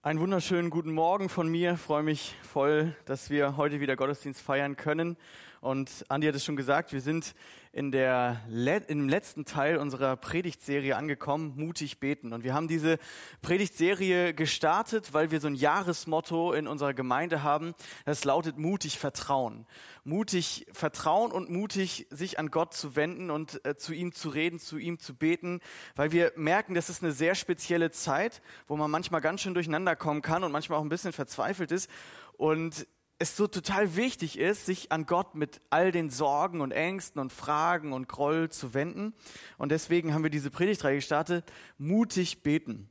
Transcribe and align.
Einen 0.00 0.20
wunderschönen 0.20 0.70
guten 0.70 0.92
Morgen 0.92 1.28
von 1.28 1.48
mir. 1.48 1.72
Ich 1.72 1.80
freue 1.80 2.04
mich 2.04 2.36
voll, 2.40 2.94
dass 3.04 3.30
wir 3.30 3.56
heute 3.56 3.80
wieder 3.80 3.96
Gottesdienst 3.96 4.40
feiern 4.40 4.76
können. 4.76 5.16
Und 5.60 6.04
Andi 6.08 6.26
hat 6.26 6.34
es 6.34 6.44
schon 6.44 6.56
gesagt, 6.56 6.92
wir 6.92 7.00
sind 7.00 7.34
in 7.72 7.92
der, 7.92 8.40
im 8.88 9.08
letzten 9.08 9.44
Teil 9.44 9.78
unserer 9.78 10.16
Predigtserie 10.16 10.96
angekommen, 10.96 11.54
mutig 11.56 12.00
beten. 12.00 12.32
Und 12.32 12.42
wir 12.44 12.54
haben 12.54 12.68
diese 12.68 12.98
Predigtserie 13.42 14.34
gestartet, 14.34 15.12
weil 15.12 15.30
wir 15.30 15.40
so 15.40 15.48
ein 15.48 15.54
Jahresmotto 15.54 16.52
in 16.52 16.66
unserer 16.66 16.94
Gemeinde 16.94 17.42
haben. 17.42 17.74
Das 18.04 18.24
lautet 18.24 18.58
mutig 18.58 18.98
vertrauen. 18.98 19.66
Mutig 20.04 20.66
vertrauen 20.72 21.30
und 21.30 21.50
mutig 21.50 22.06
sich 22.10 22.38
an 22.38 22.50
Gott 22.50 22.72
zu 22.72 22.96
wenden 22.96 23.30
und 23.30 23.64
äh, 23.64 23.76
zu 23.76 23.92
ihm 23.92 24.12
zu 24.12 24.30
reden, 24.30 24.58
zu 24.58 24.78
ihm 24.78 24.98
zu 24.98 25.14
beten, 25.14 25.60
weil 25.94 26.12
wir 26.12 26.32
merken, 26.36 26.74
das 26.74 26.88
ist 26.88 27.02
eine 27.02 27.12
sehr 27.12 27.34
spezielle 27.34 27.90
Zeit, 27.90 28.40
wo 28.66 28.76
man 28.76 28.90
manchmal 28.90 29.20
ganz 29.20 29.42
schön 29.42 29.54
durcheinander 29.54 29.96
kommen 29.96 30.22
kann 30.22 30.44
und 30.44 30.52
manchmal 30.52 30.78
auch 30.78 30.82
ein 30.82 30.88
bisschen 30.88 31.12
verzweifelt 31.12 31.72
ist. 31.72 31.90
Und 32.36 32.86
es 33.18 33.36
so 33.36 33.46
total 33.46 33.96
wichtig 33.96 34.38
ist, 34.38 34.66
sich 34.66 34.92
an 34.92 35.06
Gott 35.06 35.34
mit 35.34 35.60
all 35.70 35.90
den 35.90 36.08
Sorgen 36.08 36.60
und 36.60 36.70
Ängsten 36.70 37.20
und 37.20 37.32
Fragen 37.32 37.92
und 37.92 38.08
Groll 38.08 38.48
zu 38.48 38.74
wenden. 38.74 39.12
Und 39.56 39.72
deswegen 39.72 40.14
haben 40.14 40.22
wir 40.22 40.30
diese 40.30 40.50
Predigtreihe 40.50 40.96
gestartet, 40.96 41.44
mutig 41.78 42.42
beten. 42.42 42.88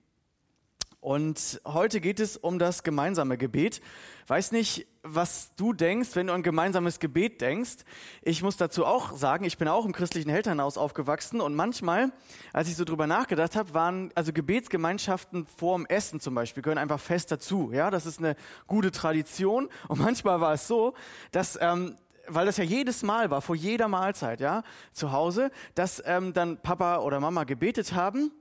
Und 1.00 1.62
heute 1.64 2.02
geht 2.02 2.20
es 2.20 2.38
um 2.38 2.58
das 2.58 2.82
gemeinsame 2.82 3.38
Gebet. 3.38 3.82
Weiß 4.26 4.52
nicht, 4.52 4.88
was 5.04 5.54
du 5.56 5.72
denkst, 5.72 6.10
wenn 6.16 6.28
du 6.28 6.34
an 6.34 6.42
gemeinsames 6.42 7.00
Gebet 7.00 7.40
denkst. 7.40 7.78
Ich 8.24 8.42
muss 8.42 8.58
dazu 8.58 8.84
auch 8.86 9.16
sagen, 9.16 9.46
ich 9.46 9.58
bin 9.58 9.68
auch 9.68 9.86
im 9.86 9.94
christlichen 9.94 10.30
Elternhaus 10.30 10.78
aufgewachsen 10.78 11.40
und 11.40 11.56
manchmal, 11.56 12.12
als 12.52 12.68
ich 12.68 12.76
so 12.76 12.84
drüber 12.84 13.06
nachgedacht 13.06 13.56
habe, 13.56 13.74
waren 13.74 14.12
also 14.16 14.34
Gebetsgemeinschaften 14.34 15.46
vorm 15.46 15.86
Essen 15.86 16.20
zum 16.20 16.34
Beispiel 16.34 16.64
gehören 16.64 16.80
einfach 16.80 17.00
fest 17.00 17.32
dazu. 17.32 17.72
Ja, 17.72 17.92
das 17.92 18.06
ist 18.06 18.20
eine 18.20 18.36
gute 18.66 18.92
Tradition. 18.92 19.70
Und 19.88 20.00
manchmal 20.00 20.42
war 20.42 20.54
es 20.54 20.68
so, 20.68 20.94
dass 21.32 21.58
ähm, 21.62 21.96
weil 22.28 22.46
das 22.48 22.58
ja 22.58 22.66
jedes 22.66 23.04
Mal 23.04 23.30
war, 23.30 23.42
vor 23.42 23.56
jeder 23.56 23.88
Mahlzeit, 23.88 24.42
ja, 24.42 24.64
zu 24.92 25.14
Hause, 25.14 25.52
dass 25.76 26.04
ähm, 26.06 26.34
dann 26.34 26.62
Papa 26.62 26.98
oder 26.98 27.22
Mama 27.22 27.46
gebetet 27.46 27.94
haben 27.94 28.34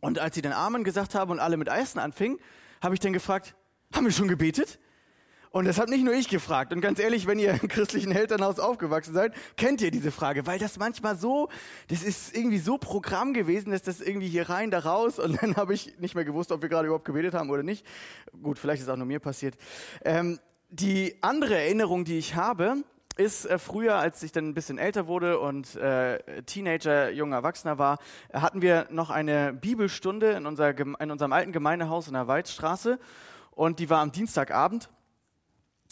und 0.00 0.18
als 0.18 0.34
sie 0.34 0.42
den 0.42 0.52
Amen 0.52 0.84
gesagt 0.84 1.14
haben 1.14 1.30
und 1.30 1.38
alle 1.38 1.56
mit 1.56 1.68
Eisen 1.68 1.98
anfingen, 1.98 2.38
habe 2.82 2.94
ich 2.94 3.00
dann 3.00 3.12
gefragt, 3.12 3.54
haben 3.94 4.04
wir 4.04 4.12
schon 4.12 4.28
gebetet? 4.28 4.78
Und 5.52 5.64
das 5.64 5.78
hat 5.78 5.88
nicht 5.88 6.04
nur 6.04 6.14
ich 6.14 6.28
gefragt. 6.28 6.72
Und 6.72 6.80
ganz 6.80 7.00
ehrlich, 7.00 7.26
wenn 7.26 7.40
ihr 7.40 7.58
im 7.60 7.68
christlichen 7.68 8.12
Elternhaus 8.12 8.60
aufgewachsen 8.60 9.12
seid, 9.12 9.34
kennt 9.56 9.82
ihr 9.82 9.90
diese 9.90 10.12
Frage, 10.12 10.46
weil 10.46 10.60
das 10.60 10.78
manchmal 10.78 11.16
so, 11.16 11.48
das 11.88 12.04
ist 12.04 12.36
irgendwie 12.36 12.58
so 12.58 12.78
Programm 12.78 13.34
gewesen, 13.34 13.72
dass 13.72 13.82
das 13.82 14.00
irgendwie 14.00 14.28
hier 14.28 14.48
rein, 14.48 14.70
da 14.70 14.78
raus. 14.78 15.18
Und 15.18 15.36
dann 15.42 15.56
habe 15.56 15.74
ich 15.74 15.98
nicht 15.98 16.14
mehr 16.14 16.24
gewusst, 16.24 16.52
ob 16.52 16.62
wir 16.62 16.68
gerade 16.68 16.86
überhaupt 16.86 17.04
gebetet 17.04 17.34
haben 17.34 17.50
oder 17.50 17.64
nicht. 17.64 17.84
Gut, 18.40 18.60
vielleicht 18.60 18.82
ist 18.82 18.88
auch 18.88 18.96
nur 18.96 19.06
mir 19.06 19.18
passiert. 19.18 19.56
Ähm, 20.04 20.38
die 20.68 21.16
andere 21.20 21.58
Erinnerung, 21.58 22.04
die 22.04 22.16
ich 22.16 22.36
habe, 22.36 22.84
ist 23.20 23.44
äh, 23.44 23.58
früher, 23.58 23.96
als 23.96 24.22
ich 24.22 24.32
dann 24.32 24.48
ein 24.48 24.54
bisschen 24.54 24.78
älter 24.78 25.06
wurde 25.06 25.38
und 25.38 25.76
äh, 25.76 26.42
Teenager, 26.42 27.10
junger 27.10 27.36
Erwachsener 27.36 27.78
war, 27.78 27.98
hatten 28.32 28.62
wir 28.62 28.86
noch 28.90 29.10
eine 29.10 29.52
Bibelstunde 29.52 30.32
in, 30.32 30.46
unser, 30.46 30.76
in 30.78 31.10
unserem 31.10 31.32
alten 31.32 31.52
Gemeindehaus 31.52 32.08
in 32.08 32.14
der 32.14 32.26
Waldstraße 32.26 32.98
und 33.50 33.78
die 33.78 33.90
war 33.90 34.00
am 34.00 34.10
Dienstagabend. 34.10 34.88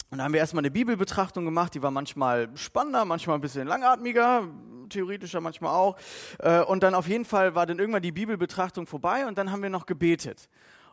Und 0.09 0.17
da 0.17 0.23
haben 0.23 0.33
wir 0.33 0.39
erstmal 0.39 0.61
eine 0.61 0.71
Bibelbetrachtung 0.71 1.45
gemacht, 1.45 1.75
die 1.75 1.83
war 1.83 1.91
manchmal 1.91 2.49
spannender, 2.55 3.05
manchmal 3.05 3.37
ein 3.37 3.41
bisschen 3.41 3.67
langatmiger, 3.67 4.47
theoretischer 4.89 5.39
manchmal 5.39 5.75
auch. 5.75 5.97
Äh, 6.39 6.61
und 6.61 6.81
dann 6.81 6.95
auf 6.95 7.07
jeden 7.07 7.25
Fall 7.25 7.53
war 7.53 7.67
dann 7.67 7.77
irgendwann 7.77 8.01
die 8.01 8.11
Bibelbetrachtung 8.11 8.87
vorbei 8.87 9.27
und 9.27 9.37
dann 9.37 9.51
haben 9.51 9.61
wir 9.61 9.69
noch 9.69 9.85
gebetet. 9.85 10.49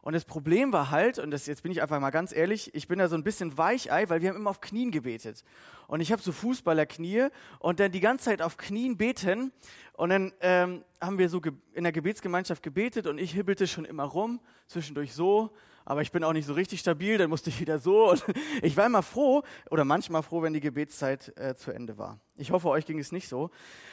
Und 0.06 0.12
das 0.12 0.24
Problem 0.24 0.72
war 0.72 0.92
halt, 0.92 1.18
und 1.18 1.32
das, 1.32 1.46
jetzt 1.46 1.64
bin 1.64 1.72
ich 1.72 1.82
einfach 1.82 1.98
mal 1.98 2.10
ganz 2.10 2.32
ehrlich, 2.32 2.72
ich 2.76 2.86
bin 2.86 3.00
da 3.00 3.08
so 3.08 3.16
ein 3.16 3.24
bisschen 3.24 3.58
Weichei, 3.58 4.08
weil 4.08 4.22
wir 4.22 4.28
haben 4.28 4.36
immer 4.36 4.50
auf 4.50 4.60
Knien 4.60 4.92
gebetet. 4.92 5.42
Und 5.88 5.98
ich 5.98 6.12
habe 6.12 6.22
so 6.22 6.30
Fußballerknie 6.30 7.26
und 7.58 7.80
dann 7.80 7.90
die 7.90 7.98
ganze 7.98 8.26
Zeit 8.26 8.40
auf 8.40 8.56
Knien 8.56 8.96
beten. 8.96 9.50
Und 9.94 10.10
dann 10.10 10.32
ähm, 10.42 10.84
haben 11.00 11.18
wir 11.18 11.28
so 11.28 11.42
in 11.72 11.82
der 11.82 11.90
Gebetsgemeinschaft 11.90 12.62
gebetet 12.62 13.08
und 13.08 13.18
ich 13.18 13.32
hibbelte 13.32 13.66
schon 13.66 13.84
immer 13.84 14.04
rum, 14.04 14.38
zwischendurch 14.68 15.12
so, 15.12 15.50
aber 15.84 16.02
ich 16.02 16.12
bin 16.12 16.22
auch 16.22 16.32
nicht 16.32 16.46
so 16.46 16.52
richtig 16.52 16.78
stabil, 16.78 17.18
dann 17.18 17.28
musste 17.28 17.50
ich 17.50 17.58
wieder 17.58 17.80
so. 17.80 18.08
Und 18.08 18.24
ich 18.62 18.76
war 18.76 18.86
immer 18.86 19.02
froh 19.02 19.42
oder 19.70 19.84
manchmal 19.84 20.22
froh, 20.22 20.40
wenn 20.40 20.52
die 20.52 20.60
Gebetszeit 20.60 21.36
äh, 21.36 21.56
zu 21.56 21.72
Ende 21.72 21.98
war. 21.98 22.20
Ich 22.36 22.52
hoffe, 22.52 22.68
euch 22.68 22.86
ging 22.86 23.00
es 23.00 23.10
nicht 23.10 23.28
so. 23.28 23.50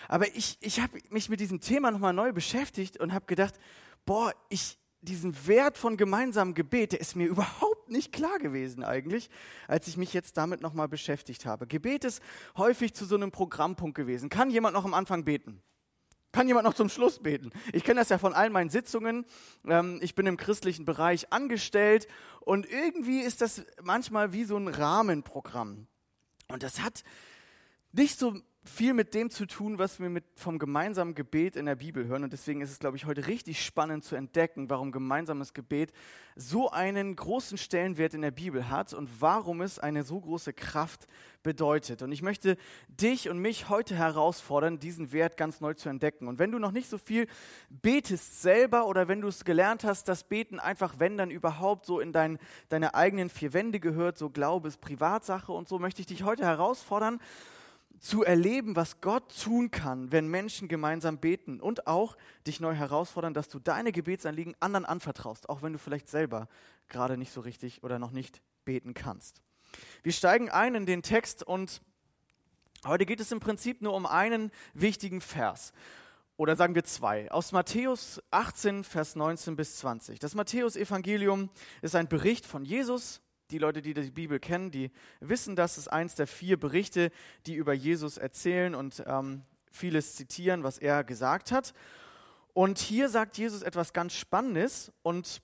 Aber 0.07 0.27
ich, 0.35 0.59
ich 0.61 0.79
habe 0.79 0.95
mich 1.09 1.29
mit 1.29 1.39
diesem 1.39 1.59
Thema 1.59 1.89
nochmal 1.89 2.13
neu 2.13 2.33
beschäftigt 2.33 2.99
und 2.99 3.15
habe 3.15 3.25
gedacht, 3.25 3.55
boah, 4.05 4.31
ich, 4.49 4.77
diesen 5.03 5.47
Wert 5.47 5.77
von 5.77 5.97
gemeinsamem 5.97 6.53
Gebet, 6.53 6.93
der 6.93 7.01
ist 7.01 7.15
mir 7.15 7.27
überhaupt 7.27 7.89
nicht 7.89 8.11
klar 8.11 8.39
gewesen 8.39 8.83
eigentlich, 8.83 9.29
als 9.67 9.87
ich 9.87 9.97
mich 9.97 10.13
jetzt 10.13 10.37
damit 10.37 10.61
nochmal 10.61 10.87
beschäftigt 10.87 11.45
habe. 11.45 11.67
Gebet 11.67 12.03
ist 12.05 12.21
häufig 12.57 12.93
zu 12.93 13.05
so 13.05 13.15
einem 13.15 13.31
Programmpunkt 13.31 13.95
gewesen. 13.95 14.29
Kann 14.29 14.49
jemand 14.49 14.73
noch 14.73 14.85
am 14.85 14.93
Anfang 14.93 15.25
beten? 15.25 15.61
Kann 16.31 16.47
jemand 16.47 16.65
noch 16.65 16.73
zum 16.73 16.89
Schluss 16.89 17.19
beten? 17.19 17.51
Ich 17.73 17.83
kenne 17.83 17.99
das 17.99 18.09
ja 18.09 18.17
von 18.17 18.33
all 18.33 18.49
meinen 18.49 18.71
Sitzungen. 18.71 19.25
Ähm, 19.65 19.99
ich 20.01 20.15
bin 20.15 20.25
im 20.25 20.35
christlichen 20.35 20.83
Bereich 20.83 21.31
angestellt 21.31 22.07
und 22.39 22.67
irgendwie 22.69 23.19
ist 23.19 23.41
das 23.41 23.63
manchmal 23.83 24.33
wie 24.33 24.43
so 24.43 24.57
ein 24.57 24.67
Rahmenprogramm. 24.67 25.87
Und 26.47 26.63
das 26.63 26.81
hat 26.81 27.03
nicht 27.91 28.17
so 28.17 28.35
viel 28.65 28.93
mit 28.93 29.13
dem 29.13 29.29
zu 29.29 29.45
tun, 29.45 29.77
was 29.77 29.99
wir 29.99 30.09
mit 30.09 30.23
vom 30.35 30.57
gemeinsamen 30.57 31.15
Gebet 31.15 31.55
in 31.55 31.65
der 31.65 31.75
Bibel 31.75 32.07
hören. 32.07 32.23
Und 32.23 32.31
deswegen 32.31 32.61
ist 32.61 32.71
es, 32.71 32.79
glaube 32.79 32.95
ich, 32.95 33.05
heute 33.05 33.27
richtig 33.27 33.63
spannend 33.63 34.05
zu 34.05 34.15
entdecken, 34.15 34.69
warum 34.69 34.91
gemeinsames 34.91 35.53
Gebet 35.53 35.91
so 36.35 36.71
einen 36.71 37.15
großen 37.15 37.57
Stellenwert 37.57 38.13
in 38.13 38.21
der 38.21 38.31
Bibel 38.31 38.69
hat 38.69 38.93
und 38.93 39.09
warum 39.21 39.61
es 39.61 39.79
eine 39.79 40.03
so 40.03 40.19
große 40.19 40.53
Kraft 40.53 41.07
bedeutet. 41.43 42.01
Und 42.01 42.13
ich 42.13 42.21
möchte 42.21 42.55
dich 42.87 43.29
und 43.29 43.39
mich 43.39 43.67
heute 43.67 43.95
herausfordern, 43.95 44.79
diesen 44.79 45.11
Wert 45.11 45.35
ganz 45.35 45.59
neu 45.59 45.73
zu 45.73 45.89
entdecken. 45.89 46.29
Und 46.29 46.39
wenn 46.39 46.51
du 46.51 46.57
noch 46.57 46.71
nicht 46.71 46.89
so 46.89 46.97
viel 46.97 47.27
betest 47.69 48.41
selber 48.41 48.87
oder 48.87 49.09
wenn 49.09 49.19
du 49.19 49.27
es 49.27 49.43
gelernt 49.43 49.83
hast, 49.83 50.07
dass 50.07 50.23
Beten 50.23 50.59
einfach, 50.59 50.95
wenn 50.99 51.17
dann 51.17 51.31
überhaupt 51.31 51.85
so 51.85 51.99
in 51.99 52.13
dein, 52.13 52.39
deine 52.69 52.95
eigenen 52.95 53.29
vier 53.29 53.51
Wände 53.51 53.81
gehört, 53.81 54.17
so 54.17 54.29
Glaube 54.29 54.69
ist 54.69 54.79
Privatsache 54.79 55.51
und 55.51 55.67
so, 55.67 55.79
möchte 55.79 55.99
ich 55.99 56.07
dich 56.07 56.23
heute 56.23 56.45
herausfordern, 56.45 57.19
zu 58.03 58.21
erleben, 58.25 58.75
was 58.75 58.99
Gott 58.99 59.33
tun 59.41 59.71
kann, 59.71 60.11
wenn 60.11 60.27
Menschen 60.27 60.67
gemeinsam 60.67 61.19
beten 61.19 61.61
und 61.61 61.87
auch 61.87 62.17
dich 62.45 62.59
neu 62.59 62.75
herausfordern, 62.75 63.33
dass 63.33 63.47
du 63.47 63.59
deine 63.59 63.93
Gebetsanliegen 63.93 64.55
anderen 64.59 64.85
anvertraust, 64.85 65.47
auch 65.47 65.61
wenn 65.61 65.71
du 65.71 65.79
vielleicht 65.79 66.09
selber 66.09 66.49
gerade 66.89 67.17
nicht 67.17 67.31
so 67.31 67.39
richtig 67.39 67.81
oder 67.81 67.99
noch 67.99 68.11
nicht 68.11 68.41
beten 68.65 68.93
kannst. 68.93 69.41
Wir 70.03 70.11
steigen 70.11 70.49
ein 70.49 70.75
in 70.75 70.85
den 70.85 71.01
Text 71.01 71.43
und 71.43 71.81
heute 72.85 73.05
geht 73.05 73.21
es 73.21 73.31
im 73.31 73.39
Prinzip 73.39 73.81
nur 73.81 73.93
um 73.93 74.05
einen 74.05 74.51
wichtigen 74.73 75.21
Vers. 75.21 75.71
Oder 76.35 76.57
sagen 76.57 76.75
wir 76.75 76.83
zwei. 76.83 77.31
Aus 77.31 77.53
Matthäus 77.53 78.21
18, 78.31 78.83
Vers 78.83 79.15
19 79.15 79.55
bis 79.55 79.77
20. 79.77 80.19
Das 80.19 80.35
Matthäus-Evangelium 80.35 81.49
ist 81.81 81.95
ein 81.95 82.09
Bericht 82.09 82.45
von 82.45 82.65
Jesus, 82.65 83.21
die 83.53 83.59
Leute, 83.59 83.81
die 83.83 83.93
die 83.93 84.09
Bibel 84.09 84.39
kennen, 84.39 84.71
die 84.71 84.91
wissen, 85.19 85.55
dass 85.55 85.77
es 85.77 85.87
eins 85.87 86.15
der 86.15 86.25
vier 86.25 86.59
Berichte, 86.59 87.11
die 87.45 87.53
über 87.53 87.73
Jesus 87.73 88.17
erzählen 88.17 88.73
und 88.73 89.03
ähm, 89.05 89.43
vieles 89.69 90.15
zitieren, 90.15 90.63
was 90.63 90.79
er 90.79 91.03
gesagt 91.03 91.51
hat. 91.51 91.73
Und 92.53 92.79
hier 92.79 93.09
sagt 93.09 93.37
Jesus 93.37 93.61
etwas 93.61 93.93
ganz 93.93 94.13
Spannendes 94.13 94.91
und 95.03 95.41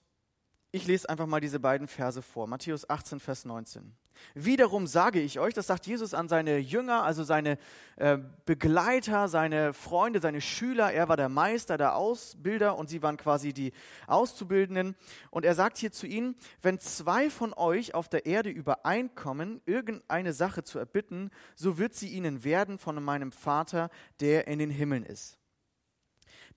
ich 0.71 0.87
lese 0.87 1.09
einfach 1.09 1.27
mal 1.27 1.39
diese 1.39 1.59
beiden 1.59 1.87
Verse 1.87 2.21
vor. 2.21 2.47
Matthäus 2.47 2.89
18, 2.89 3.19
Vers 3.19 3.45
19. 3.45 3.95
Wiederum 4.33 4.87
sage 4.87 5.19
ich 5.19 5.39
euch, 5.39 5.53
das 5.53 5.67
sagt 5.67 5.87
Jesus 5.87 6.13
an 6.13 6.27
seine 6.27 6.57
Jünger, 6.57 7.03
also 7.03 7.23
seine 7.23 7.57
äh, 7.97 8.17
Begleiter, 8.45 9.27
seine 9.27 9.73
Freunde, 9.73 10.19
seine 10.19 10.41
Schüler. 10.41 10.91
Er 10.91 11.09
war 11.09 11.17
der 11.17 11.29
Meister, 11.29 11.77
der 11.77 11.95
Ausbilder 11.95 12.77
und 12.77 12.89
sie 12.89 13.01
waren 13.01 13.17
quasi 13.17 13.53
die 13.53 13.71
Auszubildenden. 14.07 14.95
Und 15.31 15.45
er 15.45 15.55
sagt 15.55 15.77
hier 15.77 15.91
zu 15.91 16.07
ihnen, 16.07 16.35
wenn 16.61 16.79
zwei 16.79 17.29
von 17.29 17.53
euch 17.53 17.95
auf 17.95 18.09
der 18.09 18.25
Erde 18.25 18.49
übereinkommen, 18.49 19.61
irgendeine 19.65 20.33
Sache 20.33 20.63
zu 20.63 20.79
erbitten, 20.79 21.29
so 21.55 21.77
wird 21.77 21.95
sie 21.95 22.09
ihnen 22.09 22.43
werden 22.43 22.77
von 22.77 23.03
meinem 23.03 23.31
Vater, 23.31 23.89
der 24.19 24.47
in 24.47 24.59
den 24.59 24.69
Himmeln 24.69 25.03
ist. 25.03 25.37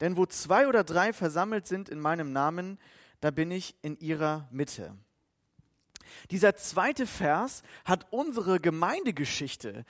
Denn 0.00 0.16
wo 0.16 0.26
zwei 0.26 0.66
oder 0.66 0.84
drei 0.84 1.12
versammelt 1.12 1.66
sind 1.66 1.88
in 1.88 2.00
meinem 2.00 2.32
Namen, 2.32 2.78
da 3.20 3.30
bin 3.30 3.50
ich 3.50 3.76
in 3.82 3.96
ihrer 3.98 4.48
Mitte. 4.50 4.96
Dieser 6.30 6.56
zweite 6.56 7.06
Vers 7.06 7.62
hat 7.84 8.06
unsere 8.10 8.60
Gemeindegeschichte 8.60 9.84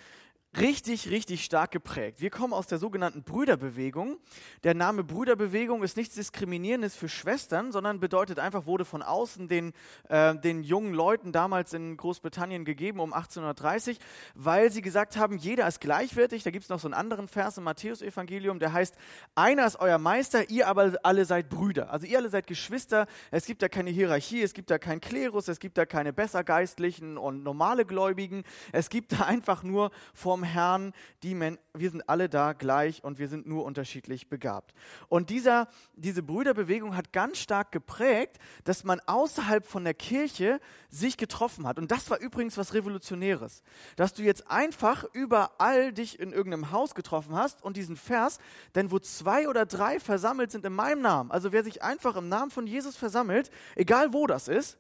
richtig, 0.59 1.09
richtig 1.09 1.45
stark 1.45 1.71
geprägt. 1.71 2.21
Wir 2.21 2.29
kommen 2.29 2.53
aus 2.53 2.67
der 2.67 2.79
sogenannten 2.79 3.23
Brüderbewegung. 3.23 4.19
Der 4.65 4.75
Name 4.75 5.03
Brüderbewegung 5.03 5.83
ist 5.83 5.97
nichts 5.97 6.15
Diskriminierendes 6.15 6.95
für 6.95 7.09
Schwestern, 7.09 7.73
sondern 7.73 8.01
bedeutet 8.01 8.39
einfach, 8.39 8.67
wurde 8.67 8.85
von 8.85 9.03
außen 9.03 9.49
den, 9.49 9.73
äh, 10.11 10.35
den 10.37 10.63
jungen 10.63 10.93
Leuten 10.93 11.33
damals 11.33 11.73
in 11.73 11.97
Großbritannien 11.97 12.67
gegeben 12.67 13.01
um 13.01 13.15
1830, 13.15 13.99
weil 14.35 14.71
sie 14.71 14.83
gesagt 14.83 15.17
haben, 15.17 15.39
jeder 15.39 15.67
ist 15.67 15.81
gleichwertig. 15.81 16.43
Da 16.43 16.51
gibt 16.51 16.65
es 16.65 16.69
noch 16.69 16.81
so 16.81 16.87
einen 16.87 16.95
anderen 16.95 17.29
Vers 17.29 17.57
im 17.57 17.65
Matthäusevangelium, 17.65 18.59
der 18.59 18.75
heißt, 18.75 18.95
einer 19.35 19.67
ist 19.67 19.81
euer 19.81 19.99
Meister, 19.99 20.51
ihr 20.51 20.69
aber 20.69 20.99
alle 21.03 21.25
seid 21.25 21.49
Brüder. 21.49 21.91
Also 21.91 22.07
ihr 22.07 22.19
alle 22.19 22.29
seid 22.29 22.47
Geschwister. 22.47 23.07
Es 23.31 23.47
gibt 23.47 23.63
da 23.63 23.69
keine 23.69 23.91
Hierarchie, 23.91 24.43
es 24.43 24.53
gibt 24.53 24.71
da 24.71 24.79
keinen 24.79 25.01
Klerus, 25.01 25.49
es 25.49 25.61
gibt 25.61 25.79
da 25.79 25.87
keine 25.87 26.13
Bessergeistlichen 26.13 27.17
und 27.17 27.43
normale 27.43 27.87
Gläubigen. 27.87 28.45
Es 28.73 28.91
gibt 28.91 29.13
da 29.13 29.25
einfach 29.25 29.63
nur 29.63 29.91
vom 30.13 30.42
Herrn, 30.43 30.93
die 31.23 31.35
Men 31.35 31.59
wir 31.75 31.91
sind 31.91 32.09
alle 32.09 32.29
da 32.29 32.53
gleich 32.53 33.03
und 33.03 33.19
wir 33.19 33.29
sind 33.29 33.47
nur 33.47 33.65
unterschiedlich 33.65 34.29
begabt. 34.29 34.75
Und 35.09 35.31
dieser, 35.31 35.69
diese 35.95 36.23
Brüderbewegung 36.23 36.97
hat 36.97 37.13
ganz 37.13 37.39
stark 37.39 37.73
geprägt, 37.73 38.39
dass 38.65 38.85
man 38.85 39.01
außerhalb 39.01 39.67
von 39.67 39.85
der 39.85 39.95
Kirche 39.95 40.61
sich 40.91 41.17
getroffen 41.17 41.67
hat. 41.67 41.79
Und 41.79 41.91
das 41.91 42.11
war 42.11 42.19
übrigens 42.19 42.59
was 42.59 42.75
Revolutionäres. 42.75 43.63
Dass 43.97 44.13
du 44.13 44.23
jetzt 44.23 44.51
einfach 44.51 45.05
überall 45.15 45.93
dich 45.93 46.21
in 46.21 46.33
irgendeinem 46.33 46.73
Haus 46.73 46.95
getroffen 46.95 47.35
hast 47.35 47.63
und 47.63 47.77
diesen 47.79 47.97
Vers, 47.97 48.39
denn 48.75 48.91
wo 48.91 48.99
zwei 48.99 49.49
oder 49.49 49.65
drei 49.65 49.99
versammelt 49.99 50.53
sind 50.53 50.67
in 50.67 50.75
meinem 50.75 51.01
Namen, 51.01 51.31
also 51.31 51.53
wer 51.53 51.65
sich 51.65 51.83
einfach 51.83 52.17
im 52.17 52.29
Namen 52.29 52.51
von 52.51 52.67
Jesus 52.67 52.97
versammelt, 52.97 53.51
egal 53.77 54.13
wo 54.13 54.27
das 54.27 54.49
ist, 54.49 54.79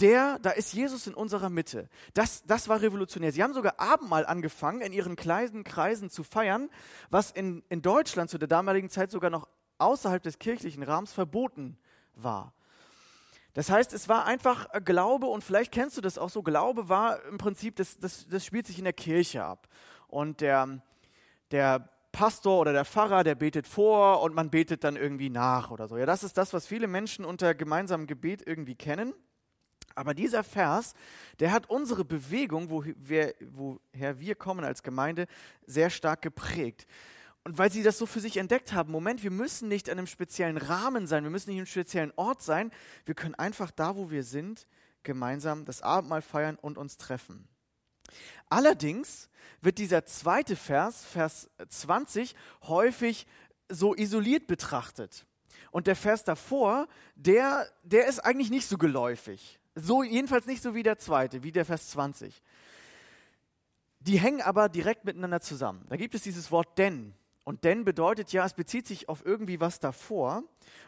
der, 0.00 0.38
da 0.40 0.50
ist 0.50 0.72
Jesus 0.72 1.06
in 1.06 1.14
unserer 1.14 1.50
Mitte. 1.50 1.88
Das, 2.14 2.44
das 2.44 2.68
war 2.68 2.80
revolutionär. 2.80 3.32
Sie 3.32 3.42
haben 3.42 3.54
sogar 3.54 3.80
Abendmahl 3.80 4.26
angefangen, 4.26 4.80
in 4.80 4.92
ihren 4.92 5.16
kleinen 5.16 5.64
Kreisen 5.64 6.10
zu 6.10 6.22
feiern, 6.22 6.70
was 7.10 7.30
in, 7.30 7.64
in 7.68 7.82
Deutschland 7.82 8.30
zu 8.30 8.38
der 8.38 8.48
damaligen 8.48 8.90
Zeit 8.90 9.10
sogar 9.10 9.30
noch 9.30 9.48
außerhalb 9.78 10.22
des 10.22 10.38
kirchlichen 10.38 10.82
Rahmens 10.82 11.12
verboten 11.12 11.78
war. 12.14 12.52
Das 13.54 13.70
heißt, 13.70 13.92
es 13.92 14.08
war 14.08 14.24
einfach 14.24 14.68
Glaube 14.84 15.26
und 15.26 15.42
vielleicht 15.42 15.72
kennst 15.72 15.96
du 15.96 16.00
das 16.00 16.18
auch 16.18 16.30
so. 16.30 16.42
Glaube 16.42 16.88
war 16.88 17.24
im 17.24 17.38
Prinzip, 17.38 17.76
das, 17.76 17.98
das, 17.98 18.28
das 18.28 18.44
spielt 18.44 18.66
sich 18.66 18.78
in 18.78 18.84
der 18.84 18.92
Kirche 18.92 19.44
ab. 19.44 19.68
Und 20.06 20.40
der, 20.40 20.80
der 21.50 21.88
Pastor 22.12 22.60
oder 22.60 22.72
der 22.72 22.84
Pfarrer, 22.84 23.24
der 23.24 23.34
betet 23.34 23.66
vor 23.66 24.22
und 24.22 24.34
man 24.34 24.50
betet 24.50 24.84
dann 24.84 24.96
irgendwie 24.96 25.30
nach 25.30 25.70
oder 25.70 25.88
so. 25.88 25.96
Ja, 25.96 26.06
das 26.06 26.22
ist 26.22 26.38
das, 26.38 26.52
was 26.52 26.66
viele 26.66 26.86
Menschen 26.86 27.24
unter 27.24 27.54
gemeinsamem 27.54 28.06
Gebet 28.06 28.46
irgendwie 28.46 28.74
kennen. 28.76 29.12
Aber 29.98 30.14
dieser 30.14 30.44
Vers, 30.44 30.94
der 31.40 31.50
hat 31.50 31.68
unsere 31.68 32.04
Bewegung, 32.04 32.70
woher, 32.70 33.34
woher 33.50 34.20
wir 34.20 34.36
kommen 34.36 34.64
als 34.64 34.84
Gemeinde, 34.84 35.26
sehr 35.66 35.90
stark 35.90 36.22
geprägt. 36.22 36.86
Und 37.42 37.58
weil 37.58 37.72
sie 37.72 37.82
das 37.82 37.98
so 37.98 38.06
für 38.06 38.20
sich 38.20 38.36
entdeckt 38.36 38.72
haben, 38.72 38.92
Moment, 38.92 39.24
wir 39.24 39.32
müssen 39.32 39.68
nicht 39.68 39.90
an 39.90 39.98
einem 39.98 40.06
speziellen 40.06 40.56
Rahmen 40.56 41.08
sein, 41.08 41.24
wir 41.24 41.32
müssen 41.32 41.50
nicht 41.50 41.56
in 41.56 41.62
einem 41.62 41.66
speziellen 41.66 42.12
Ort 42.14 42.42
sein, 42.42 42.70
wir 43.06 43.16
können 43.16 43.34
einfach 43.34 43.72
da, 43.72 43.96
wo 43.96 44.08
wir 44.08 44.22
sind, 44.22 44.68
gemeinsam 45.02 45.64
das 45.64 45.82
Abendmahl 45.82 46.22
feiern 46.22 46.56
und 46.60 46.78
uns 46.78 46.96
treffen. 46.96 47.48
Allerdings 48.48 49.28
wird 49.60 49.78
dieser 49.78 50.06
zweite 50.06 50.54
Vers, 50.54 51.04
Vers 51.06 51.50
20, 51.68 52.36
häufig 52.62 53.26
so 53.68 53.96
isoliert 53.96 54.46
betrachtet. 54.46 55.26
Und 55.72 55.88
der 55.88 55.96
Vers 55.96 56.22
davor, 56.22 56.86
der, 57.16 57.68
der 57.82 58.06
ist 58.06 58.20
eigentlich 58.20 58.50
nicht 58.50 58.68
so 58.68 58.78
geläufig. 58.78 59.57
So, 59.80 60.02
jedenfalls 60.02 60.46
nicht 60.46 60.62
so 60.62 60.74
wie 60.74 60.82
der 60.82 60.98
zweite, 60.98 61.42
wie 61.44 61.52
der 61.52 61.64
Vers 61.64 61.90
20. 61.90 62.42
Die 64.00 64.18
hängen 64.18 64.40
aber 64.40 64.68
direkt 64.68 65.04
miteinander 65.04 65.40
zusammen. 65.40 65.84
Da 65.88 65.96
gibt 65.96 66.14
es 66.14 66.22
dieses 66.22 66.50
Wort 66.50 66.78
denn. 66.78 67.14
Und 67.44 67.64
denn 67.64 67.84
bedeutet 67.84 68.32
ja, 68.32 68.44
es 68.44 68.52
bezieht 68.52 68.86
sich 68.86 69.08
auf 69.08 69.24
irgendwie 69.24 69.60
was 69.60 69.80
davor. 69.80 70.42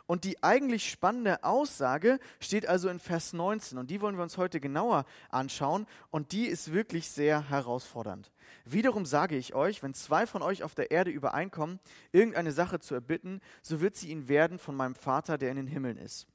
Und 0.07 0.25
die 0.25 0.43
eigentlich 0.43 0.91
spannende 0.91 1.43
Aussage 1.45 2.19
steht 2.41 2.67
also 2.67 2.89
in 2.89 2.99
Vers 2.99 3.33
19. 3.33 3.79
Und 3.79 3.91
die 3.91 4.01
wollen 4.01 4.17
wir 4.17 4.25
uns 4.25 4.37
heute 4.37 4.61
genauer 4.61 5.05
anschauen. 5.31 5.87
Und 6.11 6.33
die 6.33 6.47
ist 6.47 6.73
wirklich 6.73 7.09
sehr 7.09 7.49
herausfordernd. 7.49 8.31
Wiederum 8.65 9.07
sage 9.07 9.37
ich 9.37 9.55
euch, 9.55 9.83
wenn 9.83 9.95
zwei 9.95 10.27
von 10.27 10.43
euch 10.43 10.65
auf 10.65 10.75
der 10.75 10.91
Erde 10.91 11.11
übereinkommen, 11.11 11.79
irgendeine 12.13 12.53
Sache 12.53 12.81
zu 12.81 12.95
erbitten, 12.95 13.41
so 13.63 13.81
wird 13.81 13.97
sie 13.97 14.11
ihnen 14.11 14.29
werden 14.29 14.59
von 14.59 14.75
meinem 14.75 14.97
Vater, 14.97 15.39
der 15.39 15.51
in 15.51 15.57
den 15.57 15.69
Himmeln 15.69 15.97
ist 15.97 16.27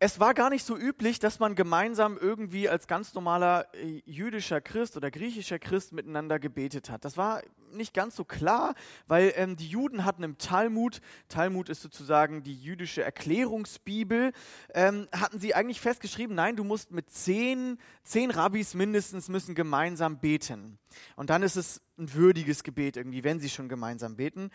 es 0.00 0.20
war 0.20 0.34
gar 0.34 0.50
nicht 0.50 0.64
so 0.64 0.76
üblich, 0.76 1.18
dass 1.18 1.38
man 1.38 1.54
gemeinsam 1.54 2.18
irgendwie 2.18 2.68
als 2.68 2.86
ganz 2.86 3.14
normaler 3.14 3.72
äh, 3.74 4.02
jüdischer 4.04 4.60
Christ 4.60 4.96
oder 4.96 5.10
griechischer 5.10 5.58
Christ 5.58 5.92
miteinander 5.92 6.38
gebetet 6.38 6.90
hat. 6.90 7.04
Das 7.04 7.16
war 7.16 7.42
nicht 7.72 7.94
ganz 7.94 8.16
so 8.16 8.24
klar, 8.24 8.74
weil 9.06 9.32
ähm, 9.36 9.56
die 9.56 9.68
Juden 9.68 10.04
hatten 10.04 10.22
im 10.22 10.38
Talmud, 10.38 11.00
Talmud 11.28 11.68
ist 11.68 11.82
sozusagen 11.82 12.42
die 12.42 12.54
jüdische 12.54 13.02
Erklärungsbibel, 13.02 14.32
ähm, 14.74 15.08
hatten 15.12 15.38
sie 15.38 15.54
eigentlich 15.54 15.80
festgeschrieben, 15.80 16.34
nein, 16.34 16.56
du 16.56 16.64
musst 16.64 16.90
mit 16.90 17.10
zehn, 17.10 17.78
zehn 18.02 18.30
Rabbis 18.30 18.74
mindestens 18.74 19.28
müssen 19.28 19.54
gemeinsam 19.54 20.18
beten. 20.18 20.78
Und 21.16 21.30
dann 21.30 21.42
ist 21.42 21.56
es 21.56 21.80
ein 21.98 22.12
würdiges 22.14 22.62
Gebet 22.62 22.96
irgendwie, 22.96 23.24
wenn 23.24 23.40
sie 23.40 23.48
schon 23.48 23.68
gemeinsam 23.68 24.16
beten. 24.16 24.50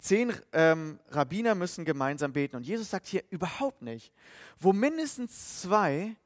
Zehn 0.00 0.32
ähm, 0.52 0.98
Rabbiner 1.10 1.54
müssen 1.54 1.84
gemeinsam 1.84 2.32
beten. 2.32 2.56
Und 2.56 2.66
Jesus 2.66 2.90
sagt 2.90 3.06
hier 3.06 3.22
überhaupt 3.30 3.82
nicht. 3.82 4.12
Wo 4.58 4.72
mindestens 4.72 5.60
zwei 5.60 6.16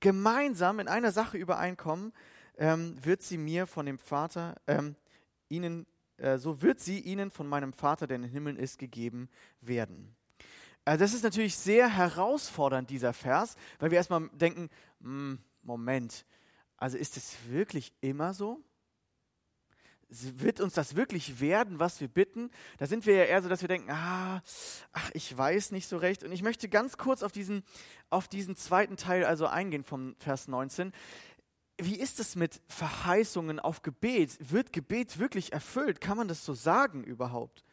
gemeinsam 0.00 0.80
in 0.80 0.88
einer 0.88 1.12
Sache 1.12 1.38
übereinkommen, 1.38 2.12
ähm, 2.58 2.96
wird 3.02 3.22
sie 3.22 3.38
mir 3.38 3.66
von 3.66 3.86
dem 3.86 3.98
Vater, 3.98 4.56
ähm, 4.66 4.96
ihnen, 5.48 5.86
äh, 6.16 6.38
so 6.38 6.60
wird 6.60 6.80
sie 6.80 7.00
ihnen 7.00 7.30
von 7.30 7.46
meinem 7.46 7.72
Vater, 7.72 8.06
der 8.06 8.16
in 8.16 8.22
den 8.22 8.30
Himmeln 8.30 8.56
ist, 8.56 8.78
gegeben 8.78 9.28
werden. 9.60 10.14
Also 10.84 11.04
das 11.04 11.14
ist 11.14 11.24
natürlich 11.24 11.56
sehr 11.56 11.88
herausfordernd, 11.88 12.90
dieser 12.90 13.12
Vers, 13.12 13.56
weil 13.78 13.90
wir 13.90 13.98
erstmal 13.98 14.28
denken, 14.32 14.70
hm, 15.00 15.38
Moment, 15.62 16.24
also 16.76 16.96
ist 16.96 17.16
es 17.16 17.36
wirklich 17.48 17.92
immer 18.00 18.34
so? 18.34 18.60
Wird 20.10 20.60
uns 20.60 20.74
das 20.74 20.96
wirklich 20.96 21.40
werden, 21.40 21.78
was 21.78 22.00
wir 22.00 22.08
bitten? 22.08 22.50
Da 22.78 22.86
sind 22.86 23.06
wir 23.06 23.14
ja 23.14 23.24
eher 23.24 23.42
so, 23.42 23.48
dass 23.48 23.62
wir 23.62 23.68
denken, 23.68 23.90
ah, 23.90 24.42
ach, 24.92 25.10
ich 25.14 25.36
weiß 25.36 25.70
nicht 25.72 25.88
so 25.88 25.96
recht. 25.96 26.24
Und 26.24 26.32
ich 26.32 26.42
möchte 26.42 26.68
ganz 26.68 26.96
kurz 26.96 27.22
auf 27.22 27.32
diesen, 27.32 27.62
auf 28.10 28.28
diesen 28.28 28.56
zweiten 28.56 28.96
Teil 28.96 29.24
also 29.24 29.46
eingehen 29.46 29.84
vom 29.84 30.16
Vers 30.18 30.48
19. 30.48 30.92
Wie 31.78 31.98
ist 31.98 32.20
es 32.20 32.36
mit 32.36 32.60
Verheißungen 32.68 33.58
auf 33.58 33.82
Gebet? 33.82 34.36
Wird 34.40 34.72
Gebet 34.72 35.18
wirklich 35.18 35.52
erfüllt? 35.52 36.00
Kann 36.00 36.16
man 36.16 36.28
das 36.28 36.44
so 36.44 36.54
sagen 36.54 37.04
überhaupt? 37.04 37.64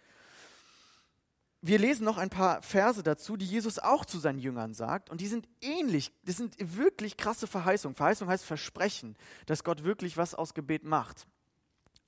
wir 1.62 1.80
lesen 1.80 2.06
noch 2.06 2.18
ein 2.18 2.30
paar 2.30 2.62
Verse 2.62 3.02
dazu, 3.04 3.36
die 3.36 3.46
Jesus 3.46 3.80
auch 3.80 4.06
zu 4.06 4.20
seinen 4.20 4.40
Jüngern 4.40 4.74
sagt. 4.74 5.10
Und 5.10 5.22
die 5.22 5.28
sind 5.28 5.48
ähnlich. 5.62 6.12
Das 6.24 6.38
sind 6.38 6.56
wirklich 6.60 7.18
krasse 7.18 7.48
Verheißungen. 7.48 7.96
Verheißung 7.96 8.28
heißt 8.28 8.46
Versprechen, 8.46 9.18
dass 9.48 9.64
Gott 9.64 9.84
wirklich 9.84 10.18
was 10.18 10.36
aus 10.36 10.54
Gebet 10.54 10.84
macht. 10.84 11.28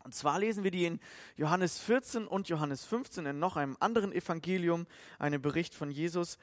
Und 0.03 0.15
zwar 0.15 0.39
lesen 0.39 0.63
wir 0.63 0.71
die 0.71 0.85
in 0.85 0.99
Johannes 1.35 1.79
14 1.79 2.27
und 2.27 2.49
Johannes 2.49 2.85
15 2.85 3.25
in 3.25 3.39
noch 3.39 3.57
einem 3.57 3.77
anderen 3.79 4.11
Evangelium, 4.11 4.87
einen 5.17 5.41
Bericht 5.41 5.75
von 5.75 5.91
Jesus. 5.91 6.37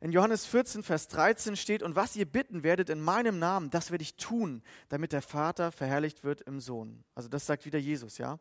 In 0.00 0.10
Johannes 0.10 0.46
14, 0.46 0.82
Vers 0.82 1.06
13 1.08 1.54
steht, 1.54 1.82
und 1.82 1.94
was 1.94 2.16
ihr 2.16 2.26
bitten 2.26 2.64
werdet 2.64 2.90
in 2.90 3.00
meinem 3.00 3.38
Namen, 3.38 3.70
das 3.70 3.92
werde 3.92 4.02
ich 4.02 4.16
tun, 4.16 4.62
damit 4.88 5.12
der 5.12 5.22
Vater 5.22 5.70
verherrlicht 5.70 6.24
wird 6.24 6.40
im 6.40 6.58
Sohn. 6.58 7.04
Also 7.14 7.28
das 7.28 7.46
sagt 7.46 7.66
wieder 7.66 7.78
Jesus, 7.78 8.18
ja. 8.18 8.40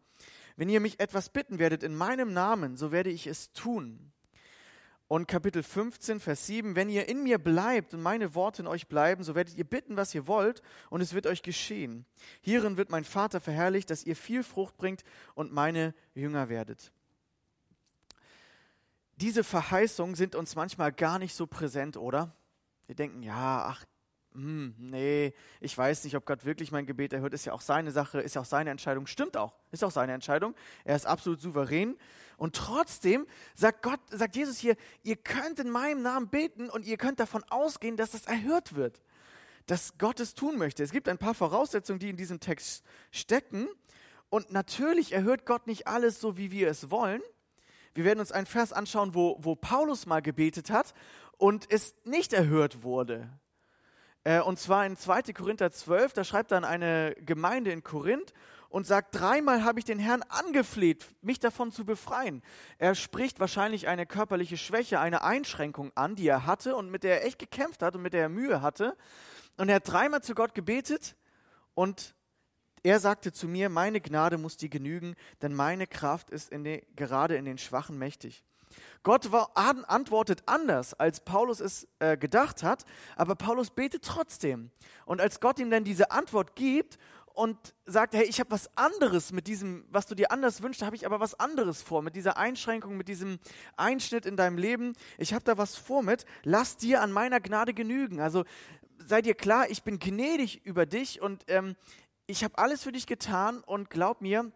Wenn 0.55 0.69
ihr 0.69 0.79
mich 0.79 0.99
etwas 0.99 1.29
bitten 1.29 1.59
werdet 1.59 1.83
in 1.83 1.95
meinem 1.95 2.33
Namen, 2.33 2.77
so 2.77 2.91
werde 2.91 3.11
ich 3.11 3.27
es 3.27 3.51
tun. 3.53 4.11
Und 5.11 5.27
Kapitel 5.27 5.61
15, 5.61 6.21
Vers 6.21 6.47
7, 6.47 6.77
wenn 6.77 6.87
ihr 6.87 7.09
in 7.09 7.21
mir 7.21 7.37
bleibt 7.37 7.93
und 7.93 8.01
meine 8.01 8.33
Worte 8.33 8.61
in 8.61 8.67
euch 8.69 8.87
bleiben, 8.87 9.25
so 9.25 9.35
werdet 9.35 9.57
ihr 9.57 9.65
bitten, 9.65 9.97
was 9.97 10.15
ihr 10.15 10.25
wollt, 10.25 10.61
und 10.89 11.01
es 11.01 11.11
wird 11.11 11.27
euch 11.27 11.41
geschehen. 11.41 12.05
Hierin 12.39 12.77
wird 12.77 12.91
mein 12.91 13.03
Vater 13.03 13.41
verherrlicht, 13.41 13.89
dass 13.89 14.05
ihr 14.05 14.15
viel 14.15 14.41
Frucht 14.41 14.77
bringt 14.77 15.03
und 15.35 15.51
meine 15.51 15.93
Jünger 16.15 16.47
werdet. 16.47 16.93
Diese 19.17 19.43
Verheißungen 19.43 20.15
sind 20.15 20.33
uns 20.33 20.55
manchmal 20.55 20.93
gar 20.93 21.19
nicht 21.19 21.35
so 21.35 21.45
präsent, 21.45 21.97
oder? 21.97 22.33
Wir 22.87 22.95
denken, 22.95 23.21
ja, 23.21 23.65
ach, 23.65 23.83
hm, 24.33 24.75
nee, 24.77 25.33
ich 25.59 25.77
weiß 25.77 26.03
nicht, 26.05 26.15
ob 26.15 26.25
Gott 26.25 26.45
wirklich 26.45 26.71
mein 26.71 26.85
Gebet 26.85 27.11
erhört, 27.11 27.33
ist 27.33 27.45
ja 27.45 27.53
auch 27.53 27.61
seine 27.61 27.91
Sache, 27.91 28.21
ist 28.21 28.35
ja 28.35 28.41
auch 28.41 28.45
seine 28.45 28.69
Entscheidung, 28.69 29.05
stimmt 29.07 29.35
auch, 29.35 29.55
ist 29.71 29.83
auch 29.83 29.91
seine 29.91 30.13
Entscheidung. 30.13 30.55
Er 30.85 30.95
ist 30.95 31.05
absolut 31.05 31.41
souverän. 31.41 31.97
Und 32.37 32.55
trotzdem 32.55 33.27
sagt 33.53 33.83
Gott, 33.83 33.99
sagt 34.09 34.35
Jesus 34.35 34.57
hier, 34.57 34.75
ihr 35.03 35.15
könnt 35.15 35.59
in 35.59 35.69
meinem 35.69 36.01
Namen 36.01 36.29
beten 36.29 36.69
und 36.69 36.85
ihr 36.85 36.97
könnt 36.97 37.19
davon 37.19 37.43
ausgehen, 37.49 37.97
dass 37.97 38.11
das 38.11 38.25
erhört 38.25 38.75
wird, 38.75 39.03
dass 39.67 39.97
Gott 39.97 40.19
es 40.19 40.33
tun 40.33 40.57
möchte. 40.57 40.81
Es 40.81 40.91
gibt 40.91 41.07
ein 41.07 41.17
paar 41.17 41.35
Voraussetzungen, 41.35 41.99
die 41.99 42.09
in 42.09 42.17
diesem 42.17 42.39
Text 42.39 42.83
stecken. 43.11 43.67
Und 44.29 44.51
natürlich 44.51 45.11
erhört 45.11 45.45
Gott 45.45 45.67
nicht 45.67 45.87
alles 45.87 46.21
so, 46.21 46.37
wie 46.37 46.51
wir 46.51 46.69
es 46.69 46.89
wollen. 46.89 47.21
Wir 47.93 48.05
werden 48.05 48.21
uns 48.21 48.31
einen 48.31 48.47
Vers 48.47 48.71
anschauen, 48.71 49.13
wo, 49.13 49.37
wo 49.41 49.55
Paulus 49.55 50.05
mal 50.05 50.21
gebetet 50.21 50.71
hat 50.71 50.93
und 51.37 51.69
es 51.69 51.95
nicht 52.05 52.31
erhört 52.31 52.83
wurde. 52.83 53.29
Äh, 54.23 54.41
und 54.41 54.59
zwar 54.59 54.85
in 54.85 54.97
2. 54.97 55.33
Korinther 55.33 55.71
12, 55.71 56.13
da 56.13 56.23
schreibt 56.23 56.51
dann 56.51 56.63
eine 56.63 57.15
Gemeinde 57.19 57.71
in 57.71 57.83
Korinth 57.83 58.33
und 58.69 58.87
sagt, 58.87 59.19
dreimal 59.19 59.63
habe 59.63 59.79
ich 59.79 59.85
den 59.85 59.99
Herrn 59.99 60.23
angefleht, 60.29 61.05
mich 61.21 61.39
davon 61.39 61.71
zu 61.71 61.85
befreien. 61.85 62.41
Er 62.77 62.95
spricht 62.95 63.39
wahrscheinlich 63.39 63.87
eine 63.87 64.05
körperliche 64.05 64.57
Schwäche, 64.57 64.99
eine 64.99 65.23
Einschränkung 65.23 65.91
an, 65.95 66.15
die 66.15 66.27
er 66.27 66.45
hatte 66.45 66.75
und 66.75 66.89
mit 66.89 67.03
der 67.03 67.21
er 67.21 67.27
echt 67.27 67.37
gekämpft 67.37 67.81
hat 67.81 67.95
und 67.95 68.01
mit 68.01 68.13
der 68.13 68.21
er 68.21 68.29
Mühe 68.29 68.61
hatte. 68.61 68.95
Und 69.57 69.69
er 69.69 69.75
hat 69.75 69.91
dreimal 69.91 70.21
zu 70.21 70.35
Gott 70.35 70.55
gebetet 70.55 71.15
und 71.73 72.15
er 72.83 72.99
sagte 72.99 73.31
zu 73.31 73.47
mir, 73.47 73.69
meine 73.69 74.01
Gnade 74.01 74.37
muss 74.37 74.57
dir 74.57 74.69
genügen, 74.69 75.15
denn 75.41 75.53
meine 75.53 75.85
Kraft 75.85 76.29
ist 76.29 76.49
in 76.49 76.63
den, 76.63 76.81
gerade 76.95 77.35
in 77.35 77.45
den 77.45 77.57
Schwachen 77.57 77.97
mächtig. 77.97 78.43
Gott 79.03 79.31
war, 79.31 79.51
antwortet 79.55 80.43
anders, 80.45 80.93
als 80.93 81.21
Paulus 81.21 81.59
es 81.59 81.87
äh, 81.99 82.17
gedacht 82.17 82.63
hat, 82.63 82.85
aber 83.15 83.35
Paulus 83.35 83.71
betet 83.71 84.03
trotzdem. 84.03 84.71
Und 85.05 85.21
als 85.21 85.39
Gott 85.39 85.59
ihm 85.59 85.69
dann 85.69 85.83
diese 85.83 86.11
Antwort 86.11 86.55
gibt 86.55 86.97
und 87.33 87.57
sagt, 87.85 88.13
hey, 88.13 88.25
ich 88.25 88.39
habe 88.39 88.51
was 88.51 88.75
anderes 88.77 89.31
mit 89.31 89.47
diesem, 89.47 89.85
was 89.89 90.05
du 90.05 90.15
dir 90.15 90.31
anders 90.31 90.61
wünschst, 90.61 90.83
habe 90.83 90.95
ich 90.95 91.05
aber 91.05 91.19
was 91.19 91.39
anderes 91.39 91.81
vor, 91.81 92.01
mit 92.01 92.15
dieser 92.15 92.37
Einschränkung, 92.37 92.97
mit 92.97 93.07
diesem 93.07 93.39
Einschnitt 93.77 94.25
in 94.25 94.35
deinem 94.35 94.57
Leben. 94.57 94.93
Ich 95.17 95.33
habe 95.33 95.43
da 95.43 95.57
was 95.57 95.75
vor 95.75 96.03
mit, 96.03 96.25
lass 96.43 96.77
dir 96.77 97.01
an 97.01 97.11
meiner 97.11 97.39
Gnade 97.39 97.73
genügen. 97.73 98.19
Also 98.19 98.43
sei 98.97 99.21
dir 99.21 99.35
klar, 99.35 99.69
ich 99.69 99.83
bin 99.83 99.99
gnädig 99.99 100.65
über 100.65 100.85
dich 100.85 101.21
und 101.21 101.45
ähm, 101.47 101.75
ich 102.27 102.43
habe 102.43 102.57
alles 102.57 102.83
für 102.83 102.91
dich 102.91 103.07
getan 103.07 103.61
und 103.61 103.89
glaub 103.89 104.21
mir, 104.21 104.51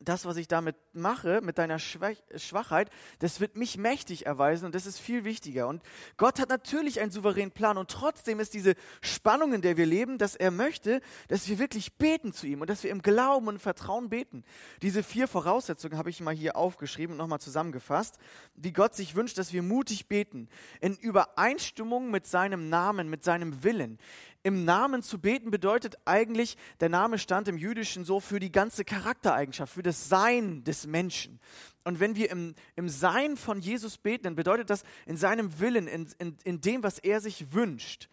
das, 0.00 0.24
was 0.24 0.36
ich 0.38 0.48
damit 0.48 0.76
mache, 0.92 1.40
mit 1.42 1.58
deiner 1.58 1.78
Schwachheit, 1.78 2.90
das 3.18 3.40
wird 3.40 3.56
mich 3.56 3.76
mächtig 3.76 4.26
erweisen 4.26 4.64
und 4.64 4.74
das 4.74 4.86
ist 4.86 4.98
viel 4.98 5.24
wichtiger. 5.24 5.68
Und 5.68 5.82
Gott 6.16 6.40
hat 6.40 6.48
natürlich 6.48 7.00
einen 7.00 7.10
souveränen 7.10 7.52
Plan 7.52 7.76
und 7.76 7.90
trotzdem 7.90 8.40
ist 8.40 8.54
diese 8.54 8.74
Spannung, 9.02 9.52
in 9.52 9.60
der 9.60 9.76
wir 9.76 9.86
leben, 9.86 10.16
dass 10.16 10.34
er 10.34 10.50
möchte, 10.50 11.00
dass 11.28 11.48
wir 11.48 11.58
wirklich 11.58 11.98
beten 11.98 12.32
zu 12.32 12.46
ihm 12.46 12.62
und 12.62 12.70
dass 12.70 12.82
wir 12.82 12.90
im 12.90 13.02
Glauben 13.02 13.48
und 13.48 13.58
Vertrauen 13.60 14.08
beten. 14.08 14.42
Diese 14.80 15.02
vier 15.02 15.28
Voraussetzungen 15.28 15.98
habe 15.98 16.08
ich 16.08 16.20
mal 16.20 16.34
hier 16.34 16.56
aufgeschrieben 16.56 17.12
und 17.12 17.18
nochmal 17.18 17.40
zusammengefasst, 17.40 18.16
wie 18.54 18.72
Gott 18.72 18.94
sich 18.94 19.14
wünscht, 19.14 19.36
dass 19.36 19.52
wir 19.52 19.62
mutig 19.62 20.08
beten, 20.08 20.48
in 20.80 20.96
Übereinstimmung 20.96 22.10
mit 22.10 22.26
seinem 22.26 22.70
Namen, 22.70 23.10
mit 23.10 23.22
seinem 23.22 23.62
Willen 23.62 23.98
im 24.42 24.64
Namen 24.64 25.02
zu 25.02 25.20
beten 25.20 25.50
bedeutet 25.50 25.96
eigentlich, 26.04 26.56
der 26.80 26.88
Name 26.88 27.18
stand 27.18 27.48
im 27.48 27.58
Jüdischen 27.58 28.04
so 28.04 28.20
für 28.20 28.40
die 28.40 28.52
ganze 28.52 28.84
Charaktereigenschaft, 28.84 29.74
für 29.74 29.82
das 29.82 30.08
Sein 30.08 30.64
des 30.64 30.86
Menschen. 30.86 31.40
Und 31.84 32.00
wenn 32.00 32.16
wir 32.16 32.30
im, 32.30 32.54
im 32.76 32.88
Sein 32.88 33.36
von 33.36 33.60
Jesus 33.60 33.98
beten, 33.98 34.24
dann 34.24 34.36
bedeutet 34.36 34.70
das 34.70 34.82
in 35.06 35.16
seinem 35.16 35.60
Willen, 35.60 35.86
in, 35.86 36.08
in, 36.18 36.36
in 36.44 36.60
dem, 36.60 36.82
was 36.82 36.98
er 36.98 37.20
sich 37.20 37.52
wünscht. 37.52 38.08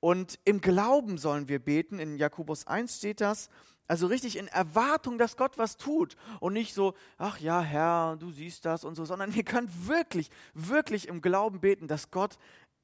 Und 0.00 0.38
im 0.44 0.60
Glauben 0.60 1.18
sollen 1.18 1.48
wir 1.48 1.58
beten, 1.58 1.98
in 1.98 2.16
Jakobus 2.16 2.66
1 2.66 2.98
steht 2.98 3.20
das, 3.20 3.48
also 3.88 4.06
richtig 4.06 4.36
in 4.36 4.48
Erwartung, 4.48 5.16
dass 5.16 5.36
Gott 5.36 5.56
was 5.56 5.78
tut 5.78 6.16
und 6.40 6.52
nicht 6.52 6.74
so, 6.74 6.94
ach 7.16 7.40
ja, 7.40 7.62
Herr, 7.62 8.16
du 8.16 8.30
siehst 8.30 8.66
das 8.66 8.84
und 8.84 8.94
so, 8.94 9.06
sondern 9.06 9.34
wir 9.34 9.44
können 9.44 9.70
wirklich, 9.86 10.30
wirklich 10.52 11.08
im 11.08 11.22
Glauben 11.22 11.60
beten, 11.60 11.88
dass 11.88 12.10
Gott 12.10 12.38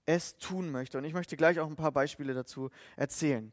es 0.06 0.36
tun 0.36 0.70
möchte. 0.70 0.98
Und 0.98 1.04
ich 1.04 1.14
möchte 1.14 1.36
gleich 1.36 1.60
auch 1.60 1.68
ein 1.68 1.76
paar 1.76 1.92
Beispiele 1.92 2.34
dazu 2.34 2.70
erzählen. 2.96 3.52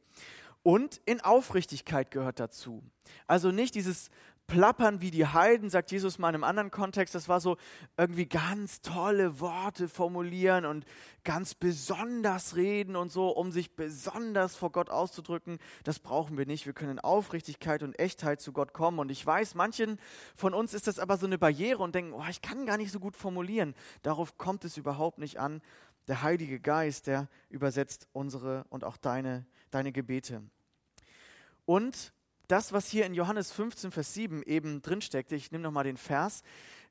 Und 0.64 1.02
in 1.06 1.22
Aufrichtigkeit 1.22 2.12
gehört 2.12 2.40
dazu. 2.40 2.84
Also 3.28 3.52
nicht 3.52 3.76
dieses 3.76 4.12
Plappern 4.52 5.00
wie 5.00 5.12
die 5.12 5.26
Heiden, 5.26 5.70
sagt 5.70 5.92
Jesus 5.92 6.20
mal 6.20 6.28
in 6.28 6.36
einem 6.36 6.44
anderen 6.44 6.72
Kontext. 6.72 7.16
Das 7.16 7.30
war 7.30 7.40
so 7.40 7.56
irgendwie 7.96 8.26
ganz 8.26 8.82
tolle 8.82 9.40
Worte 9.40 9.88
formulieren 9.88 10.66
und 10.66 10.86
ganz 11.24 11.56
besonders 11.56 12.58
reden 12.58 12.98
und 12.98 13.14
so, 13.14 13.30
um 13.30 13.54
sich 13.54 13.78
besonders 13.78 14.58
vor 14.58 14.74
Gott 14.74 14.90
auszudrücken. 14.90 15.58
Das 15.86 16.00
brauchen 16.00 16.38
wir 16.38 16.46
nicht. 16.46 16.66
Wir 16.66 16.74
können 16.74 16.92
in 16.92 17.00
Aufrichtigkeit 17.00 17.82
und 17.82 17.98
Echtheit 17.98 18.42
zu 18.42 18.52
Gott 18.52 18.74
kommen. 18.74 19.00
Und 19.00 19.10
ich 19.10 19.26
weiß, 19.26 19.56
manchen 19.56 19.98
von 20.36 20.54
uns 20.54 20.74
ist 20.74 20.86
das 20.86 21.00
aber 21.00 21.16
so 21.16 21.28
eine 21.28 21.38
Barriere 21.38 21.82
und 21.82 21.96
denken, 21.96 22.12
oh, 22.12 22.26
ich 22.30 22.42
kann 22.42 22.66
gar 22.66 22.76
nicht 22.76 22.92
so 22.92 23.00
gut 23.00 23.16
formulieren. 23.16 23.74
Darauf 24.02 24.38
kommt 24.38 24.66
es 24.66 24.76
überhaupt 24.76 25.18
nicht 25.18 25.40
an, 25.40 25.62
der 26.08 26.22
Heilige 26.22 26.60
Geist, 26.60 27.08
der 27.08 27.28
übersetzt 27.50 28.08
unsere 28.14 28.66
und 28.70 28.84
auch 28.84 28.98
deine, 28.98 29.46
deine 29.70 29.92
Gebete. 29.92 30.42
Und 31.66 32.14
das, 32.48 32.74
was 32.74 32.88
hier 32.88 33.06
in 33.06 33.14
Johannes 33.14 33.52
15, 33.52 33.92
Vers 33.92 34.14
7 34.14 34.44
eben 34.44 34.82
drinsteckt, 34.82 35.32
ich 35.32 35.52
nehme 35.52 35.64
nochmal 35.64 35.86
den 35.86 35.98
Vers, 35.98 36.44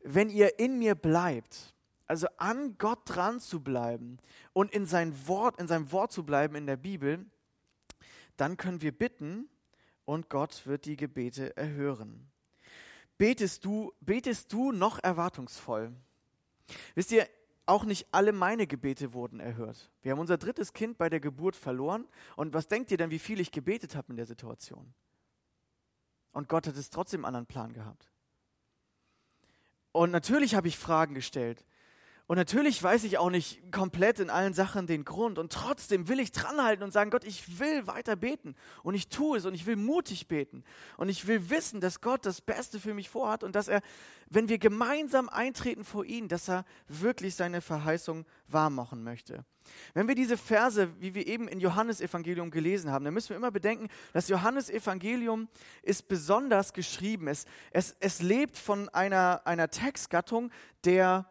wenn 0.03 0.31
ihr 0.31 0.59
in 0.59 0.79
mir 0.79 0.95
bleibt, 0.95 1.75
also 2.07 2.27
an 2.39 2.77
Gott 2.79 3.01
dran 3.05 3.41
zu 3.41 3.61
bleiben 3.61 4.17
und 4.53 4.73
in 4.73 4.87
sein 4.87 5.29
Wort, 5.29 5.61
in 5.61 5.69
seinem 5.69 5.93
Wort 5.93 6.13
zu 6.13 6.25
bleiben 6.25 6.55
in 6.55 6.67
der 6.67 6.77
Bibel, 6.77 7.27
dann 8.37 8.57
können 8.57 8.81
wir 8.81 8.97
bitten 8.97 9.49
und 10.07 10.31
Gott 10.31 10.67
wird 10.67 10.87
die 10.87 10.97
Gebete 10.97 11.57
erhören. 11.57 12.31
Betest 13.19 13.67
du, 13.67 13.93
betest 14.01 14.53
du 14.53 14.73
noch 14.73 14.99
erwartungsvoll? 14.99 15.93
Wisst 16.95 17.13
ihr, 17.13 17.29
auch 17.71 17.85
nicht 17.85 18.09
alle 18.11 18.33
meine 18.33 18.67
Gebete 18.67 19.13
wurden 19.13 19.39
erhört. 19.39 19.91
Wir 20.03 20.13
haben 20.13 20.19
unser 20.19 20.37
drittes 20.37 20.73
Kind 20.73 20.99
bei 20.99 21.09
der 21.09 21.21
Geburt 21.21 21.55
verloren. 21.55 22.07
Und 22.37 22.53
was 22.53 22.67
denkt 22.67 22.91
ihr 22.91 22.99
denn, 22.99 23.11
wie 23.11 23.19
viel 23.19 23.41
ich 23.41 23.53
gebetet 23.53 23.95
habe 23.95 24.11
in 24.11 24.17
der 24.17 24.27
Situation? 24.27 24.93
Und 26.33 26.49
Gott 26.49 26.67
hat 26.67 26.77
es 26.77 26.91
trotzdem 26.91 27.21
einen 27.25 27.37
anderen 27.37 27.47
Plan 27.47 27.73
gehabt. 27.73 28.11
Und 29.93 30.11
natürlich 30.11 30.55
habe 30.55 30.69
ich 30.69 30.79
Fragen 30.79 31.15
gestellt. 31.15 31.65
Und 32.31 32.37
natürlich 32.37 32.81
weiß 32.81 33.03
ich 33.03 33.19
auch 33.19 33.29
nicht 33.29 33.73
komplett 33.73 34.21
in 34.21 34.31
allen 34.31 34.55
Sachen 34.55 34.87
den 34.87 35.05
Grund. 35.05 35.37
Und 35.37 35.51
trotzdem 35.51 36.07
will 36.07 36.21
ich 36.21 36.31
dranhalten 36.31 36.85
und 36.85 36.93
sagen, 36.93 37.11
Gott, 37.11 37.25
ich 37.25 37.59
will 37.59 37.89
weiter 37.89 38.15
beten. 38.15 38.55
Und 38.85 38.95
ich 38.95 39.09
tue 39.09 39.39
es 39.39 39.47
und 39.47 39.55
ich 39.55 39.67
will 39.67 39.75
mutig 39.75 40.29
beten. 40.29 40.63
Und 40.97 41.09
ich 41.09 41.27
will 41.27 41.51
wissen, 41.51 41.81
dass 41.81 42.01
Gott 42.01 42.25
das 42.25 42.41
Beste 42.41 42.79
für 42.79 42.95
mich 42.95 43.11
vorhat 43.11 43.43
und 43.43 43.57
dass 43.57 43.67
er, 43.67 43.83
wenn 44.29 44.49
wir 44.49 44.59
gemeinsam 44.59 45.29
eintreten 45.29 45.83
vor 45.83 46.05
ihn, 46.05 46.29
dass 46.29 46.49
er 46.49 46.65
wirklich 46.87 47.35
seine 47.35 47.61
Verheißung 47.61 48.25
wahrmachen 48.47 49.03
möchte. 49.03 49.45
Wenn 49.95 50.07
wir 50.07 50.15
diese 50.15 50.37
Verse, 50.37 50.89
wie 51.01 51.15
wir 51.17 51.27
eben 51.27 51.49
in 51.49 51.59
Johannes 51.59 52.01
Evangelium 52.01 52.53
gelesen 52.53 52.93
haben, 52.93 53.05
dann 53.05 53.13
müssen 53.13 53.31
wir 53.31 53.39
immer 53.39 53.51
bedenken, 53.51 53.89
das 54.13 54.29
Johannes 54.29 54.71
Evangelium 54.71 55.49
ist 55.83 56.07
besonders 56.07 56.75
geschrieben. 56.75 57.27
Es, 57.27 57.45
es, 57.73 57.97
es 57.99 58.23
lebt 58.23 58.57
von 58.57 58.89
einer, 58.91 59.43
einer 59.47 59.69
Textgattung, 59.69 60.53
der 60.85 61.27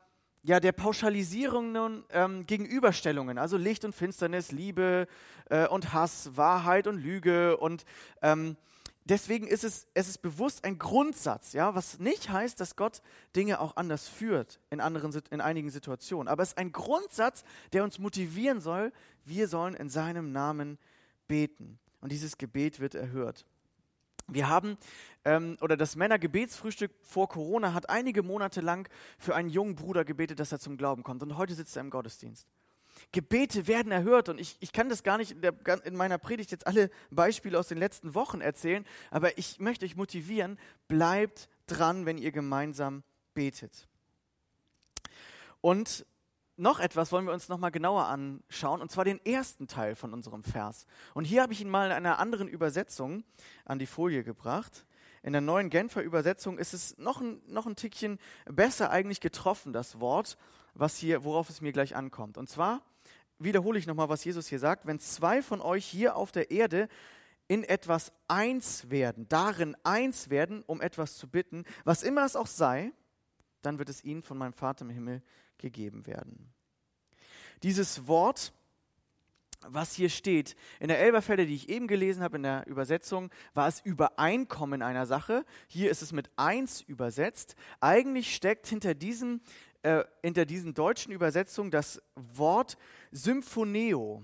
ja, 0.50 0.60
der 0.60 0.72
Pauschalisierungen, 0.72 2.04
ähm, 2.10 2.48
Gegenüberstellungen, 2.48 3.38
also 3.38 3.56
Licht 3.56 3.86
und 3.86 3.94
Finsternis, 3.94 4.52
Liebe 4.52 5.06
äh, 5.52 5.68
und 5.68 5.94
Hass, 5.94 6.36
Wahrheit 6.36 6.88
und 6.88 6.98
Lüge. 6.98 7.56
Und 7.58 7.86
ähm, 8.24 8.58
deswegen 9.06 9.46
ist 9.46 9.64
es, 9.64 9.86
es 9.94 10.10
ist 10.10 10.24
bewusst 10.24 10.64
ein 10.64 10.80
Grundsatz, 10.80 11.54
ja, 11.54 11.76
was 11.76 12.00
nicht 12.00 12.32
heißt, 12.32 12.60
dass 12.60 12.76
Gott 12.76 13.04
Dinge 13.36 13.60
auch 13.60 13.78
anders 13.78 14.08
führt 14.08 14.60
in, 14.72 14.82
anderen, 14.82 15.14
in 15.30 15.40
einigen 15.40 15.70
Situationen. 15.70 16.28
Aber 16.28 16.42
es 16.42 16.50
ist 16.50 16.58
ein 16.58 16.72
Grundsatz, 16.72 17.44
der 17.72 17.84
uns 17.84 18.00
motivieren 18.00 18.60
soll, 18.60 18.92
wir 19.26 19.48
sollen 19.48 19.76
in 19.76 19.88
seinem 19.88 20.32
Namen 20.32 20.80
beten. 21.28 21.78
Und 22.02 22.12
dieses 22.12 22.40
Gebet 22.40 22.80
wird 22.80 22.96
erhört. 22.96 23.46
Wir 24.32 24.50
haben, 24.50 24.78
ähm, 25.26 25.58
oder 25.62 25.78
das 25.78 25.96
Männergebetsfrühstück 25.96 26.92
vor 27.02 27.30
Corona 27.30 27.74
hat 27.74 27.90
einige 27.90 28.24
Monate 28.24 28.62
lang 28.62 28.90
für 29.18 29.36
einen 29.36 29.50
jungen 29.50 29.76
Bruder 29.76 30.06
gebetet, 30.06 30.40
dass 30.40 30.52
er 30.52 30.60
zum 30.60 30.78
Glauben 30.78 31.04
kommt. 31.04 31.24
Und 31.24 31.38
heute 31.38 31.54
sitzt 31.54 31.76
er 31.76 31.82
im 31.82 31.90
Gottesdienst. 31.90 32.48
Gebete 33.12 33.68
werden 33.68 33.92
erhört 33.92 34.30
und 34.30 34.40
ich, 34.40 34.58
ich 34.60 34.72
kann 34.72 34.90
das 34.90 35.04
gar 35.04 35.18
nicht 35.18 35.32
in, 35.32 35.42
der, 35.42 35.54
in 35.86 35.96
meiner 35.96 36.18
Predigt 36.18 36.52
jetzt 36.52 36.68
alle 36.68 36.90
Beispiele 37.12 37.58
aus 37.58 37.68
den 37.68 37.78
letzten 37.78 38.14
Wochen 38.14 38.42
erzählen, 38.42 38.86
aber 39.10 39.38
ich 39.38 39.60
möchte 39.60 39.86
euch 39.86 39.96
motivieren, 39.96 40.60
bleibt 40.88 41.50
dran, 41.68 42.06
wenn 42.06 42.18
ihr 42.18 42.32
gemeinsam 42.32 43.04
betet. 43.34 43.88
Und 45.62 46.06
noch 46.60 46.80
etwas 46.80 47.12
wollen 47.12 47.26
wir 47.26 47.34
uns 47.34 47.50
noch 47.50 47.58
mal 47.58 47.70
genauer 47.70 48.06
anschauen, 48.06 48.82
und 48.82 48.92
zwar 48.92 49.06
den 49.06 49.24
ersten 49.26 49.68
Teil 49.68 49.96
von 49.96 50.14
unserem 50.14 50.44
Vers. 50.44 50.86
Und 51.14 51.26
hier 51.26 51.42
habe 51.42 51.54
ich 51.54 51.62
ihn 51.62 51.70
mal 51.70 51.88
in 51.88 51.92
einer 51.92 52.20
anderen 52.20 52.48
Übersetzung 52.48 53.24
an 53.66 53.80
die 53.80 53.86
Folie 53.86 54.24
gebracht. 54.24 54.86
In 55.24 55.34
der 55.34 55.42
neuen 55.42 55.70
Genfer 55.70 56.02
Übersetzung 56.02 56.58
ist 56.58 56.74
es 56.74 56.98
noch 56.98 57.22
ein, 57.22 57.42
noch 57.48 57.66
ein 57.66 57.76
Tickchen 57.76 58.20
besser 58.46 58.90
eigentlich 58.90 59.22
getroffen, 59.22 59.74
das 59.74 60.00
Wort, 60.00 60.38
was 60.74 60.98
hier, 60.98 61.24
worauf 61.24 61.50
es 61.50 61.62
mir 61.62 61.72
gleich 61.72 61.96
ankommt. 61.96 62.38
Und 62.38 62.50
zwar 62.50 62.82
wiederhole 63.38 63.80
ich 63.80 63.88
nochmal, 63.88 64.10
was 64.10 64.24
Jesus 64.24 64.48
hier 64.48 64.60
sagt. 64.60 64.86
Wenn 64.86 65.00
zwei 65.00 65.42
von 65.42 65.62
euch 65.62 65.86
hier 65.86 66.16
auf 66.16 66.32
der 66.32 66.52
Erde 66.52 66.88
in 67.48 67.64
etwas 67.64 68.14
eins 68.28 68.90
werden, 68.90 69.28
darin 69.28 69.76
eins 69.84 70.30
werden, 70.30 70.64
um 70.68 70.82
etwas 70.82 71.16
zu 71.16 71.28
bitten, 71.28 71.64
was 71.84 72.04
immer 72.04 72.26
es 72.26 72.36
auch 72.36 72.48
sei, 72.48 72.92
dann 73.62 73.80
wird 73.80 73.90
es 73.90 74.04
ihnen 74.04 74.22
von 74.22 74.38
meinem 74.38 74.54
Vater 74.54 74.86
im 74.86 74.92
Himmel 74.92 75.22
gegeben 75.60 76.08
werden. 76.08 76.52
Dieses 77.64 78.08
Wort, 78.08 78.54
was 79.68 79.94
hier 79.94 80.10
steht, 80.10 80.56
in 80.80 80.88
der 80.88 81.00
Elberfelder, 81.00 81.46
die 81.46 81.56
ich 81.56 81.70
eben 81.70 81.88
gelesen 81.88 82.24
habe 82.24 82.38
in 82.38 82.44
der 82.44 82.66
Übersetzung, 82.68 83.30
war 83.54 83.68
es 83.68 83.82
Übereinkommen 83.82 84.82
einer 84.82 85.06
Sache. 85.06 85.46
Hier 85.68 85.92
ist 85.92 86.02
es 86.02 86.14
mit 86.14 86.30
eins 86.38 86.82
übersetzt. 86.82 87.56
Eigentlich 87.82 88.34
steckt 88.34 88.68
hinter 88.68 88.94
diesem 88.94 89.42
äh, 89.82 90.04
hinter 90.22 90.46
diesen 90.46 90.74
deutschen 90.74 91.14
Übersetzungen 91.14 91.72
das 91.72 92.02
Wort 92.16 92.78
Symphoneo. 93.12 94.24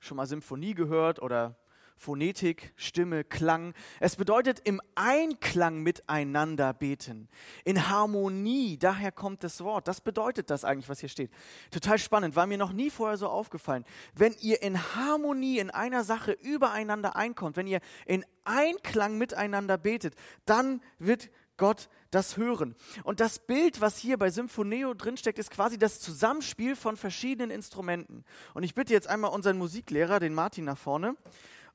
Schon 0.00 0.16
mal 0.16 0.26
Symphonie 0.26 0.74
gehört 0.74 1.22
oder 1.22 1.59
Phonetik, 2.00 2.72
Stimme, 2.76 3.24
Klang. 3.24 3.74
Es 4.00 4.16
bedeutet 4.16 4.60
im 4.64 4.80
Einklang 4.94 5.82
miteinander 5.82 6.72
beten, 6.72 7.28
in 7.62 7.90
Harmonie, 7.90 8.78
daher 8.78 9.12
kommt 9.12 9.44
das 9.44 9.62
Wort. 9.62 9.86
Das 9.86 10.00
bedeutet 10.00 10.48
das 10.48 10.64
eigentlich, 10.64 10.88
was 10.88 11.00
hier 11.00 11.10
steht. 11.10 11.30
Total 11.70 11.98
spannend, 11.98 12.36
war 12.36 12.46
mir 12.46 12.56
noch 12.56 12.72
nie 12.72 12.88
vorher 12.88 13.18
so 13.18 13.28
aufgefallen. 13.28 13.84
Wenn 14.14 14.34
ihr 14.40 14.62
in 14.62 14.78
Harmonie 14.94 15.58
in 15.58 15.68
einer 15.68 16.02
Sache 16.02 16.32
übereinander 16.32 17.16
einkommt, 17.16 17.58
wenn 17.58 17.66
ihr 17.66 17.80
in 18.06 18.24
Einklang 18.44 19.18
miteinander 19.18 19.76
betet, 19.76 20.14
dann 20.46 20.80
wird 20.98 21.28
Gott 21.58 21.90
das 22.10 22.38
hören. 22.38 22.76
Und 23.04 23.20
das 23.20 23.40
Bild, 23.40 23.82
was 23.82 23.98
hier 23.98 24.16
bei 24.16 24.30
Symphoneo 24.30 24.94
drinsteckt, 24.94 25.38
ist 25.38 25.50
quasi 25.50 25.76
das 25.76 26.00
Zusammenspiel 26.00 26.76
von 26.76 26.96
verschiedenen 26.96 27.50
Instrumenten. 27.50 28.24
Und 28.54 28.62
ich 28.62 28.74
bitte 28.74 28.94
jetzt 28.94 29.06
einmal 29.06 29.32
unseren 29.32 29.58
Musiklehrer, 29.58 30.18
den 30.18 30.32
Martin, 30.32 30.64
nach 30.64 30.78
vorne. 30.78 31.14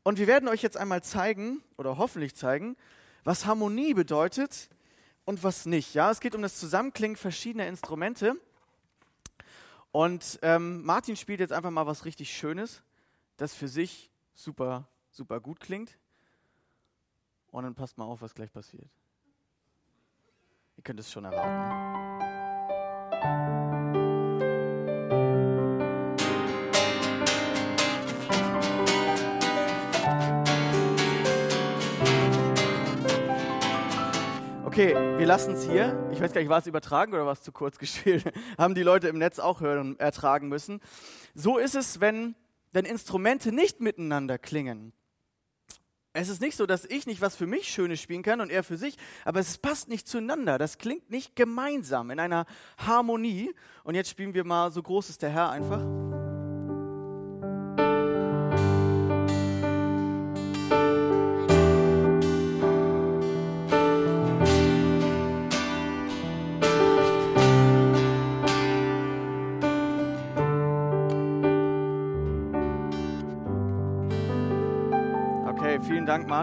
Und 0.05 0.19
wir 0.19 0.27
werden 0.27 0.47
euch 0.47 0.61
jetzt 0.61 0.77
einmal 0.77 1.01
zeigen, 1.01 1.63
oder 1.77 1.97
hoffentlich 1.97 2.35
zeigen, 2.35 2.77
was 3.23 3.47
Harmonie 3.47 3.95
bedeutet 3.95 4.69
und 5.25 5.43
was 5.43 5.65
nicht. 5.65 5.95
Ja, 5.95 6.11
es 6.11 6.19
geht 6.19 6.35
um 6.35 6.43
das 6.43 6.59
Zusammenklingen 6.59 7.17
verschiedener 7.17 7.65
Instrumente. 7.65 8.39
Und 9.91 10.37
ähm, 10.43 10.85
Martin 10.85 11.15
spielt 11.15 11.39
jetzt 11.39 11.51
einfach 11.51 11.71
mal 11.71 11.87
was 11.87 12.05
richtig 12.05 12.29
Schönes, 12.37 12.83
das 13.37 13.55
für 13.55 13.67
sich 13.67 14.11
super, 14.35 14.87
super 15.09 15.39
gut 15.39 15.59
klingt. 15.59 15.97
Und 17.49 17.63
dann 17.63 17.73
passt 17.73 17.97
mal 17.97 18.05
auf, 18.05 18.21
was 18.21 18.35
gleich 18.35 18.53
passiert. 18.53 18.91
Ihr 20.77 20.83
könnt 20.83 20.99
es 20.99 21.11
schon 21.11 21.25
erwarten. 21.25 22.24
Okay, 34.75 34.93
wir 34.93 35.25
lassen 35.25 35.53
es 35.53 35.69
hier. 35.69 35.97
Ich 36.11 36.19
weiß 36.19 36.33
gar 36.33 36.41
nicht, 36.41 36.49
war 36.49 36.59
es 36.59 36.67
übertragen 36.67 37.13
oder 37.13 37.25
war 37.25 37.31
es 37.31 37.41
zu 37.41 37.53
kurz 37.53 37.77
gespielt? 37.79 38.25
Haben 38.57 38.75
die 38.75 38.83
Leute 38.83 39.07
im 39.07 39.17
Netz 39.17 39.39
auch 39.39 39.61
hören 39.61 39.79
und 39.79 39.99
ertragen 40.01 40.49
müssen. 40.49 40.81
So 41.33 41.57
ist 41.57 41.75
es, 41.75 42.01
wenn, 42.01 42.35
wenn 42.73 42.83
Instrumente 42.83 43.53
nicht 43.53 43.79
miteinander 43.79 44.37
klingen. 44.37 44.91
Es 46.11 46.27
ist 46.27 46.41
nicht 46.41 46.57
so, 46.57 46.65
dass 46.65 46.83
ich 46.83 47.07
nicht 47.07 47.21
was 47.21 47.37
für 47.37 47.47
mich 47.47 47.69
Schönes 47.69 48.01
spielen 48.01 48.21
kann 48.21 48.41
und 48.41 48.51
er 48.51 48.65
für 48.65 48.75
sich, 48.75 48.97
aber 49.23 49.39
es 49.39 49.57
passt 49.57 49.87
nicht 49.87 50.09
zueinander. 50.09 50.57
Das 50.57 50.77
klingt 50.77 51.09
nicht 51.09 51.37
gemeinsam 51.37 52.11
in 52.11 52.19
einer 52.19 52.45
Harmonie. 52.77 53.55
Und 53.85 53.95
jetzt 53.95 54.09
spielen 54.09 54.33
wir 54.33 54.43
mal 54.43 54.73
So 54.73 54.83
groß 54.83 55.09
ist 55.09 55.21
der 55.21 55.29
Herr 55.29 55.51
einfach. 55.51 56.14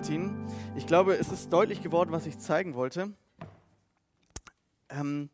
Martin. 0.02 0.34
Ich 0.74 0.88
glaube, 0.88 1.14
es 1.14 1.30
ist 1.30 1.52
deutlich 1.52 1.80
geworden, 1.80 2.10
was 2.10 2.26
ich 2.26 2.36
zeigen 2.36 2.74
wollte. 2.74 3.12
Ähm, 4.88 5.30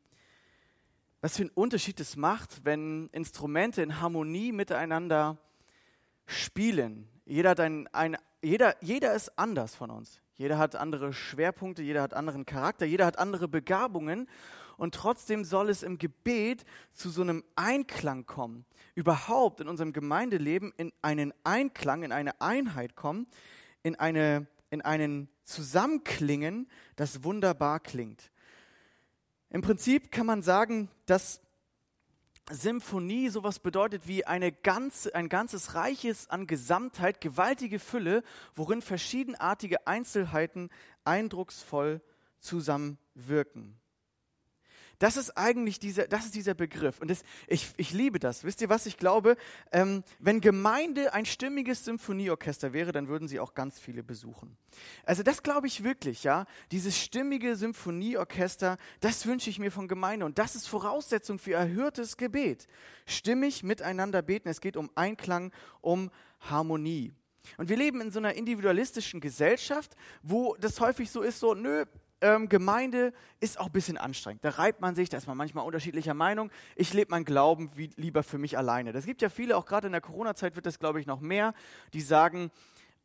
was 1.23 1.39
für 1.39 1.45
einen 1.45 1.53
Unterschied 1.55 1.99
es 2.01 2.17
macht, 2.17 2.67
wenn 2.67 3.09
Instrumente 3.13 3.81
in 3.81 4.03
Harmonie 4.03 4.53
miteinander 4.53 5.39
spielen. 6.27 7.09
Jeder, 7.25 7.49
hat 7.49 7.61
ein, 7.61 7.89
ein, 7.95 8.19
jeder, 8.43 8.77
jeder 8.83 9.15
ist 9.15 9.39
anders 9.39 9.75
von 9.75 9.89
uns. 9.89 10.21
Jeder 10.35 10.59
hat 10.59 10.77
andere 10.77 11.15
Schwerpunkte, 11.15 11.83
jeder 11.83 12.03
hat 12.03 12.13
anderen 12.13 12.45
Charakter, 12.45 12.85
jeder 12.85 13.07
hat 13.07 13.19
andere 13.19 13.49
Begabungen. 13.49 14.29
Und 14.77 14.95
trotzdem 14.95 15.45
soll 15.45 15.71
es 15.71 15.83
im 15.83 15.97
Gebet 15.97 16.67
zu 16.93 17.09
so 17.09 17.23
einem 17.23 17.43
Einklang 17.57 18.27
kommen. 18.27 18.67
Überhaupt 18.95 19.63
in 19.63 19.69
unserem 19.69 19.95
Gemeindeleben 19.95 20.75
in 20.77 20.93
einen 21.01 21.33
Einklang, 21.43 22.03
in 22.03 22.13
eine 22.13 22.39
Einheit 22.43 22.97
kommen, 22.97 23.27
in, 23.83 23.95
eine, 23.97 24.47
in 24.71 24.83
einen 24.83 25.29
Zusammenklingen, 25.45 26.69
das 26.97 27.25
wunderbar 27.25 27.81
klingt. 27.81 28.31
Im 29.51 29.63
Prinzip 29.63 30.13
kann 30.13 30.27
man 30.27 30.43
sagen, 30.43 30.91
dass 31.07 31.41
Symphonie 32.51 33.29
sowas 33.29 33.59
bedeutet 33.59 34.07
wie 34.07 34.25
eine 34.25 34.53
ganze, 34.53 35.15
ein 35.15 35.29
ganzes 35.29 35.75
Reiches 35.75 36.31
an 36.31 36.47
Gesamtheit, 36.47 37.21
gewaltige 37.21 37.79
Fülle, 37.79 38.23
worin 38.55 38.83
verschiedenartige 38.83 39.87
Einzelheiten 39.87 40.71
eindrucksvoll 41.05 42.01
zusammenwirken. 42.39 43.79
Das 44.99 45.17
ist 45.17 45.37
eigentlich 45.37 45.79
dieser, 45.79 46.09
das 46.09 46.25
ist 46.25 46.35
dieser 46.35 46.55
Begriff. 46.55 47.01
Und 47.01 47.09
das, 47.09 47.23
ich, 47.47 47.69
ich 47.77 47.93
liebe 47.93 48.19
das. 48.19 48.43
Wisst 48.43 48.61
ihr, 48.61 48.69
was 48.69 48.87
ich 48.87 48.97
glaube? 48.97 49.37
Ähm, 49.71 50.03
wenn 50.19 50.41
Gemeinde 50.41 51.13
ein 51.15 51.25
stimmiges 51.25 51.85
Symphonieorchester 51.85 52.73
wäre, 52.73 52.91
dann 52.91 53.09
würden 53.09 53.29
sie 53.29 53.39
auch 53.39 53.55
ganz 53.55 53.79
viele 53.79 54.03
besuchen. 54.03 54.57
Also 55.05 55.23
das 55.23 55.43
glaube 55.43 55.69
ich 55.69 55.85
wirklich, 55.85 56.25
ja. 56.25 56.47
Dieses 56.73 56.99
stimmige 56.99 57.55
Symphonieorchester, 57.55 58.77
das 59.01 59.27
wünsche 59.27 59.51
ich 59.51 59.59
mir 59.59 59.71
von 59.71 59.87
Gemeinde. 59.87 60.27
Und 60.27 60.39
das 60.39 60.57
ist 60.57 60.67
Voraussetzung 60.67 61.39
für 61.39 61.53
erhörtes 61.53 62.17
Gebet. 62.17 62.67
Stimmig 63.07 63.63
miteinander 63.63 64.23
beten. 64.23 64.49
Es 64.49 64.61
geht 64.61 64.77
um 64.77 64.91
Einklang, 64.97 65.53
um 65.81 66.11
Harmonie. 66.41 67.13
Und 67.57 67.69
wir 67.69 67.77
leben 67.77 68.01
in 68.01 68.11
so 68.11 68.19
einer 68.19 68.35
individualistischen 68.35 69.21
Gesellschaft, 69.21 69.95
wo 70.23 70.57
das 70.61 70.81
häufig 70.81 71.11
so 71.11 71.23
ist, 71.23 71.39
so, 71.39 71.55
nö, 71.55 71.85
ähm, 72.21 72.49
Gemeinde 72.49 73.13
ist 73.41 73.61
auch 73.61 73.67
ein 73.67 73.73
bisschen 73.73 73.97
anstrengend. 73.97 74.45
Da 74.45 74.51
reibt 74.51 74.81
man 74.81 74.95
sich, 74.95 75.09
da 75.09 75.17
ist 75.17 75.27
man 75.27 75.37
manchmal 75.37 75.65
unterschiedlicher 75.65 76.15
Meinung. 76.15 76.51
Ich 76.77 76.93
lebe 76.93 77.11
mein 77.11 77.25
Glauben 77.25 77.71
wie, 77.77 77.91
lieber 77.97 78.23
für 78.23 78.39
mich 78.39 78.59
alleine. 78.59 78.93
Das 78.93 79.07
gibt 79.07 79.23
ja 79.23 79.29
viele, 79.29 79.57
auch 79.57 79.67
gerade 79.67 79.87
in 79.87 79.93
der 79.93 80.01
Corona-Zeit 80.01 80.57
wird 80.57 80.67
das, 80.67 80.79
glaube 80.79 81.01
ich, 81.01 81.07
noch 81.07 81.21
mehr, 81.21 81.55
die 81.93 82.01
sagen, 82.01 82.51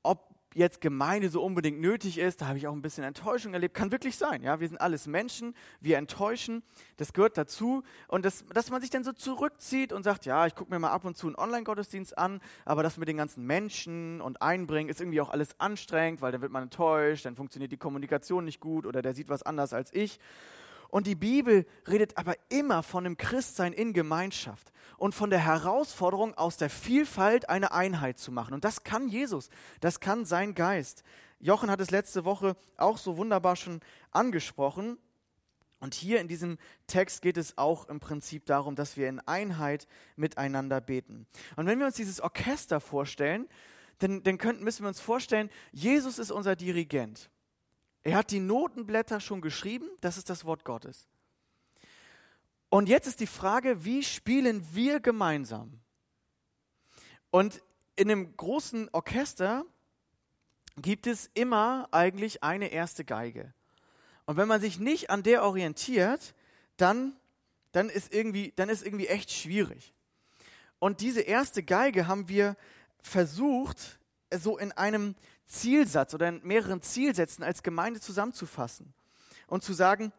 ob 0.02 0.33
jetzt 0.54 0.82
Gemeinde 0.82 1.30
so 1.30 1.44
unbedingt 1.44 1.80
nötig 1.80 2.18
ist, 2.18 2.42
da 2.42 2.48
habe 2.48 2.58
ich 2.58 2.68
auch 2.68 2.74
ein 2.74 2.82
bisschen 2.82 3.04
Enttäuschung 3.04 3.54
erlebt. 3.54 3.74
Kann 3.74 3.92
wirklich 3.92 4.18
sein, 4.18 4.44
ja. 4.44 4.60
Wir 4.60 4.68
sind 4.68 4.80
alles 4.80 5.08
Menschen, 5.08 5.56
wir 5.82 5.98
enttäuschen, 5.98 6.64
das 6.98 7.14
gehört 7.14 7.38
dazu. 7.38 7.84
Und 8.08 8.26
das, 8.26 8.46
dass 8.54 8.70
man 8.70 8.82
sich 8.82 8.90
dann 8.90 9.04
so 9.04 9.14
zurückzieht 9.14 9.94
und 9.94 10.04
sagt, 10.04 10.26
ja, 10.26 10.46
ich 10.46 10.56
gucke 10.56 10.72
mir 10.72 10.80
mal 10.80 10.92
ab 10.92 11.06
und 11.06 11.18
zu 11.18 11.28
einen 11.28 11.36
Online-Gottesdienst 11.36 12.18
an, 12.18 12.42
aber 12.66 12.84
das 12.84 12.98
mit 12.98 13.08
den 13.08 13.18
ganzen 13.18 13.46
Menschen 13.46 14.22
und 14.22 14.42
Einbringen 14.42 14.90
ist 14.90 15.02
irgendwie 15.02 15.22
auch 15.22 15.30
alles 15.30 15.60
anstrengend, 15.60 16.22
weil 16.22 16.32
dann 16.32 16.42
wird 16.42 16.52
man 16.52 16.64
enttäuscht, 16.64 17.26
dann 17.26 17.36
funktioniert 17.36 17.72
die 17.72 17.78
Kommunikation 17.78 18.46
nicht 18.46 18.60
gut 18.60 18.86
oder 18.86 19.02
der 19.02 19.14
sieht 19.14 19.30
was 19.30 19.44
anders 19.44 19.74
als 19.74 19.94
ich. 19.94 20.20
Und 20.94 21.08
die 21.08 21.16
Bibel 21.16 21.66
redet 21.88 22.20
aber 22.20 22.36
immer 22.50 22.84
von 22.84 23.04
dem 23.04 23.18
Christsein 23.18 23.74
in 23.74 23.94
Gemeinschaft 23.94 24.72
und 25.00 25.16
von 25.16 25.32
der 25.32 25.44
Herausforderung, 25.44 26.36
aus 26.36 26.58
der 26.58 26.70
Vielfalt 26.70 27.50
eine 27.50 27.72
Einheit 27.72 28.20
zu 28.20 28.32
machen. 28.32 28.54
Und 28.54 28.64
das 28.64 28.84
kann 28.84 29.08
Jesus, 29.08 29.50
das 29.80 30.00
kann 30.00 30.24
sein 30.24 30.54
Geist. 30.54 31.02
Jochen 31.40 31.72
hat 31.72 31.82
es 31.82 31.90
letzte 31.90 32.26
Woche 32.26 32.56
auch 32.78 33.00
so 33.00 33.18
wunderbar 33.18 33.56
schon 33.56 33.80
angesprochen. 34.12 35.00
Und 35.80 35.96
hier 35.96 36.22
in 36.22 36.28
diesem 36.28 36.60
Text 36.86 37.24
geht 37.24 37.38
es 37.38 37.58
auch 37.58 37.90
im 37.90 38.00
Prinzip 38.00 38.46
darum, 38.46 38.76
dass 38.76 38.96
wir 38.96 39.10
in 39.10 39.20
Einheit 39.22 39.88
miteinander 40.16 40.80
beten. 40.80 41.26
Und 41.56 41.66
wenn 41.66 41.80
wir 41.80 41.88
uns 41.88 41.96
dieses 41.96 42.22
Orchester 42.22 42.80
vorstellen, 42.80 43.48
dann, 43.98 44.22
dann 44.22 44.38
könnten, 44.38 44.64
müssen 44.64 44.84
wir 44.84 44.90
uns 44.90 45.00
vorstellen, 45.00 45.50
Jesus 45.72 46.20
ist 46.20 46.30
unser 46.30 46.56
Dirigent. 46.56 47.32
Er 48.04 48.18
hat 48.18 48.32
die 48.32 48.40
Notenblätter 48.40 49.20
schon 49.20 49.42
geschrieben, 49.42 49.90
das 50.02 50.18
ist 50.18 50.30
das 50.30 50.46
Wort 50.46 50.66
Gottes. 50.66 51.08
Und 52.70 52.90
jetzt 52.90 53.08
ist 53.08 53.20
die 53.20 53.28
Frage, 53.28 53.86
wie 53.86 54.04
spielen 54.04 54.66
wir 54.74 55.00
gemeinsam? 55.00 55.80
Und 57.30 57.62
in 57.96 58.10
einem 58.10 58.36
großen 58.36 58.90
Orchester 58.92 59.66
gibt 60.78 61.08
es 61.08 61.30
immer 61.34 61.88
eigentlich 61.92 62.44
eine 62.44 62.70
erste 62.70 63.06
Geige. 63.06 63.54
Und 64.26 64.38
wenn 64.38 64.48
man 64.48 64.60
sich 64.60 64.80
nicht 64.80 65.10
an 65.10 65.24
der 65.24 65.44
orientiert, 65.44 66.34
dann, 66.78 67.16
dann, 67.72 67.90
ist, 67.90 68.14
irgendwie, 68.14 68.54
dann 68.56 68.70
ist 68.70 68.86
irgendwie 68.86 69.08
echt 69.08 69.32
schwierig. 69.32 69.94
Und 70.80 71.02
diese 71.02 71.22
erste 71.22 71.64
Geige 71.64 72.08
haben 72.08 72.28
wir 72.28 72.58
versucht, 73.02 74.00
so 74.36 74.58
in 74.58 74.72
einem 74.72 75.16
Zielsatz 75.46 76.14
oder 76.14 76.30
in 76.30 76.42
mehreren 76.44 76.82
Zielsätzen 76.82 77.44
als 77.44 77.64
Gemeinde 77.64 78.00
zusammenzufassen 78.00 78.94
und 79.48 79.64
zu 79.64 79.74
sagen, 79.74 80.12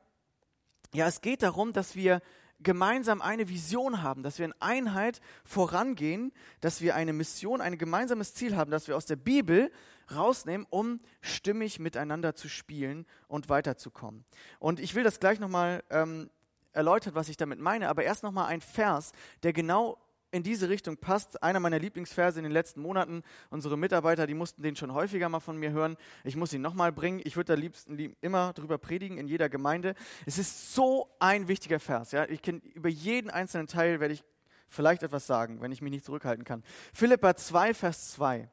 ja, 0.92 1.06
es 1.06 1.20
geht 1.20 1.42
darum, 1.42 1.72
dass 1.72 1.96
wir 1.96 2.20
gemeinsam 2.60 3.20
eine 3.20 3.48
Vision 3.48 4.02
haben, 4.02 4.22
dass 4.22 4.38
wir 4.38 4.46
in 4.46 4.54
Einheit 4.60 5.20
vorangehen, 5.44 6.32
dass 6.60 6.80
wir 6.80 6.94
eine 6.94 7.12
Mission, 7.12 7.60
ein 7.60 7.78
gemeinsames 7.78 8.34
Ziel 8.34 8.56
haben, 8.56 8.70
dass 8.70 8.88
wir 8.88 8.96
aus 8.96 9.06
der 9.06 9.16
Bibel 9.16 9.70
rausnehmen, 10.14 10.66
um 10.70 10.98
stimmig 11.20 11.78
miteinander 11.78 12.34
zu 12.34 12.48
spielen 12.48 13.06
und 13.28 13.48
weiterzukommen. 13.48 14.24
Und 14.58 14.80
ich 14.80 14.94
will 14.94 15.04
das 15.04 15.20
gleich 15.20 15.40
nochmal 15.40 15.82
ähm, 15.90 16.30
erläutern, 16.72 17.14
was 17.14 17.28
ich 17.28 17.36
damit 17.36 17.58
meine, 17.58 17.88
aber 17.88 18.04
erst 18.04 18.22
nochmal 18.22 18.46
ein 18.46 18.60
Vers, 18.60 19.12
der 19.42 19.52
genau 19.52 19.98
in 20.34 20.42
diese 20.42 20.68
Richtung 20.68 20.96
passt. 20.96 21.42
Einer 21.42 21.60
meiner 21.60 21.78
Lieblingsverse 21.78 22.40
in 22.40 22.42
den 22.42 22.52
letzten 22.52 22.82
Monaten. 22.82 23.22
Unsere 23.50 23.78
Mitarbeiter, 23.78 24.26
die 24.26 24.34
mussten 24.34 24.62
den 24.62 24.74
schon 24.74 24.92
häufiger 24.92 25.28
mal 25.28 25.40
von 25.40 25.56
mir 25.56 25.70
hören. 25.70 25.96
Ich 26.24 26.34
muss 26.34 26.52
ihn 26.52 26.60
nochmal 26.60 26.90
bringen. 26.90 27.20
Ich 27.24 27.36
würde 27.36 27.54
da 27.54 27.60
liebsten 27.60 27.96
lieb, 27.96 28.16
immer 28.20 28.52
drüber 28.52 28.76
predigen 28.76 29.16
in 29.16 29.28
jeder 29.28 29.48
Gemeinde. 29.48 29.94
Es 30.26 30.36
ist 30.36 30.74
so 30.74 31.08
ein 31.20 31.46
wichtiger 31.46 31.78
Vers. 31.78 32.10
Ja? 32.10 32.24
Ich 32.28 32.42
kann, 32.42 32.60
über 32.74 32.88
jeden 32.88 33.30
einzelnen 33.30 33.68
Teil 33.68 34.00
werde 34.00 34.14
ich 34.14 34.24
vielleicht 34.68 35.04
etwas 35.04 35.26
sagen, 35.26 35.60
wenn 35.60 35.70
ich 35.70 35.80
mich 35.80 35.92
nicht 35.92 36.04
zurückhalten 36.04 36.44
kann. 36.44 36.64
Philippa 36.92 37.36
2, 37.36 37.72
Vers 37.72 38.12
2. 38.12 38.50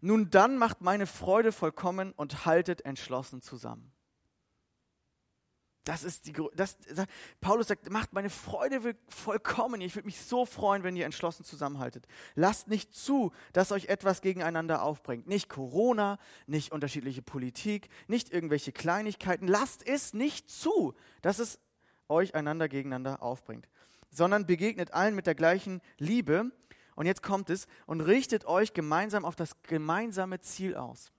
Nun 0.00 0.30
dann 0.30 0.56
macht 0.56 0.82
meine 0.82 1.06
Freude 1.06 1.50
vollkommen 1.50 2.12
und 2.12 2.46
haltet 2.46 2.84
entschlossen 2.84 3.42
zusammen. 3.42 3.92
Das 5.88 6.04
ist 6.04 6.26
die, 6.26 6.34
das, 6.54 6.76
Paulus 7.40 7.68
sagt, 7.68 7.88
macht 7.88 8.12
meine 8.12 8.28
Freude 8.28 8.94
vollkommen. 9.08 9.80
Ich 9.80 9.96
würde 9.96 10.04
mich 10.04 10.20
so 10.20 10.44
freuen, 10.44 10.82
wenn 10.82 10.94
ihr 10.96 11.06
entschlossen 11.06 11.44
zusammenhaltet. 11.44 12.06
Lasst 12.34 12.68
nicht 12.68 12.94
zu, 12.94 13.32
dass 13.54 13.72
euch 13.72 13.86
etwas 13.86 14.20
gegeneinander 14.20 14.82
aufbringt. 14.82 15.26
Nicht 15.26 15.48
Corona, 15.48 16.18
nicht 16.46 16.72
unterschiedliche 16.72 17.22
Politik, 17.22 17.88
nicht 18.06 18.30
irgendwelche 18.30 18.70
Kleinigkeiten. 18.70 19.48
Lasst 19.48 19.88
es 19.88 20.12
nicht 20.12 20.50
zu, 20.50 20.92
dass 21.22 21.38
es 21.38 21.58
euch 22.10 22.34
einander 22.34 22.68
gegeneinander 22.68 23.22
aufbringt, 23.22 23.66
sondern 24.10 24.44
begegnet 24.44 24.92
allen 24.92 25.14
mit 25.14 25.26
der 25.26 25.34
gleichen 25.34 25.80
Liebe. 25.96 26.52
Und 26.96 27.06
jetzt 27.06 27.22
kommt 27.22 27.48
es 27.48 27.66
und 27.86 28.02
richtet 28.02 28.44
euch 28.44 28.74
gemeinsam 28.74 29.24
auf 29.24 29.36
das 29.36 29.62
gemeinsame 29.62 30.38
Ziel 30.40 30.76
aus. 30.76 31.12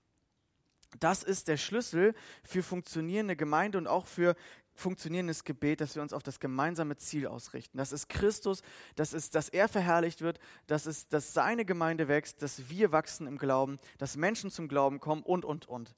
Das 0.98 1.22
ist 1.22 1.48
der 1.48 1.56
Schlüssel 1.56 2.14
für 2.42 2.62
funktionierende 2.62 3.36
Gemeinde 3.36 3.78
und 3.78 3.86
auch 3.86 4.06
für 4.06 4.34
funktionierendes 4.74 5.44
Gebet, 5.44 5.80
dass 5.80 5.94
wir 5.94 6.02
uns 6.02 6.12
auf 6.12 6.22
das 6.22 6.40
gemeinsame 6.40 6.96
Ziel 6.96 7.26
ausrichten. 7.26 7.78
Das 7.78 7.92
ist 7.92 8.08
Christus, 8.08 8.62
das 8.96 9.12
ist, 9.12 9.34
dass 9.34 9.48
er 9.48 9.68
verherrlicht 9.68 10.22
wird, 10.22 10.40
das 10.66 10.86
ist, 10.86 11.12
dass 11.12 11.34
seine 11.34 11.64
Gemeinde 11.64 12.08
wächst, 12.08 12.42
dass 12.42 12.68
wir 12.70 12.90
wachsen 12.90 13.26
im 13.26 13.38
Glauben, 13.38 13.78
dass 13.98 14.16
Menschen 14.16 14.50
zum 14.50 14.68
Glauben 14.68 14.98
kommen 14.98 15.22
und, 15.22 15.44
und, 15.44 15.68
und. 15.68 15.94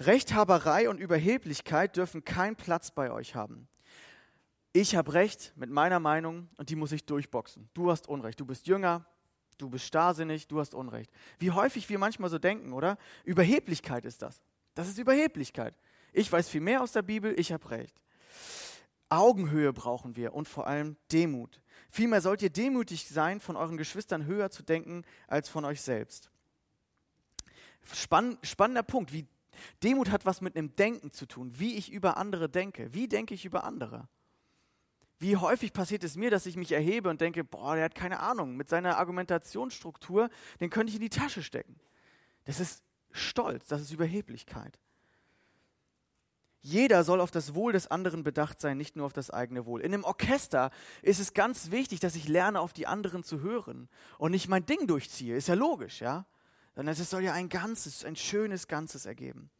Rechthaberei 0.00 0.88
und 0.88 0.98
Überheblichkeit 0.98 1.96
dürfen 1.96 2.24
keinen 2.24 2.56
Platz 2.56 2.90
bei 2.90 3.12
euch 3.12 3.34
haben. 3.34 3.68
Ich 4.72 4.96
habe 4.96 5.12
Recht 5.12 5.52
mit 5.54 5.70
meiner 5.70 6.00
Meinung 6.00 6.48
und 6.56 6.68
die 6.68 6.74
muss 6.74 6.90
ich 6.90 7.06
durchboxen. 7.06 7.68
Du 7.74 7.92
hast 7.92 8.08
Unrecht. 8.08 8.40
Du 8.40 8.44
bist 8.44 8.66
jünger, 8.66 9.06
du 9.58 9.68
bist 9.70 9.84
starrsinnig, 9.84 10.48
du 10.48 10.60
hast 10.60 10.74
Unrecht. 10.74 11.10
Wie 11.38 11.50
häufig 11.50 11.88
wir 11.88 11.98
manchmal 11.98 12.30
so 12.30 12.38
denken, 12.38 12.72
oder? 12.72 12.98
Überheblichkeit 13.24 14.04
ist 14.04 14.22
das. 14.22 14.40
Das 14.74 14.88
ist 14.88 14.98
Überheblichkeit. 14.98 15.74
Ich 16.12 16.30
weiß 16.30 16.48
viel 16.48 16.60
mehr 16.60 16.82
aus 16.82 16.92
der 16.92 17.02
Bibel, 17.02 17.38
ich 17.38 17.52
habe 17.52 17.70
recht. 17.70 18.00
Augenhöhe 19.08 19.72
brauchen 19.72 20.16
wir 20.16 20.34
und 20.34 20.48
vor 20.48 20.66
allem 20.66 20.96
Demut. 21.12 21.60
Vielmehr 21.90 22.20
sollt 22.20 22.42
ihr 22.42 22.50
demütig 22.50 23.08
sein, 23.08 23.40
von 23.40 23.56
euren 23.56 23.76
Geschwistern 23.76 24.26
höher 24.26 24.50
zu 24.50 24.62
denken 24.62 25.04
als 25.28 25.48
von 25.48 25.64
euch 25.64 25.82
selbst. 25.82 26.30
Spann, 27.92 28.38
spannender 28.42 28.82
Punkt. 28.82 29.12
Wie, 29.12 29.26
Demut 29.82 30.10
hat 30.10 30.26
was 30.26 30.40
mit 30.40 30.56
einem 30.56 30.74
Denken 30.74 31.12
zu 31.12 31.26
tun, 31.26 31.52
wie 31.58 31.76
ich 31.76 31.92
über 31.92 32.16
andere 32.16 32.48
denke. 32.48 32.92
Wie 32.92 33.08
denke 33.08 33.34
ich 33.34 33.44
über 33.44 33.64
andere? 33.64 34.08
Wie 35.18 35.36
häufig 35.36 35.72
passiert 35.72 36.04
es 36.04 36.16
mir, 36.16 36.30
dass 36.30 36.46
ich 36.46 36.56
mich 36.56 36.72
erhebe 36.72 37.08
und 37.08 37.20
denke, 37.20 37.44
boah, 37.44 37.76
der 37.76 37.84
hat 37.84 37.94
keine 37.94 38.20
Ahnung, 38.20 38.56
mit 38.56 38.68
seiner 38.68 38.98
Argumentationsstruktur, 38.98 40.28
den 40.60 40.70
könnte 40.70 40.90
ich 40.90 40.96
in 40.96 41.02
die 41.02 41.10
Tasche 41.10 41.42
stecken. 41.42 41.78
Das 42.44 42.60
ist 42.60 42.82
Stolz, 43.10 43.66
das 43.68 43.80
ist 43.80 43.92
Überheblichkeit. 43.92 44.78
Jeder 46.60 47.04
soll 47.04 47.20
auf 47.20 47.30
das 47.30 47.54
Wohl 47.54 47.74
des 47.74 47.88
anderen 47.88 48.24
bedacht 48.24 48.58
sein, 48.58 48.78
nicht 48.78 48.96
nur 48.96 49.04
auf 49.04 49.12
das 49.12 49.30
eigene 49.30 49.66
Wohl. 49.66 49.82
In 49.82 49.92
einem 49.92 50.02
Orchester 50.02 50.70
ist 51.02 51.20
es 51.20 51.34
ganz 51.34 51.70
wichtig, 51.70 52.00
dass 52.00 52.16
ich 52.16 52.26
lerne, 52.26 52.58
auf 52.58 52.72
die 52.72 52.86
anderen 52.86 53.22
zu 53.22 53.40
hören 53.40 53.88
und 54.16 54.30
nicht 54.30 54.48
mein 54.48 54.64
Ding 54.64 54.86
durchziehe. 54.86 55.36
Ist 55.36 55.48
ja 55.48 55.54
logisch, 55.54 56.00
ja? 56.00 56.24
Sondern 56.74 56.94
es 56.94 57.10
soll 57.10 57.22
ja 57.22 57.34
ein 57.34 57.50
ganzes, 57.50 58.02
ein 58.04 58.16
schönes 58.16 58.66
Ganzes 58.66 59.04
ergeben. 59.04 59.50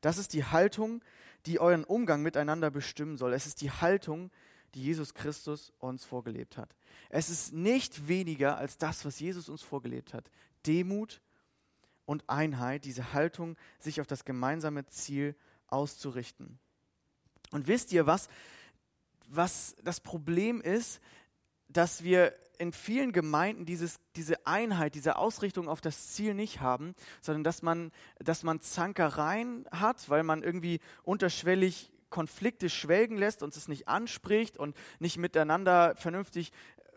Das 0.00 0.16
ist 0.16 0.32
die 0.32 0.44
Haltung, 0.44 1.02
die 1.46 1.58
euren 1.58 1.82
Umgang 1.82 2.22
miteinander 2.22 2.70
bestimmen 2.70 3.18
soll. 3.18 3.32
Es 3.32 3.46
ist 3.46 3.60
die 3.60 3.72
Haltung, 3.72 4.30
die 4.74 4.82
Jesus 4.82 5.14
Christus 5.14 5.72
uns 5.78 6.04
vorgelebt 6.04 6.56
hat. 6.56 6.74
Es 7.08 7.30
ist 7.30 7.52
nicht 7.52 8.08
weniger 8.08 8.58
als 8.58 8.78
das, 8.78 9.04
was 9.04 9.20
Jesus 9.20 9.48
uns 9.48 9.62
vorgelebt 9.62 10.14
hat. 10.14 10.30
Demut 10.66 11.20
und 12.04 12.28
Einheit, 12.28 12.84
diese 12.84 13.12
Haltung, 13.12 13.56
sich 13.78 14.00
auf 14.00 14.06
das 14.06 14.24
gemeinsame 14.24 14.86
Ziel 14.86 15.34
auszurichten. 15.68 16.58
Und 17.50 17.66
wisst 17.66 17.92
ihr, 17.92 18.06
was, 18.06 18.28
was 19.26 19.76
das 19.82 20.00
Problem 20.00 20.60
ist, 20.60 21.00
dass 21.68 22.02
wir 22.02 22.34
in 22.58 22.72
vielen 22.72 23.12
Gemeinden 23.12 23.64
dieses, 23.64 24.00
diese 24.16 24.46
Einheit, 24.46 24.94
diese 24.94 25.16
Ausrichtung 25.16 25.68
auf 25.68 25.80
das 25.80 26.08
Ziel 26.08 26.34
nicht 26.34 26.60
haben, 26.60 26.94
sondern 27.20 27.44
dass 27.44 27.62
man, 27.62 27.92
dass 28.18 28.42
man 28.42 28.60
Zankereien 28.60 29.66
hat, 29.70 30.10
weil 30.10 30.24
man 30.24 30.42
irgendwie 30.42 30.80
unterschwellig 31.04 31.90
Konflikte 32.10 32.70
schwelgen 32.70 33.18
lässt 33.18 33.42
und 33.42 33.56
es 33.56 33.68
nicht 33.68 33.88
anspricht 33.88 34.56
und 34.56 34.76
nicht 34.98 35.18
miteinander 35.18 35.94
vernünftig 35.96 36.52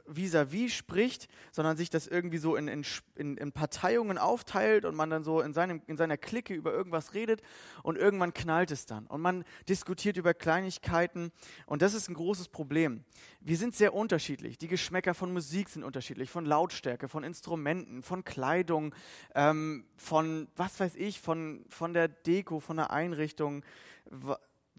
vis-à-vis 0.07 0.73
spricht, 0.73 1.27
sondern 1.51 1.77
sich 1.77 1.89
das 1.89 2.07
irgendwie 2.07 2.37
so 2.37 2.55
in, 2.55 2.67
in, 2.67 2.85
in, 3.15 3.37
in, 3.37 3.51
Parteiungen 3.51 4.17
aufteilt 4.17 4.85
und 4.85 4.95
man 4.95 5.09
dann 5.09 5.23
so 5.23 5.41
in, 5.41 5.53
seinem, 5.53 5.81
in 5.87 5.97
seiner 5.97 6.17
Clique 6.17 6.53
über 6.53 6.71
irgendwas 6.73 7.13
redet 7.13 7.41
und 7.83 7.97
irgendwann 7.97 8.33
knallt 8.33 8.71
es 8.71 8.85
dann 8.85 9.07
und 9.07 9.21
man 9.21 9.43
diskutiert 9.69 10.17
über 10.17 10.33
Kleinigkeiten 10.33 11.31
und 11.65 11.81
das 11.81 11.93
ist 11.93 12.09
ein 12.09 12.13
großes 12.13 12.49
Problem. 12.49 13.03
Wir 13.39 13.57
sind 13.57 13.75
sehr 13.75 13.93
unterschiedlich. 13.93 14.57
Die 14.57 14.67
Geschmäcker 14.67 15.13
von 15.13 15.33
Musik 15.33 15.69
sind 15.69 15.83
unterschiedlich, 15.83 16.29
von 16.29 16.45
Lautstärke, 16.45 17.07
von 17.07 17.23
Instrumenten, 17.23 18.03
von 18.03 18.23
Kleidung, 18.23 18.93
ähm, 19.33 19.85
von 19.97 20.47
was 20.55 20.79
weiß 20.79 20.95
ich, 20.95 21.19
von, 21.19 21.65
von 21.69 21.93
der 21.93 22.07
Deko, 22.07 22.59
von 22.59 22.77
der 22.77 22.91
Einrichtung 22.91 23.63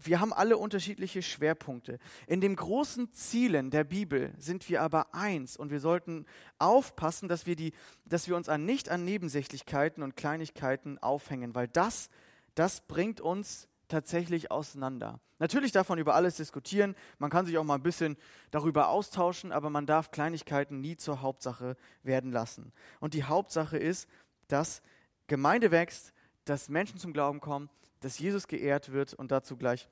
wir 0.05 0.19
haben 0.19 0.33
alle 0.33 0.57
unterschiedliche 0.57 1.21
Schwerpunkte. 1.21 1.99
In 2.27 2.41
den 2.41 2.55
großen 2.55 3.11
Zielen 3.13 3.71
der 3.71 3.83
Bibel 3.83 4.33
sind 4.37 4.67
wir 4.69 4.81
aber 4.81 5.13
eins 5.13 5.57
und 5.57 5.71
wir 5.71 5.79
sollten 5.79 6.25
aufpassen, 6.59 7.27
dass 7.29 7.45
wir, 7.45 7.55
die, 7.55 7.73
dass 8.05 8.27
wir 8.27 8.35
uns 8.35 8.49
an, 8.49 8.65
nicht 8.65 8.89
an 8.89 9.05
Nebensächlichkeiten 9.05 10.03
und 10.03 10.15
Kleinigkeiten 10.15 10.97
aufhängen, 10.99 11.55
weil 11.55 11.67
das, 11.67 12.09
das 12.55 12.81
bringt 12.81 13.21
uns 13.21 13.67
tatsächlich 13.87 14.51
auseinander. 14.51 15.19
Natürlich 15.39 15.71
darf 15.71 15.89
man 15.89 15.99
über 15.99 16.15
alles 16.15 16.37
diskutieren, 16.37 16.95
man 17.19 17.29
kann 17.29 17.45
sich 17.45 17.57
auch 17.57 17.63
mal 17.63 17.75
ein 17.75 17.83
bisschen 17.83 18.17
darüber 18.51 18.87
austauschen, 18.89 19.51
aber 19.51 19.69
man 19.69 19.85
darf 19.85 20.11
Kleinigkeiten 20.11 20.79
nie 20.79 20.95
zur 20.95 21.21
Hauptsache 21.21 21.75
werden 22.01 22.31
lassen. 22.31 22.71
Und 22.99 23.13
die 23.13 23.25
Hauptsache 23.25 23.77
ist, 23.77 24.07
dass 24.47 24.81
Gemeinde 25.27 25.71
wächst, 25.71 26.13
dass 26.45 26.69
Menschen 26.69 26.97
zum 26.97 27.13
Glauben 27.13 27.39
kommen, 27.39 27.69
dass 28.03 28.19
Jesus 28.19 28.47
geehrt 28.47 28.91
wird 28.91 29.13
und 29.13 29.31
dazu 29.31 29.57
gleich 29.57 29.87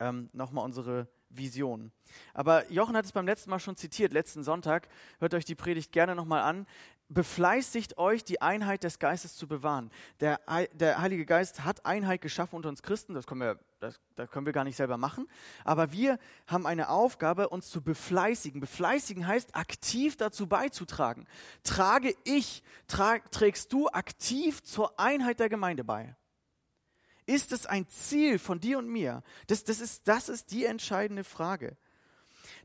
ähm, 0.00 0.28
nochmal 0.32 0.64
unsere 0.64 1.08
Vision. 1.30 1.92
Aber 2.34 2.70
Jochen 2.72 2.96
hat 2.96 3.04
es 3.04 3.12
beim 3.12 3.26
letzten 3.26 3.50
Mal 3.50 3.58
schon 3.58 3.76
zitiert, 3.76 4.12
letzten 4.12 4.42
Sonntag. 4.42 4.88
Hört 5.18 5.34
euch 5.34 5.44
die 5.44 5.54
Predigt 5.54 5.92
gerne 5.92 6.14
nochmal 6.14 6.42
an. 6.42 6.66
Befleißigt 7.10 7.96
euch, 7.96 8.22
die 8.22 8.42
Einheit 8.42 8.84
des 8.84 8.98
Geistes 8.98 9.34
zu 9.34 9.48
bewahren. 9.48 9.90
Der, 10.20 10.40
der 10.74 11.00
Heilige 11.00 11.24
Geist 11.24 11.64
hat 11.64 11.86
Einheit 11.86 12.20
geschaffen 12.20 12.56
unter 12.56 12.68
uns 12.68 12.82
Christen, 12.82 13.14
das 13.14 13.26
können, 13.26 13.40
wir, 13.40 13.58
das, 13.80 13.98
das 14.14 14.30
können 14.30 14.44
wir 14.44 14.52
gar 14.52 14.64
nicht 14.64 14.76
selber 14.76 14.98
machen. 14.98 15.26
Aber 15.64 15.90
wir 15.90 16.18
haben 16.46 16.66
eine 16.66 16.90
Aufgabe, 16.90 17.48
uns 17.48 17.70
zu 17.70 17.80
befleißigen. 17.80 18.60
Befleißigen 18.60 19.26
heißt, 19.26 19.54
aktiv 19.54 20.16
dazu 20.16 20.48
beizutragen. 20.48 21.26
Trage 21.62 22.14
ich, 22.24 22.62
trag, 22.88 23.32
trägst 23.32 23.72
du 23.72 23.88
aktiv 23.88 24.62
zur 24.62 25.00
Einheit 25.00 25.40
der 25.40 25.48
Gemeinde 25.48 25.84
bei? 25.84 26.14
Ist 27.28 27.52
es 27.52 27.66
ein 27.66 27.86
Ziel 27.88 28.38
von 28.38 28.58
dir 28.58 28.78
und 28.78 28.88
mir? 28.88 29.22
Das, 29.48 29.62
das, 29.62 29.82
ist, 29.82 30.08
das 30.08 30.30
ist 30.30 30.50
die 30.50 30.64
entscheidende 30.64 31.24
Frage. 31.24 31.76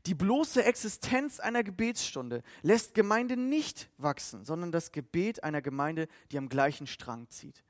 Die 0.06 0.14
bloße 0.14 0.64
Existenz 0.64 1.38
einer 1.38 1.62
Gebetsstunde 1.62 2.42
lässt 2.62 2.94
Gemeinde 2.94 3.36
nicht 3.36 3.90
wachsen, 3.98 4.42
sondern 4.42 4.72
das 4.72 4.90
Gebet 4.90 5.44
einer 5.44 5.60
Gemeinde, 5.60 6.08
die 6.32 6.38
am 6.38 6.48
gleichen 6.48 6.86
Strang 6.86 7.28
zieht. 7.28 7.62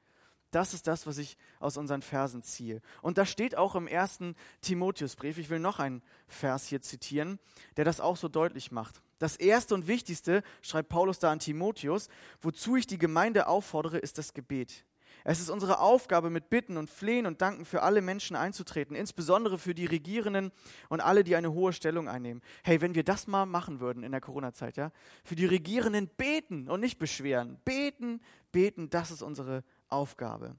Das 0.52 0.72
ist 0.72 0.86
das, 0.86 1.04
was 1.08 1.18
ich 1.18 1.36
aus 1.58 1.76
unseren 1.76 2.00
Versen 2.00 2.44
ziehe. 2.44 2.80
Und 3.02 3.18
das 3.18 3.28
steht 3.28 3.56
auch 3.56 3.74
im 3.74 3.88
ersten 3.88 4.36
Timotheusbrief. 4.60 5.38
Ich 5.38 5.50
will 5.50 5.58
noch 5.58 5.80
einen 5.80 6.00
Vers 6.28 6.68
hier 6.68 6.80
zitieren, 6.80 7.40
der 7.76 7.84
das 7.84 7.98
auch 7.98 8.16
so 8.16 8.28
deutlich 8.28 8.70
macht. 8.70 9.02
Das 9.18 9.34
erste 9.34 9.74
und 9.74 9.88
wichtigste, 9.88 10.44
schreibt 10.62 10.90
Paulus 10.90 11.18
da 11.18 11.32
an 11.32 11.40
Timotheus, 11.40 12.08
wozu 12.40 12.76
ich 12.76 12.86
die 12.86 12.98
Gemeinde 12.98 13.48
auffordere, 13.48 13.98
ist 13.98 14.16
das 14.16 14.32
Gebet. 14.32 14.84
Es 15.26 15.40
ist 15.40 15.48
unsere 15.48 15.80
Aufgabe, 15.80 16.28
mit 16.28 16.50
Bitten 16.50 16.76
und 16.76 16.90
Flehen 16.90 17.24
und 17.24 17.40
Danken 17.40 17.64
für 17.64 17.82
alle 17.82 18.02
Menschen 18.02 18.36
einzutreten, 18.36 18.94
insbesondere 18.94 19.58
für 19.58 19.74
die 19.74 19.86
Regierenden 19.86 20.52
und 20.90 21.00
alle, 21.00 21.24
die 21.24 21.34
eine 21.34 21.52
hohe 21.52 21.72
Stellung 21.72 22.08
einnehmen. 22.08 22.42
Hey, 22.62 22.82
wenn 22.82 22.94
wir 22.94 23.04
das 23.04 23.26
mal 23.26 23.46
machen 23.46 23.80
würden 23.80 24.02
in 24.02 24.12
der 24.12 24.20
Corona-Zeit, 24.20 24.76
ja, 24.76 24.92
für 25.24 25.34
die 25.34 25.46
Regierenden 25.46 26.08
beten 26.08 26.68
und 26.68 26.80
nicht 26.80 26.98
beschweren. 26.98 27.58
Beten, 27.64 28.20
beten, 28.52 28.90
das 28.90 29.10
ist 29.10 29.22
unsere 29.22 29.64
Aufgabe. 29.88 30.56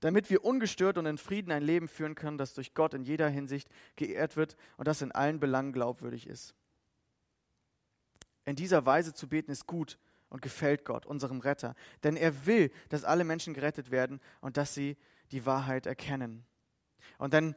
Damit 0.00 0.30
wir 0.30 0.46
ungestört 0.46 0.96
und 0.96 1.04
in 1.04 1.18
Frieden 1.18 1.52
ein 1.52 1.62
Leben 1.62 1.86
führen 1.86 2.14
können, 2.14 2.38
das 2.38 2.54
durch 2.54 2.72
Gott 2.72 2.94
in 2.94 3.04
jeder 3.04 3.28
Hinsicht 3.28 3.68
geehrt 3.96 4.34
wird 4.34 4.56
und 4.78 4.88
das 4.88 5.02
in 5.02 5.12
allen 5.12 5.40
Belangen 5.40 5.74
glaubwürdig 5.74 6.26
ist. 6.26 6.54
In 8.46 8.56
dieser 8.56 8.86
Weise 8.86 9.12
zu 9.12 9.28
beten 9.28 9.50
ist 9.50 9.66
gut 9.66 9.98
und 10.30 10.40
gefällt 10.40 10.84
Gott, 10.84 11.04
unserem 11.04 11.40
Retter. 11.40 11.74
Denn 12.02 12.16
er 12.16 12.46
will, 12.46 12.70
dass 12.88 13.04
alle 13.04 13.24
Menschen 13.24 13.52
gerettet 13.52 13.90
werden 13.90 14.20
und 14.40 14.56
dass 14.56 14.72
sie 14.72 14.96
die 15.32 15.44
Wahrheit 15.44 15.86
erkennen. 15.86 16.44
Und 17.18 17.34
dann 17.34 17.54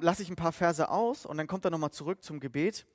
lasse 0.00 0.22
ich 0.22 0.30
ein 0.30 0.36
paar 0.36 0.52
Verse 0.52 0.88
aus 0.88 1.26
und 1.26 1.36
dann 1.36 1.46
kommt 1.46 1.64
er 1.64 1.70
nochmal 1.70 1.90
zurück 1.90 2.22
zum 2.22 2.40
Gebet. 2.40 2.86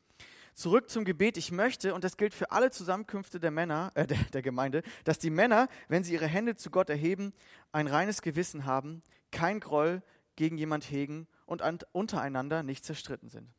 Zurück 0.53 0.89
zum 0.89 1.05
Gebet. 1.05 1.37
Ich 1.37 1.51
möchte, 1.51 1.93
und 1.93 2.03
das 2.03 2.17
gilt 2.17 2.33
für 2.33 2.51
alle 2.51 2.71
Zusammenkünfte 2.71 3.39
der 3.39 3.51
Männer, 3.51 3.91
äh, 3.95 4.07
der, 4.07 4.17
der 4.33 4.41
Gemeinde, 4.41 4.83
dass 5.03 5.19
die 5.19 5.29
Männer, 5.29 5.67
wenn 5.87 6.03
sie 6.03 6.13
ihre 6.13 6.27
Hände 6.27 6.55
zu 6.55 6.69
Gott 6.69 6.89
erheben, 6.89 7.33
ein 7.71 7.87
reines 7.87 8.21
Gewissen 8.21 8.65
haben, 8.65 9.01
kein 9.31 9.59
Groll 9.59 10.01
gegen 10.35 10.57
jemand 10.57 10.89
hegen 10.89 11.27
und 11.45 11.61
an, 11.61 11.79
untereinander 11.91 12.63
nicht 12.63 12.85
zerstritten 12.85 13.29
sind. 13.29 13.49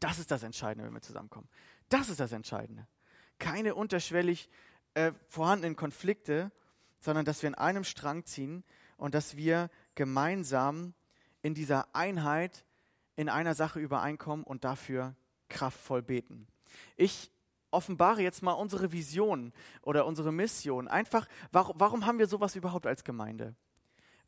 Das 0.00 0.18
ist 0.18 0.30
das 0.30 0.42
Entscheidende, 0.42 0.86
wenn 0.86 0.94
wir 0.94 1.02
zusammenkommen. 1.02 1.48
Das 1.88 2.08
ist 2.08 2.20
das 2.20 2.32
Entscheidende. 2.32 2.86
Keine 3.38 3.74
unterschwellig 3.74 4.48
äh, 4.94 5.12
vorhandenen 5.28 5.76
Konflikte, 5.76 6.50
sondern 6.98 7.24
dass 7.24 7.42
wir 7.42 7.48
in 7.48 7.54
einem 7.54 7.84
Strang 7.84 8.24
ziehen 8.24 8.64
und 8.96 9.14
dass 9.14 9.36
wir 9.36 9.70
gemeinsam 9.94 10.94
in 11.42 11.54
dieser 11.54 11.94
Einheit 11.94 12.64
in 13.14 13.28
einer 13.28 13.54
Sache 13.54 13.80
übereinkommen 13.80 14.44
und 14.44 14.64
dafür 14.64 15.14
kraftvoll 15.48 16.02
beten. 16.02 16.46
Ich 16.96 17.30
offenbare 17.70 18.22
jetzt 18.22 18.42
mal 18.42 18.52
unsere 18.52 18.92
Vision 18.92 19.52
oder 19.82 20.06
unsere 20.06 20.32
Mission. 20.32 20.88
Einfach, 20.88 21.28
warum, 21.52 21.78
warum 21.78 22.06
haben 22.06 22.18
wir 22.18 22.26
sowas 22.26 22.56
überhaupt 22.56 22.86
als 22.86 23.04
Gemeinde? 23.04 23.54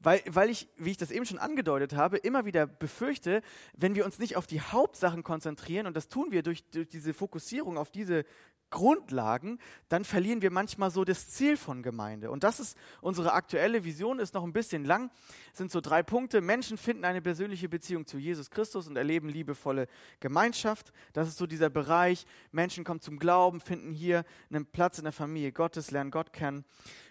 Weil, 0.01 0.23
weil 0.27 0.49
ich, 0.49 0.69
wie 0.77 0.91
ich 0.91 0.97
das 0.97 1.11
eben 1.11 1.27
schon 1.27 1.39
angedeutet 1.39 1.95
habe, 1.95 2.19
immer 2.19 2.45
wieder 2.45 2.67
befürchte, 2.67 3.43
wenn 3.75 3.97
wir 3.97 4.05
uns 4.05 4.19
nicht 4.21 4.37
auf 4.37 4.47
die 4.47 4.61
Hauptsachen 4.61 5.25
konzentrieren, 5.25 5.87
und 5.87 5.97
das 5.97 6.09
tun 6.09 6.31
wir 6.31 6.43
durch, 6.43 6.63
durch 6.71 6.89
diese 6.89 7.13
Fokussierung 7.13 7.77
auf 7.77 7.91
diese 7.91 8.25
Grundlagen, 8.71 9.59
dann 9.89 10.05
verlieren 10.05 10.43
wir 10.43 10.51
manchmal 10.51 10.91
so 10.91 11.05
das 11.05 11.29
Ziel 11.29 11.57
von 11.57 11.83
Gemeinde. 11.83 12.31
Und 12.31 12.45
das 12.45 12.61
ist 12.61 12.77
unsere 13.01 13.33
aktuelle 13.33 13.85
Vision, 13.85 14.19
ist 14.19 14.35
noch 14.35 14.45
ein 14.45 14.53
bisschen 14.53 14.85
lang, 14.85 15.11
sind 15.53 15.71
so 15.71 15.81
drei 15.81 16.03
Punkte. 16.03 16.41
Menschen 16.41 16.77
finden 16.77 17.05
eine 17.05 17.23
persönliche 17.23 17.69
Beziehung 17.69 18.07
zu 18.07 18.19
Jesus 18.19 18.51
Christus 18.51 18.87
und 18.87 18.97
erleben 18.97 19.29
liebevolle 19.29 19.89
Gemeinschaft. 20.21 20.93
Das 21.13 21.29
ist 21.29 21.39
so 21.39 21.47
dieser 21.47 21.71
Bereich. 21.71 22.27
Menschen 22.53 22.85
kommen 22.85 23.01
zum 23.01 23.19
Glauben, 23.19 23.61
finden 23.61 23.93
hier 23.93 24.25
einen 24.51 24.67
Platz 24.67 24.99
in 24.99 25.05
der 25.05 25.13
Familie 25.13 25.53
Gottes, 25.53 25.91
lernen 25.91 26.11
Gott 26.11 26.33
kennen. 26.33 26.65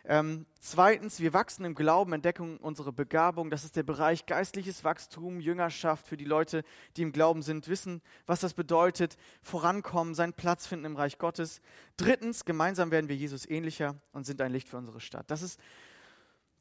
Ähm, 0.09 0.45
zweitens, 0.61 1.19
wir 1.19 1.33
wachsen 1.33 1.65
im 1.65 1.75
Glauben, 1.75 2.13
entdecken 2.13 2.55
unsere 2.59 2.93
Begabung. 2.93 3.49
Das 3.49 3.65
ist 3.65 3.75
der 3.75 3.83
Bereich 3.83 4.25
geistliches 4.25 4.85
Wachstum, 4.85 5.41
Jüngerschaft 5.41 6.07
für 6.07 6.15
die 6.15 6.23
Leute, 6.23 6.63
die 6.95 7.01
im 7.01 7.11
Glauben 7.11 7.41
sind, 7.41 7.67
wissen, 7.67 8.01
was 8.25 8.39
das 8.39 8.53
bedeutet, 8.53 9.17
vorankommen, 9.41 10.15
seinen 10.15 10.31
Platz 10.31 10.65
finden 10.65 10.85
im 10.85 10.95
Reich 10.95 11.17
Gottes. 11.17 11.59
Drittens, 11.97 12.45
gemeinsam 12.45 12.89
werden 12.89 13.09
wir 13.09 13.17
Jesus 13.17 13.45
ähnlicher 13.45 13.95
und 14.13 14.25
sind 14.25 14.41
ein 14.41 14.53
Licht 14.53 14.69
für 14.69 14.77
unsere 14.77 15.01
Stadt. 15.01 15.29
Das 15.29 15.41
ist 15.41 15.59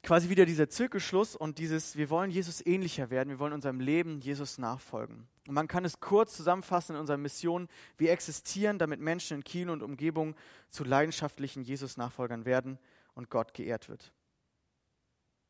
quasi 0.03 0.29
wieder 0.29 0.45
dieser 0.45 0.69
Zirkelschluss 0.69 1.37
und 1.37 1.59
dieses, 1.59 1.95
wir 1.95 2.11
wollen 2.11 2.33
Jesus 2.33 2.67
ähnlicher 2.67 3.11
werden, 3.11 3.29
wir 3.29 3.39
wollen 3.39 3.53
unserem 3.53 3.79
Leben 3.79 4.19
Jesus 4.19 4.59
nachfolgen. 4.59 5.29
Und 5.47 5.55
man 5.55 5.69
kann 5.69 5.85
es 5.85 6.01
kurz 6.01 6.37
zusammenfassen 6.37 6.97
in 6.97 7.01
unserer 7.01 7.17
Mission, 7.17 7.69
wir 7.97 8.11
existieren, 8.11 8.81
damit 8.81 8.99
Menschen 8.99 9.37
in 9.37 9.45
Kiel 9.45 9.71
und 9.71 9.85
Umgebung 9.85 10.35
zu 10.69 10.83
leidenschaftlichen 10.83 11.63
Jesus-Nachfolgern 11.63 12.45
werden 12.45 12.81
und 13.17 13.31
Gott 13.31 13.55
geehrt 13.55 13.89
wird. 13.89 14.13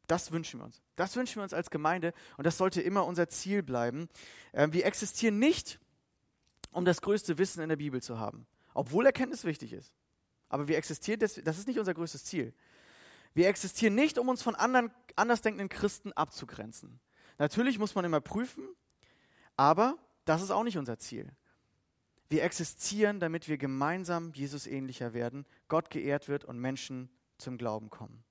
Das 0.07 0.33
wünschen 0.33 0.61
wir 0.61 0.64
uns. 0.64 0.81
Das 0.94 1.16
wünschen 1.16 1.37
wir 1.37 1.42
uns 1.42 1.52
als 1.52 1.68
Gemeinde 1.68 2.14
und 2.37 2.46
das 2.46 2.57
sollte 2.57 2.81
immer 2.81 3.05
unser 3.05 3.29
Ziel 3.29 3.62
bleiben. 3.62 4.09
Ähm, 4.55 4.72
wir 4.72 4.87
existieren 4.87 5.38
nicht, 5.38 5.79
um 6.70 6.85
das 6.85 7.02
größte 7.02 7.38
Wissen 7.38 7.61
in 7.61 7.68
der 7.68 7.76
Bibel 7.76 8.00
zu 8.00 8.18
haben, 8.18 8.46
obwohl 8.72 9.05
Erkenntnis 9.05 9.44
wichtig 9.44 9.72
ist. 9.72 9.92
Aber 10.48 10.68
wir 10.68 10.79
existieren, 10.79 11.18
das, 11.18 11.37
ist 11.38 11.66
nicht 11.66 11.79
unser 11.79 11.94
größtes 11.94 12.24
Ziel. 12.24 12.55
Wir 13.35 13.48
existieren 13.48 13.94
nicht, 13.94 14.16
um 14.18 14.29
uns 14.29 14.42
von 14.42 14.55
anderen 14.55 14.90
andersdenkenden 15.16 15.68
Christen 15.68 16.12
abzugrenzen. 16.12 17.00
Natürlich 17.38 17.79
muss 17.79 17.94
man 17.94 18.05
immer 18.05 18.20
prüfen, 18.20 18.64
aber 19.57 19.98
das 20.24 20.42
ist 20.42 20.50
auch 20.50 20.62
nicht 20.62 20.79
unser 20.79 20.98
Ziel. 20.98 21.33
Wir 22.29 22.44
existieren, 22.44 23.20
damit 23.20 23.48
wir 23.48 23.59
gemeinsam 23.59 24.33
Jesus 24.35 24.66
ähnlicher 24.66 25.14
werden, 25.14 25.46
Gott 25.68 25.90
geehrt 25.90 26.29
wird 26.29 26.44
und 26.44 26.59
Menschen 26.59 27.09
zum 27.38 27.59
Glauben 27.59 27.90
kommen. 27.90 28.25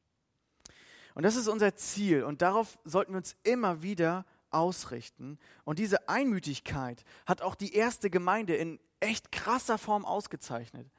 Und 1.13 1.24
das 1.24 1.36
ist 1.36 1.48
unser 1.48 1.76
Ziel 1.76 2.24
und 2.24 2.41
darauf 2.41 2.78
sollten 2.84 3.13
wir 3.13 3.18
uns 3.18 3.36
immer 3.44 3.82
wieder 3.82 4.26
ausrichten. 4.52 5.39
Und 5.63 5.80
diese 5.80 6.10
Einmütigkeit 6.10 7.04
hat 7.26 7.41
auch 7.41 7.56
die 7.56 7.74
erste 7.74 8.10
Gemeinde 8.10 8.56
in 8.56 8.80
echt 9.00 9.32
krasser 9.32 9.78
Form 9.78 10.06
ausgezeichnet. 10.06 10.89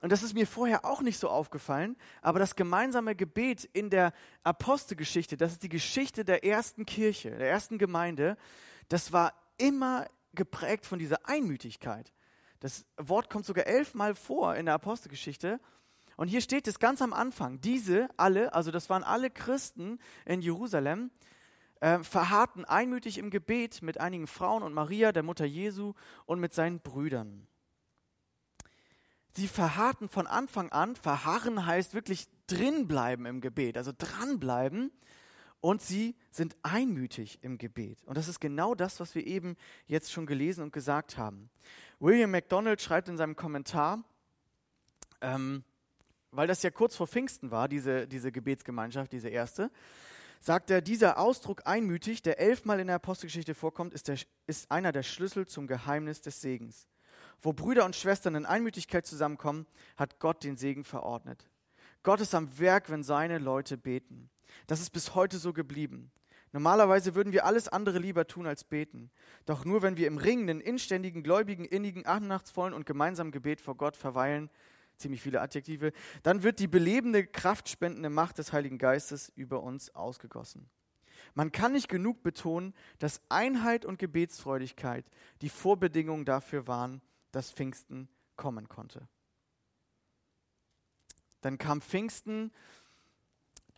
Und 0.00 0.12
das 0.12 0.22
ist 0.22 0.34
mir 0.34 0.46
vorher 0.46 0.84
auch 0.84 1.02
nicht 1.02 1.18
so 1.18 1.28
aufgefallen, 1.28 1.96
aber 2.22 2.38
das 2.38 2.54
gemeinsame 2.54 3.16
Gebet 3.16 3.64
in 3.64 3.90
der 3.90 4.12
Apostelgeschichte, 4.44 5.36
das 5.36 5.52
ist 5.52 5.62
die 5.62 5.68
Geschichte 5.68 6.24
der 6.24 6.44
ersten 6.44 6.86
Kirche, 6.86 7.30
der 7.30 7.50
ersten 7.50 7.78
Gemeinde, 7.78 8.36
das 8.88 9.12
war 9.12 9.34
immer 9.56 10.06
geprägt 10.34 10.86
von 10.86 11.00
dieser 11.00 11.26
Einmütigkeit. 11.28 12.12
Das 12.60 12.84
Wort 12.96 13.28
kommt 13.28 13.44
sogar 13.44 13.66
elfmal 13.66 14.14
vor 14.14 14.54
in 14.54 14.66
der 14.66 14.74
Apostelgeschichte 14.74 15.60
und 16.18 16.26
hier 16.26 16.40
steht 16.40 16.66
es 16.66 16.80
ganz 16.80 17.00
am 17.00 17.12
Anfang, 17.12 17.60
diese 17.60 18.08
alle, 18.16 18.52
also 18.52 18.72
das 18.72 18.90
waren 18.90 19.04
alle 19.04 19.30
Christen 19.30 20.00
in 20.26 20.40
Jerusalem, 20.40 21.12
äh, 21.78 22.00
verharrten 22.00 22.64
einmütig 22.64 23.18
im 23.18 23.30
Gebet 23.30 23.82
mit 23.82 24.00
einigen 24.00 24.26
Frauen 24.26 24.64
und 24.64 24.74
Maria, 24.74 25.12
der 25.12 25.22
Mutter 25.22 25.44
Jesu, 25.44 25.94
und 26.26 26.40
mit 26.40 26.52
seinen 26.52 26.80
Brüdern. 26.80 27.46
Sie 29.30 29.46
verharrten 29.46 30.08
von 30.08 30.26
Anfang 30.26 30.72
an, 30.72 30.96
verharren 30.96 31.66
heißt 31.66 31.94
wirklich 31.94 32.26
drinbleiben 32.48 33.24
im 33.24 33.40
Gebet, 33.40 33.76
also 33.76 33.92
dranbleiben. 33.96 34.90
Und 35.60 35.82
sie 35.82 36.16
sind 36.32 36.56
einmütig 36.64 37.38
im 37.42 37.58
Gebet. 37.58 38.02
Und 38.06 38.16
das 38.16 38.26
ist 38.26 38.40
genau 38.40 38.74
das, 38.74 38.98
was 38.98 39.14
wir 39.14 39.24
eben 39.24 39.56
jetzt 39.86 40.10
schon 40.10 40.26
gelesen 40.26 40.64
und 40.64 40.72
gesagt 40.72 41.16
haben. 41.16 41.48
William 42.00 42.32
MacDonald 42.32 42.82
schreibt 42.82 43.08
in 43.08 43.16
seinem 43.16 43.36
Kommentar, 43.36 44.02
ähm, 45.20 45.62
weil 46.30 46.46
das 46.46 46.62
ja 46.62 46.70
kurz 46.70 46.96
vor 46.96 47.06
Pfingsten 47.06 47.50
war, 47.50 47.68
diese, 47.68 48.06
diese 48.06 48.32
Gebetsgemeinschaft, 48.32 49.12
diese 49.12 49.28
erste, 49.28 49.70
sagt 50.40 50.70
er, 50.70 50.80
dieser 50.80 51.18
Ausdruck 51.18 51.62
einmütig, 51.64 52.22
der 52.22 52.40
elfmal 52.40 52.80
in 52.80 52.86
der 52.86 52.96
Apostelgeschichte 52.96 53.54
vorkommt, 53.54 53.94
ist, 53.94 54.08
der, 54.08 54.18
ist 54.46 54.70
einer 54.70 54.92
der 54.92 55.02
Schlüssel 55.02 55.46
zum 55.46 55.66
Geheimnis 55.66 56.20
des 56.20 56.40
Segens. 56.40 56.86
Wo 57.40 57.52
Brüder 57.52 57.84
und 57.84 57.96
Schwestern 57.96 58.34
in 58.34 58.46
Einmütigkeit 58.46 59.06
zusammenkommen, 59.06 59.66
hat 59.96 60.18
Gott 60.18 60.44
den 60.44 60.56
Segen 60.56 60.84
verordnet. 60.84 61.48
Gott 62.02 62.20
ist 62.20 62.34
am 62.34 62.58
Werk, 62.58 62.90
wenn 62.90 63.02
seine 63.02 63.38
Leute 63.38 63.76
beten. 63.76 64.30
Das 64.66 64.80
ist 64.80 64.90
bis 64.90 65.14
heute 65.14 65.38
so 65.38 65.52
geblieben. 65.52 66.10
Normalerweise 66.52 67.14
würden 67.14 67.32
wir 67.32 67.44
alles 67.44 67.68
andere 67.68 67.98
lieber 67.98 68.26
tun 68.26 68.46
als 68.46 68.64
beten. 68.64 69.10
Doch 69.44 69.64
nur 69.64 69.82
wenn 69.82 69.96
wir 69.96 70.06
im 70.06 70.16
ringenden, 70.16 70.60
inständigen, 70.60 71.22
gläubigen, 71.22 71.64
innigen, 71.64 72.06
annachtsvollen 72.06 72.72
und 72.72 72.86
gemeinsamen 72.86 73.32
Gebet 73.32 73.60
vor 73.60 73.76
Gott 73.76 73.96
verweilen, 73.96 74.48
ziemlich 74.98 75.22
viele 75.22 75.40
Adjektive, 75.40 75.92
dann 76.22 76.42
wird 76.42 76.58
die 76.58 76.68
belebende, 76.68 77.26
kraftspendende 77.26 78.10
Macht 78.10 78.38
des 78.38 78.52
Heiligen 78.52 78.78
Geistes 78.78 79.32
über 79.34 79.62
uns 79.62 79.94
ausgegossen. 79.94 80.68
Man 81.34 81.52
kann 81.52 81.72
nicht 81.72 81.88
genug 81.88 82.22
betonen, 82.22 82.74
dass 82.98 83.20
Einheit 83.28 83.84
und 83.84 83.98
Gebetsfreudigkeit 83.98 85.04
die 85.40 85.48
Vorbedingungen 85.48 86.24
dafür 86.24 86.66
waren, 86.66 87.00
dass 87.32 87.50
Pfingsten 87.50 88.08
kommen 88.36 88.68
konnte. 88.68 89.06
Dann 91.40 91.58
kam 91.58 91.80
Pfingsten, 91.80 92.50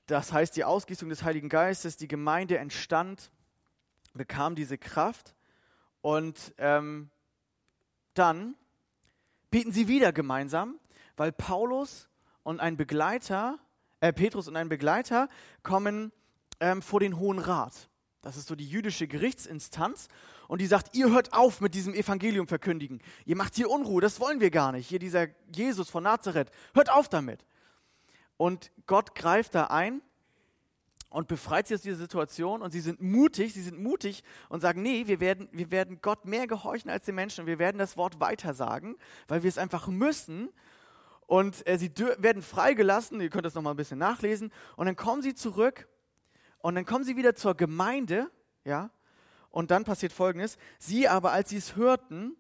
das 0.07 0.33
heißt 0.33 0.57
die 0.57 0.65
Ausgießung 0.65 1.09
des 1.09 1.23
Heiligen 1.23 1.49
Geistes, 1.49 1.97
die 1.97 2.09
Gemeinde 2.09 2.59
entstand, 2.59 3.31
bekam 4.15 4.55
diese 4.55 4.79
Kraft 4.79 5.35
und 6.01 6.55
ähm, 6.59 7.11
dann 8.15 8.57
beten 9.51 9.73
sie 9.73 9.89
wieder 9.89 10.13
gemeinsam 10.13 10.79
weil 11.21 11.33
Paulus 11.33 12.09
und 12.45 12.61
ein 12.61 12.79
Begleiter, 12.79 13.59
äh, 14.01 14.11
Petrus 14.11 14.49
und 14.49 14.57
ein 14.57 14.71
Begleiter 14.71 15.29
kommen 15.63 16.13
ähm, 16.61 16.81
vor 16.81 16.99
den 16.99 17.19
Hohen 17.19 17.39
Rat. 17.39 17.91
Das 18.23 18.39
ist 18.39 18.49
so 18.49 18.55
die 18.55 18.67
jüdische 18.67 19.07
Gerichtsinstanz. 19.07 20.09
Und 20.49 20.63
die 20.63 20.67
sagt, 20.67 20.97
ihr 20.97 21.11
hört 21.11 21.35
auf 21.35 21.61
mit 21.61 21.75
diesem 21.75 21.93
Evangelium 21.93 22.49
verkündigen. 22.49 23.03
Ihr 23.27 23.37
macht 23.37 23.55
hier 23.55 23.69
Unruhe, 23.69 24.01
das 24.01 24.19
wollen 24.19 24.41
wir 24.41 24.51
gar 24.51 24.73
nicht. 24.73 24.89
Hier 24.89 24.99
dieser 24.99 25.27
Jesus 25.55 25.91
von 25.91 26.05
Nazareth, 26.05 26.51
hört 26.73 26.91
auf 26.91 27.11
damit. 27.11 27.45
Und 28.39 28.73
Gott 28.87 29.15
greift 29.15 29.55
da 29.55 29.67
ein 29.67 30.01
und 31.11 31.29
befreit 31.29 31.67
sie 31.67 31.75
aus 31.75 31.83
dieser 31.83 31.97
Situation 31.97 32.63
und 32.63 32.71
sie 32.71 32.81
sind 32.81 33.03
mutig, 33.03 33.53
sie 33.53 33.63
sind 33.63 33.79
mutig 33.79 34.25
und 34.49 34.61
sagen, 34.61 34.81
nee, 34.81 35.07
wir 35.07 35.21
werden, 35.21 35.51
wir 35.53 35.71
werden 35.71 35.99
Gott 36.01 36.25
mehr 36.25 36.47
gehorchen 36.47 36.89
als 36.89 37.05
den 37.05 37.17
Menschen 37.17 37.43
und 37.43 37.47
wir 37.47 37.59
werden 37.59 37.77
das 37.77 37.99
Wort 37.99 38.21
weitersagen, 38.21 38.97
weil 39.29 39.43
wir 39.43 39.49
es 39.49 39.59
einfach 39.59 39.87
müssen 39.89 40.49
und 41.31 41.65
äh, 41.69 41.79
sie 41.79 41.93
werden 42.19 42.43
freigelassen, 42.43 43.21
ihr 43.21 43.31
könnt 43.31 43.47
das 43.47 43.55
nochmal 43.55 43.75
ein 43.75 43.77
bisschen 43.77 44.01
nachlesen, 44.01 44.53
und 44.75 44.87
dann 44.87 44.97
kommen 44.97 45.23
sie 45.23 45.33
zurück. 45.33 45.87
Und 46.59 46.75
dann 46.75 46.85
kommen 46.85 47.05
sie 47.05 47.17
wieder 47.17 47.37
zur 47.37 47.55
Gemeinde, 47.55 48.29
ja, 48.65 48.91
und 49.51 49.71
dann 49.71 49.85
passiert 49.85 50.13
folgendes, 50.13 50.59
sie 50.81 51.07
aber, 51.07 51.31
als 51.31 51.51
sie 51.51 51.59
es 51.59 51.77
hörten, 51.77 52.37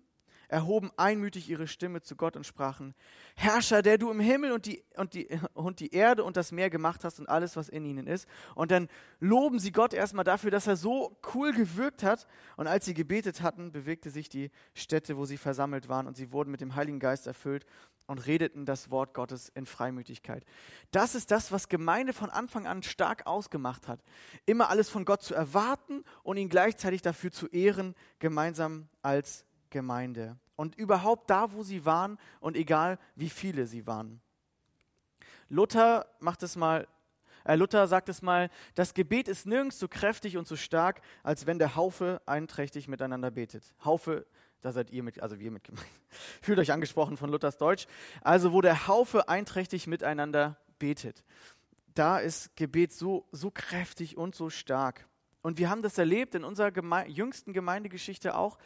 erhoben 0.50 0.90
einmütig 0.96 1.48
ihre 1.48 1.68
Stimme 1.68 2.02
zu 2.02 2.16
Gott 2.16 2.36
und 2.36 2.44
sprachen, 2.44 2.94
Herrscher, 3.36 3.82
der 3.82 3.98
du 3.98 4.10
im 4.10 4.20
Himmel 4.20 4.52
und 4.52 4.66
die, 4.66 4.82
und, 4.96 5.14
die, 5.14 5.28
und 5.54 5.80
die 5.80 5.94
Erde 5.94 6.24
und 6.24 6.36
das 6.36 6.50
Meer 6.50 6.70
gemacht 6.70 7.04
hast 7.04 7.20
und 7.20 7.28
alles, 7.28 7.56
was 7.56 7.68
in 7.68 7.84
ihnen 7.84 8.06
ist. 8.06 8.28
Und 8.54 8.70
dann 8.70 8.88
loben 9.20 9.58
sie 9.58 9.70
Gott 9.70 9.94
erstmal 9.94 10.24
dafür, 10.24 10.50
dass 10.50 10.66
er 10.66 10.76
so 10.76 11.16
cool 11.34 11.52
gewirkt 11.52 12.02
hat. 12.02 12.26
Und 12.56 12.66
als 12.66 12.84
sie 12.84 12.94
gebetet 12.94 13.42
hatten, 13.42 13.70
bewegte 13.70 14.10
sich 14.10 14.28
die 14.28 14.50
Stätte, 14.74 15.16
wo 15.16 15.24
sie 15.24 15.36
versammelt 15.36 15.88
waren, 15.88 16.06
und 16.06 16.16
sie 16.16 16.32
wurden 16.32 16.50
mit 16.50 16.60
dem 16.60 16.74
Heiligen 16.74 16.98
Geist 16.98 17.26
erfüllt 17.26 17.64
und 18.06 18.26
redeten 18.26 18.66
das 18.66 18.90
Wort 18.90 19.14
Gottes 19.14 19.50
in 19.50 19.66
Freimütigkeit. 19.66 20.44
Das 20.90 21.14
ist 21.14 21.30
das, 21.30 21.52
was 21.52 21.68
Gemeinde 21.68 22.12
von 22.12 22.28
Anfang 22.28 22.66
an 22.66 22.82
stark 22.82 23.24
ausgemacht 23.26 23.86
hat. 23.86 24.02
Immer 24.46 24.68
alles 24.68 24.88
von 24.88 25.04
Gott 25.04 25.22
zu 25.22 25.32
erwarten 25.32 26.02
und 26.24 26.36
ihn 26.36 26.48
gleichzeitig 26.48 27.02
dafür 27.02 27.30
zu 27.30 27.46
ehren, 27.46 27.94
gemeinsam 28.18 28.88
als 29.00 29.44
Gemeinde. 29.70 30.36
Und 30.56 30.76
überhaupt 30.76 31.30
da, 31.30 31.52
wo 31.52 31.62
sie 31.62 31.84
waren 31.84 32.18
und 32.40 32.56
egal 32.56 32.98
wie 33.14 33.30
viele 33.30 33.66
sie 33.66 33.86
waren. 33.86 34.20
Luther 35.48 36.06
macht 36.20 36.42
es 36.42 36.56
mal 36.56 36.86
äh, 37.44 37.56
Luther 37.56 37.86
sagt 37.86 38.10
es 38.10 38.20
mal, 38.20 38.50
das 38.74 38.92
Gebet 38.92 39.26
ist 39.26 39.46
nirgends 39.46 39.78
so 39.78 39.88
kräftig 39.88 40.36
und 40.36 40.46
so 40.46 40.56
stark, 40.56 41.00
als 41.22 41.46
wenn 41.46 41.58
der 41.58 41.74
Haufe 41.74 42.20
einträchtig 42.26 42.86
miteinander 42.86 43.30
betet. 43.30 43.74
Haufe 43.82 44.26
da 44.62 44.72
seid 44.72 44.90
ihr 44.90 45.02
mit, 45.02 45.20
also 45.22 45.38
wir 45.38 45.50
mit 45.50 45.64
gemeint. 45.64 45.86
Fühlt 46.42 46.58
euch 46.58 46.72
angesprochen 46.72 47.16
von 47.16 47.30
Luthers 47.30 47.56
Deutsch. 47.56 47.86
Also, 48.20 48.52
wo 48.52 48.60
der 48.60 48.86
Haufe 48.86 49.28
einträchtig 49.28 49.86
miteinander 49.86 50.58
betet. 50.78 51.24
Da 51.94 52.18
ist 52.18 52.54
Gebet 52.56 52.92
so, 52.92 53.26
so 53.32 53.50
kräftig 53.50 54.16
und 54.16 54.34
so 54.34 54.50
stark. 54.50 55.06
Und 55.42 55.58
wir 55.58 55.70
haben 55.70 55.82
das 55.82 55.96
erlebt 55.96 56.34
in 56.34 56.44
unserer 56.44 56.70
Geme 56.70 57.06
jüngsten 57.08 57.52
Gemeindegeschichte 57.52 58.36
auch. 58.36 58.58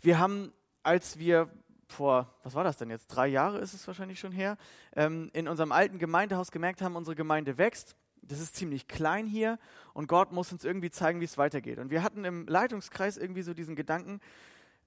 Wir 0.00 0.18
haben, 0.18 0.52
als 0.82 1.18
wir 1.18 1.50
vor, 1.86 2.34
was 2.42 2.54
war 2.54 2.64
das 2.64 2.76
denn 2.76 2.90
jetzt? 2.90 3.08
Drei 3.08 3.26
Jahre 3.26 3.58
ist 3.58 3.74
es 3.74 3.86
wahrscheinlich 3.86 4.20
schon 4.20 4.32
her, 4.32 4.56
ähm, 4.94 5.30
in 5.32 5.48
unserem 5.48 5.72
alten 5.72 5.98
Gemeindehaus 5.98 6.50
gemerkt 6.50 6.82
haben, 6.82 6.96
unsere 6.96 7.16
Gemeinde 7.16 7.58
wächst. 7.58 7.96
Das 8.22 8.40
ist 8.40 8.56
ziemlich 8.56 8.88
klein 8.88 9.26
hier 9.26 9.58
und 9.94 10.06
Gott 10.06 10.32
muss 10.32 10.52
uns 10.52 10.64
irgendwie 10.64 10.90
zeigen, 10.90 11.20
wie 11.20 11.24
es 11.24 11.38
weitergeht. 11.38 11.78
Und 11.78 11.90
wir 11.90 12.02
hatten 12.02 12.24
im 12.24 12.46
Leitungskreis 12.46 13.16
irgendwie 13.16 13.42
so 13.42 13.54
diesen 13.54 13.74
Gedanken, 13.74 14.20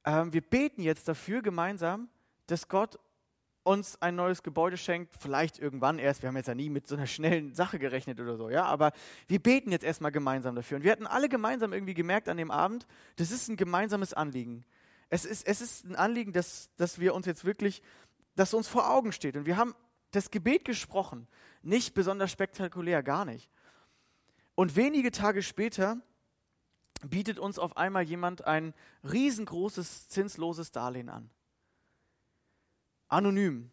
ähm, 0.06 0.32
wir 0.32 0.41
beten 0.41 0.82
jetzt 0.84 1.08
dafür 1.08 1.41
gemeinsam, 1.41 2.08
dass 2.47 2.67
Gott 2.67 3.00
uns 3.63 4.02
ein 4.02 4.15
neues 4.15 4.43
Gebäude 4.43 4.78
schenkt, 4.78 5.13
vielleicht 5.19 5.60
irgendwann 5.60 6.00
erst, 6.00 6.21
wir 6.21 6.30
haben 6.30 6.38
jetzt 6.38 6.47
ja 6.47 6.56
nie 6.56 6.69
mit 6.69 6.88
so 6.88 6.95
einer 6.95 7.06
schnellen 7.06 7.54
Sache 7.54 7.78
gerechnet 7.78 8.19
oder 8.19 8.36
so, 8.36 8.50
ja, 8.50 8.65
aber 8.65 8.91
wir 9.28 9.39
beten 9.39 9.71
jetzt 9.71 9.84
erstmal 9.84 10.12
gemeinsam 10.12 10.56
dafür. 10.56 10.78
Und 10.78 10.84
wir 10.84 10.91
hatten 10.91 11.06
alle 11.06 11.30
gemeinsam 11.30 11.74
irgendwie 11.74 11.93
gemerkt 11.93 12.28
an 12.28 12.38
dem 12.38 12.52
Abend, 12.52 12.88
das 13.17 13.32
ist 13.32 13.50
ein 13.50 13.58
gemeinsames 13.58 14.13
Anliegen. 14.13 14.65
Es 15.12 15.26
ist, 15.26 15.45
es 15.45 15.60
ist 15.60 15.84
ein 15.84 15.95
Anliegen, 15.95 16.32
dass, 16.32 16.71
dass 16.78 16.97
wir 16.97 17.13
uns 17.13 17.26
jetzt 17.26 17.43
wirklich, 17.43 17.84
dass 18.36 18.54
uns 18.54 18.69
vor 18.69 18.89
Augen 18.89 19.12
steht. 19.12 19.36
Und 19.36 19.45
wir 19.45 19.58
haben 19.58 19.76
das 20.12 20.32
Gebet 20.32 20.63
gesprochen, 20.63 21.28
nicht 21.62 21.93
besonders 21.93 22.32
spektakulär, 22.32 23.04
gar 23.04 23.26
nicht. 23.26 23.52
Und 24.56 24.78
wenige 24.78 25.12
Tage 25.12 25.43
später 25.43 25.97
bietet 27.04 27.39
uns 27.39 27.60
auf 27.60 27.76
einmal 27.76 28.04
jemand 28.04 28.45
ein 28.45 28.74
riesengroßes 29.04 30.08
zinsloses 30.08 30.71
Darlehen 30.71 31.10
an. 31.10 31.30
Anonym. 33.10 33.69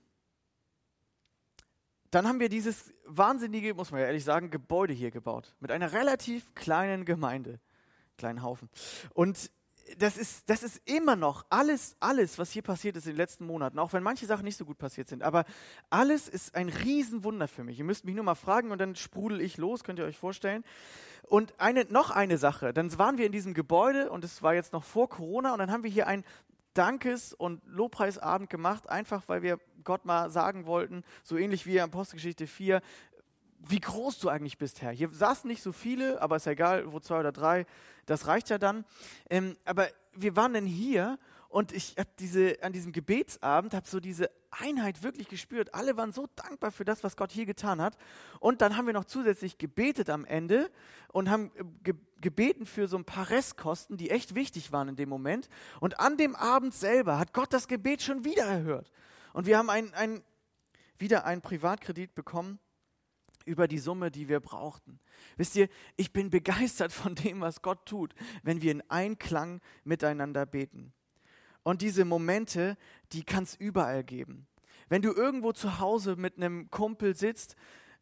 Dann 2.11 2.27
haben 2.27 2.41
wir 2.41 2.49
dieses 2.49 2.93
wahnsinnige, 3.05 3.75
muss 3.75 3.93
man 3.93 4.01
ja 4.01 4.07
ehrlich 4.07 4.25
sagen, 4.25 4.51
Gebäude 4.51 4.93
hier 4.93 5.13
gebaut. 5.13 5.55
Mit 5.61 5.71
einer 5.71 5.93
relativ 5.93 6.53
kleinen 6.57 7.05
Gemeinde. 7.05 7.61
Kleinen 8.17 8.43
Haufen. 8.43 8.69
Und 9.15 9.53
das 9.99 10.17
ist, 10.17 10.49
das 10.51 10.63
ist 10.63 10.81
immer 10.85 11.17
noch 11.17 11.47
alles, 11.51 11.97
alles, 12.01 12.39
was 12.39 12.51
hier 12.51 12.63
passiert 12.63 12.97
ist 12.97 13.07
in 13.07 13.13
den 13.13 13.17
letzten 13.17 13.47
Monaten, 13.47 13.79
auch 13.79 13.93
wenn 13.93 14.03
manche 14.03 14.27
Sachen 14.27 14.45
nicht 14.45 14.57
so 14.57 14.65
gut 14.65 14.79
passiert 14.79 15.09
sind, 15.09 15.23
aber 15.23 15.45
alles 15.91 16.29
ist 16.29 16.55
ein 16.55 16.69
Riesenwunder 16.69 17.49
für 17.49 17.65
mich. 17.65 17.79
Ihr 17.79 17.85
müsst 17.85 18.05
mich 18.05 18.15
nur 18.15 18.25
mal 18.25 18.35
fragen 18.35 18.71
und 18.71 18.81
dann 18.81 18.97
sprudel 18.97 19.41
ich 19.41 19.57
los, 19.57 19.85
könnt 19.85 19.99
ihr 19.99 20.05
euch 20.05 20.19
vorstellen. 20.19 20.65
Und 21.23 21.55
eine, 21.59 21.85
noch 21.87 22.11
eine 22.11 22.39
Sache, 22.39 22.73
dann 22.73 22.97
waren 22.99 23.19
wir 23.19 23.27
in 23.27 23.33
diesem 23.33 23.55
Gebäude 23.55 24.11
und 24.11 24.25
es 24.25 24.43
war 24.43 24.55
jetzt 24.55 24.73
noch 24.73 24.85
vor 24.85 25.09
Corona 25.09 25.53
und 25.53 25.59
dann 25.59 25.71
haben 25.71 25.83
wir 25.83 25.91
hier 25.91 26.07
ein 26.07 26.25
Dankes- 26.75 27.35
und 27.35 27.61
Lobpreisabend 27.67 28.51
gemacht, 28.51 28.89
einfach 28.89 29.25
weil 29.27 29.43
wir 29.43 29.59
Gott 29.85 30.05
mal 30.05 30.31
sagen 30.31 30.67
wollten, 30.67 31.03
so 31.25 31.37
ähnlich 31.37 31.67
wie 31.67 31.77
in 31.77 31.83
Apostelgeschichte 31.83 32.47
4, 32.47 32.81
wie 33.59 33.81
groß 33.81 34.19
du 34.21 34.29
eigentlich 34.29 34.59
bist, 34.59 34.83
Herr. 34.83 34.93
Hier 34.93 35.11
saßen 35.11 35.49
nicht 35.49 35.63
so 35.63 35.73
viele, 35.73 36.21
aber 36.23 36.37
ist 36.37 36.47
ja 36.47 36.53
egal, 36.53 36.93
wo 36.93 37.01
zwei 37.01 37.21
oder 37.21 37.33
drei, 37.33 37.67
das 38.07 38.27
reicht 38.27 38.51
ja 38.51 38.59
dann. 38.59 38.85
Ähm, 39.29 39.57
aber 39.65 39.89
wir 40.13 40.37
waren 40.37 40.55
dann 40.55 40.67
hier 40.67 41.19
und 41.49 41.73
ich 41.73 41.97
habe 41.99 42.11
diese 42.19 42.63
an 42.63 42.73
diesem 42.73 42.93
Gebetsabend 42.93 43.73
habe 43.75 43.89
so 43.89 44.01
diese 44.01 44.31
Einheit 44.51 45.03
wirklich 45.03 45.29
gespürt. 45.29 45.75
Alle 45.75 45.97
waren 45.97 46.13
so 46.13 46.27
dankbar 46.37 46.71
für 46.71 46.85
das, 46.85 47.03
was 47.05 47.17
Gott 47.17 47.33
hier 47.33 47.47
getan 47.47 47.81
hat. 47.81 47.97
Und 48.41 48.61
dann 48.61 48.77
haben 48.77 48.87
wir 48.87 48.93
noch 48.93 49.05
zusätzlich 49.05 49.59
gebetet 49.59 50.11
am 50.11 50.25
Ende 50.25 50.71
und 51.09 51.31
haben 51.31 51.51
äh, 51.57 51.65
ge 51.83 51.95
gebeten 52.21 52.67
für 52.67 52.89
so 52.89 52.97
ein 52.97 53.05
paar 53.05 53.31
Restkosten, 53.31 53.97
die 53.97 54.11
echt 54.11 54.35
wichtig 54.35 54.73
waren 54.73 54.89
in 54.89 54.97
dem 54.97 55.09
Moment. 55.09 55.49
Und 55.79 56.01
an 56.01 56.17
dem 56.17 56.35
Abend 56.35 56.75
selber 56.75 57.17
hat 57.17 57.33
Gott 57.33 57.53
das 57.53 57.69
Gebet 57.69 58.03
schon 58.03 58.25
wieder 58.25 58.43
erhört. 58.43 58.91
Und 59.33 59.47
wir 59.47 59.57
haben 59.57 59.71
ein, 59.71 59.95
ein, 59.95 60.25
wieder 60.99 61.25
einen 61.25 61.43
Privatkredit 61.43 62.17
bekommen 62.17 62.59
über 63.49 63.67
die 63.67 63.79
Summe, 63.79 64.11
die 64.11 64.29
wir 64.29 64.41
brauchten. 64.41 65.01
Wisst 65.37 65.57
ihr, 65.57 65.69
ich 65.97 66.13
bin 66.13 66.31
begeistert 66.31 66.93
von 66.93 67.15
dem, 67.15 67.41
was 67.41 67.63
Gott 67.63 67.87
tut, 67.87 68.15
wenn 68.43 68.63
wir 68.63 68.71
in 68.71 68.89
Einklang 68.91 69.61
miteinander 69.85 70.47
beten. 70.47 70.93
Und 71.63 71.83
diese 71.83 72.05
Momente, 72.05 72.77
die 73.13 73.25
kann 73.25 73.43
es 73.43 73.57
überall 73.57 74.05
geben. 74.05 74.47
Wenn 74.89 75.03
du 75.03 75.13
irgendwo 75.13 75.53
zu 75.53 75.81
Hause 75.81 76.17
mit 76.17 76.37
einem 76.37 76.71
Kumpel 76.71 77.17
sitzt 77.17 77.57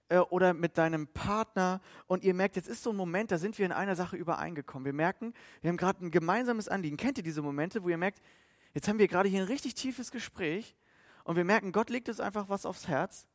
äh, 0.09 0.19
oder 0.19 0.55
mit 0.55 0.79
deinem 0.79 1.09
Partner 1.09 1.81
und 2.07 2.23
ihr 2.23 2.35
merkt, 2.35 2.57
jetzt 2.57 2.69
ist 2.69 2.83
so 2.83 2.91
ein 2.91 2.97
Moment, 2.97 3.31
da 3.33 3.39
sind 3.39 3.59
wir 3.59 3.67
in 3.67 3.73
einer 3.73 3.97
Sache 3.97 4.17
übereingekommen. 4.17 4.85
Wir 4.85 4.93
merken, 4.93 5.33
wir 5.63 5.71
haben 5.71 5.77
gerade 5.77 6.05
ein 6.05 6.11
gemeinsames 6.11 6.69
Anliegen. 6.69 6.97
Kennt 6.97 7.19
ihr 7.19 7.25
diese 7.25 7.43
Momente, 7.43 7.83
wo 7.83 7.89
ihr 7.89 7.99
merkt, 7.99 8.21
jetzt 8.75 8.89
haben 8.89 8.99
wir 8.99 9.09
gerade 9.09 9.29
hier 9.29 9.41
ein 9.41 9.49
richtig 9.49 9.75
tiefes 9.75 10.11
Gespräch 10.11 10.77
und 11.25 11.37
wir 11.37 11.45
merken, 11.45 11.73
Gott 11.73 11.91
legt 11.91 12.09
uns 12.09 12.21
einfach 12.21 12.49
was 12.49 12.67
aufs 12.67 12.87
Herz 12.87 13.27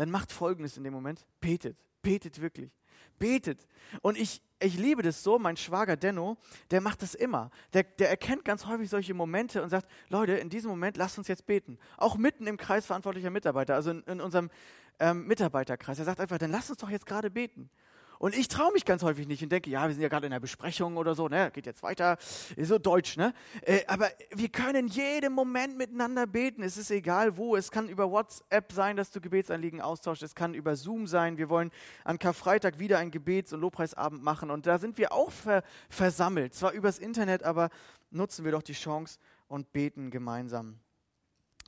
dann 0.00 0.10
macht 0.10 0.32
Folgendes 0.32 0.78
in 0.78 0.84
dem 0.84 0.94
Moment. 0.94 1.26
Betet. 1.42 1.76
Betet 2.00 2.40
wirklich. 2.40 2.70
Betet. 3.18 3.68
Und 4.00 4.16
ich, 4.16 4.40
ich 4.58 4.78
liebe 4.78 5.02
das 5.02 5.22
so, 5.22 5.38
mein 5.38 5.58
Schwager 5.58 5.94
Denno, 5.94 6.38
der 6.70 6.80
macht 6.80 7.02
das 7.02 7.14
immer. 7.14 7.50
Der, 7.74 7.82
der 7.82 8.08
erkennt 8.08 8.46
ganz 8.46 8.64
häufig 8.64 8.88
solche 8.88 9.12
Momente 9.12 9.62
und 9.62 9.68
sagt, 9.68 9.86
Leute, 10.08 10.32
in 10.32 10.48
diesem 10.48 10.70
Moment 10.70 10.96
lasst 10.96 11.18
uns 11.18 11.28
jetzt 11.28 11.44
beten. 11.44 11.78
Auch 11.98 12.16
mitten 12.16 12.46
im 12.46 12.56
Kreis 12.56 12.86
verantwortlicher 12.86 13.28
Mitarbeiter, 13.28 13.74
also 13.74 13.90
in, 13.90 14.02
in 14.04 14.22
unserem 14.22 14.48
ähm, 15.00 15.26
Mitarbeiterkreis. 15.26 15.98
Er 15.98 16.06
sagt 16.06 16.18
einfach, 16.18 16.38
dann 16.38 16.50
lasst 16.50 16.70
uns 16.70 16.78
doch 16.78 16.88
jetzt 16.88 17.04
gerade 17.04 17.30
beten. 17.30 17.68
Und 18.20 18.36
ich 18.36 18.48
traue 18.48 18.70
mich 18.74 18.84
ganz 18.84 19.02
häufig 19.02 19.26
nicht 19.26 19.42
und 19.42 19.50
denke, 19.50 19.70
ja, 19.70 19.86
wir 19.86 19.94
sind 19.94 20.02
ja 20.02 20.10
gerade 20.10 20.26
in 20.26 20.32
einer 20.34 20.40
Besprechung 20.40 20.98
oder 20.98 21.14
so, 21.14 21.28
ne, 21.28 21.50
geht 21.54 21.64
jetzt 21.64 21.82
weiter, 21.82 22.18
ist 22.54 22.68
so 22.68 22.76
deutsch, 22.76 23.16
ne? 23.16 23.32
Äh, 23.62 23.80
aber 23.86 24.10
wir 24.34 24.50
können 24.50 24.88
jeden 24.88 25.32
Moment 25.32 25.78
miteinander 25.78 26.26
beten. 26.26 26.62
Es 26.62 26.76
ist 26.76 26.90
egal 26.90 27.38
wo. 27.38 27.56
Es 27.56 27.70
kann 27.70 27.88
über 27.88 28.10
WhatsApp 28.10 28.72
sein, 28.72 28.98
dass 28.98 29.10
du 29.10 29.22
Gebetsanliegen 29.22 29.80
austauschst. 29.80 30.22
Es 30.22 30.34
kann 30.34 30.52
über 30.52 30.76
Zoom 30.76 31.06
sein. 31.06 31.38
Wir 31.38 31.48
wollen 31.48 31.70
an 32.04 32.18
Karfreitag 32.18 32.78
wieder 32.78 32.98
ein 32.98 33.10
Gebets- 33.10 33.54
und 33.54 33.62
Lobpreisabend 33.62 34.22
machen. 34.22 34.50
Und 34.50 34.66
da 34.66 34.78
sind 34.78 34.98
wir 34.98 35.12
auch 35.12 35.30
ver 35.30 35.62
versammelt. 35.88 36.52
Zwar 36.52 36.72
übers 36.72 36.98
Internet, 36.98 37.42
aber 37.42 37.70
nutzen 38.10 38.44
wir 38.44 38.52
doch 38.52 38.62
die 38.62 38.74
Chance 38.74 39.18
und 39.48 39.72
beten 39.72 40.10
gemeinsam. 40.10 40.78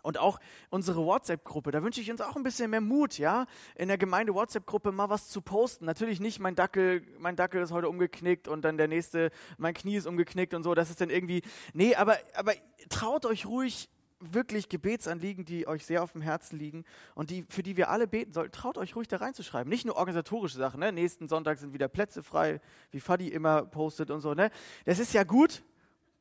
Und 0.02 0.18
auch 0.18 0.40
unsere 0.68 1.04
WhatsApp-Gruppe, 1.04 1.70
da 1.70 1.82
wünsche 1.82 2.00
ich 2.00 2.10
uns 2.10 2.20
auch 2.20 2.36
ein 2.36 2.42
bisschen 2.42 2.70
mehr 2.70 2.80
Mut, 2.80 3.18
ja, 3.18 3.46
in 3.76 3.88
der 3.88 3.98
Gemeinde 3.98 4.34
WhatsApp-Gruppe 4.34 4.92
mal 4.92 5.08
was 5.08 5.28
zu 5.28 5.40
posten. 5.40 5.84
Natürlich 5.84 6.20
nicht, 6.20 6.40
mein 6.40 6.56
Dackel, 6.56 7.02
mein 7.18 7.36
Dackel 7.36 7.62
ist 7.62 7.70
heute 7.70 7.88
umgeknickt 7.88 8.48
und 8.48 8.62
dann 8.62 8.76
der 8.76 8.88
nächste, 8.88 9.30
mein 9.58 9.74
Knie 9.74 9.96
ist 9.96 10.06
umgeknickt 10.06 10.54
und 10.54 10.64
so. 10.64 10.74
Das 10.74 10.90
ist 10.90 11.00
dann 11.00 11.10
irgendwie, 11.10 11.42
nee, 11.72 11.94
aber, 11.94 12.18
aber 12.34 12.52
traut 12.88 13.26
euch 13.26 13.46
ruhig 13.46 13.88
wirklich 14.22 14.68
Gebetsanliegen, 14.68 15.44
die 15.44 15.66
euch 15.66 15.84
sehr 15.84 16.02
auf 16.02 16.12
dem 16.12 16.22
Herzen 16.22 16.58
liegen 16.58 16.84
und 17.14 17.30
die, 17.30 17.44
für 17.48 17.62
die 17.62 17.76
wir 17.76 17.90
alle 17.90 18.06
beten 18.06 18.32
sollten, 18.32 18.52
traut 18.52 18.78
euch 18.78 18.94
ruhig 18.94 19.08
da 19.08 19.16
reinzuschreiben. 19.16 19.68
Nicht 19.68 19.84
nur 19.84 19.96
organisatorische 19.96 20.58
Sachen, 20.58 20.80
ne? 20.80 20.92
Nächsten 20.92 21.28
Sonntag 21.28 21.58
sind 21.58 21.72
wieder 21.72 21.88
Plätze 21.88 22.22
frei, 22.22 22.60
wie 22.90 23.00
Fadi 23.00 23.28
immer 23.28 23.62
postet 23.62 24.10
und 24.10 24.20
so, 24.20 24.34
ne? 24.34 24.50
Das 24.84 24.98
ist 24.98 25.12
ja 25.12 25.24
gut, 25.24 25.62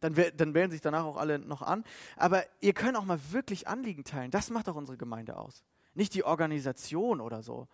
dann, 0.02 0.16
dann 0.36 0.54
wählen 0.54 0.72
sich 0.72 0.82
danach 0.82 1.06
auch 1.06 1.18
alle 1.18 1.40
noch 1.40 1.62
an. 1.62 1.86
Aber 2.18 2.44
ihr 2.60 2.74
könnt 2.74 2.98
auch 2.98 3.06
mal 3.06 3.20
wirklich 3.32 3.68
Anliegen 3.68 4.04
teilen. 4.04 4.32
Das 4.32 4.50
macht 4.50 4.68
auch 4.68 4.76
unsere 4.76 4.98
Gemeinde 4.98 5.38
aus. 5.38 5.64
Nicht 5.94 6.14
die 6.14 6.26
Organisation 6.26 7.22
oder 7.22 7.42
so. 7.42 7.68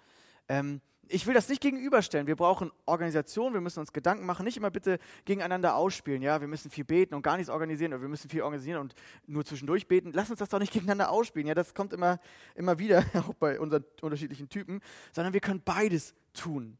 Ähm, 0.48 0.82
ich 1.10 1.26
will 1.26 1.34
das 1.34 1.48
nicht 1.48 1.62
gegenüberstellen. 1.62 2.28
Wir 2.28 2.36
brauchen 2.36 2.72
Organisation, 2.86 3.54
wir 3.54 3.62
müssen 3.62 3.80
uns 3.80 3.94
Gedanken 3.94 4.26
machen, 4.26 4.44
nicht 4.44 4.58
immer 4.58 4.70
bitte 4.70 5.00
gegeneinander 5.26 5.76
ausspielen. 5.76 6.22
Ja, 6.22 6.42
wir 6.42 6.48
müssen 6.48 6.70
viel 6.70 6.84
beten 6.84 7.16
und 7.16 7.22
gar 7.22 7.38
nichts 7.38 7.50
organisieren 7.50 7.94
oder 7.94 8.02
wir 8.02 8.10
müssen 8.10 8.30
viel 8.30 8.42
organisieren 8.42 8.80
und 8.80 8.94
nur 9.26 9.46
zwischendurch 9.46 9.88
beten. 9.88 10.12
Lass 10.14 10.30
uns 10.30 10.40
das 10.40 10.50
doch 10.50 10.60
nicht 10.60 10.74
gegeneinander 10.74 11.10
ausspielen. 11.10 11.48
Ja, 11.48 11.56
das 11.56 11.74
kommt 11.74 11.94
immer, 11.94 12.20
immer 12.56 12.78
wieder, 12.78 13.06
auch 13.14 13.34
bei 13.36 13.60
unseren 13.60 13.86
unterschiedlichen 14.02 14.50
Typen, 14.50 14.82
sondern 15.14 15.34
wir 15.34 15.42
können 15.42 15.62
beides 15.64 16.14
tun. 16.34 16.78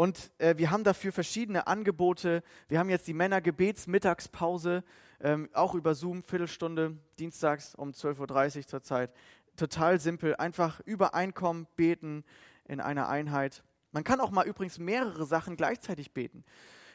Und 0.00 0.32
äh, 0.38 0.56
wir 0.56 0.70
haben 0.70 0.82
dafür 0.82 1.12
verschiedene 1.12 1.66
Angebote. 1.66 2.42
Wir 2.68 2.78
haben 2.78 2.88
jetzt 2.88 3.06
die 3.06 3.12
Männergebetsmittagspause, 3.12 4.82
ähm, 5.20 5.50
auch 5.52 5.74
über 5.74 5.94
Zoom, 5.94 6.22
Viertelstunde, 6.22 6.96
dienstags 7.18 7.74
um 7.74 7.90
12.30 7.90 8.56
Uhr 8.56 8.66
zurzeit. 8.66 9.12
Total 9.56 10.00
simpel, 10.00 10.36
einfach 10.36 10.80
übereinkommen, 10.86 11.66
beten 11.76 12.24
in 12.66 12.80
einer 12.80 13.10
Einheit. 13.10 13.62
Man 13.92 14.02
kann 14.02 14.20
auch 14.20 14.30
mal 14.30 14.46
übrigens 14.46 14.78
mehrere 14.78 15.26
Sachen 15.26 15.54
gleichzeitig 15.56 16.12
beten. 16.12 16.44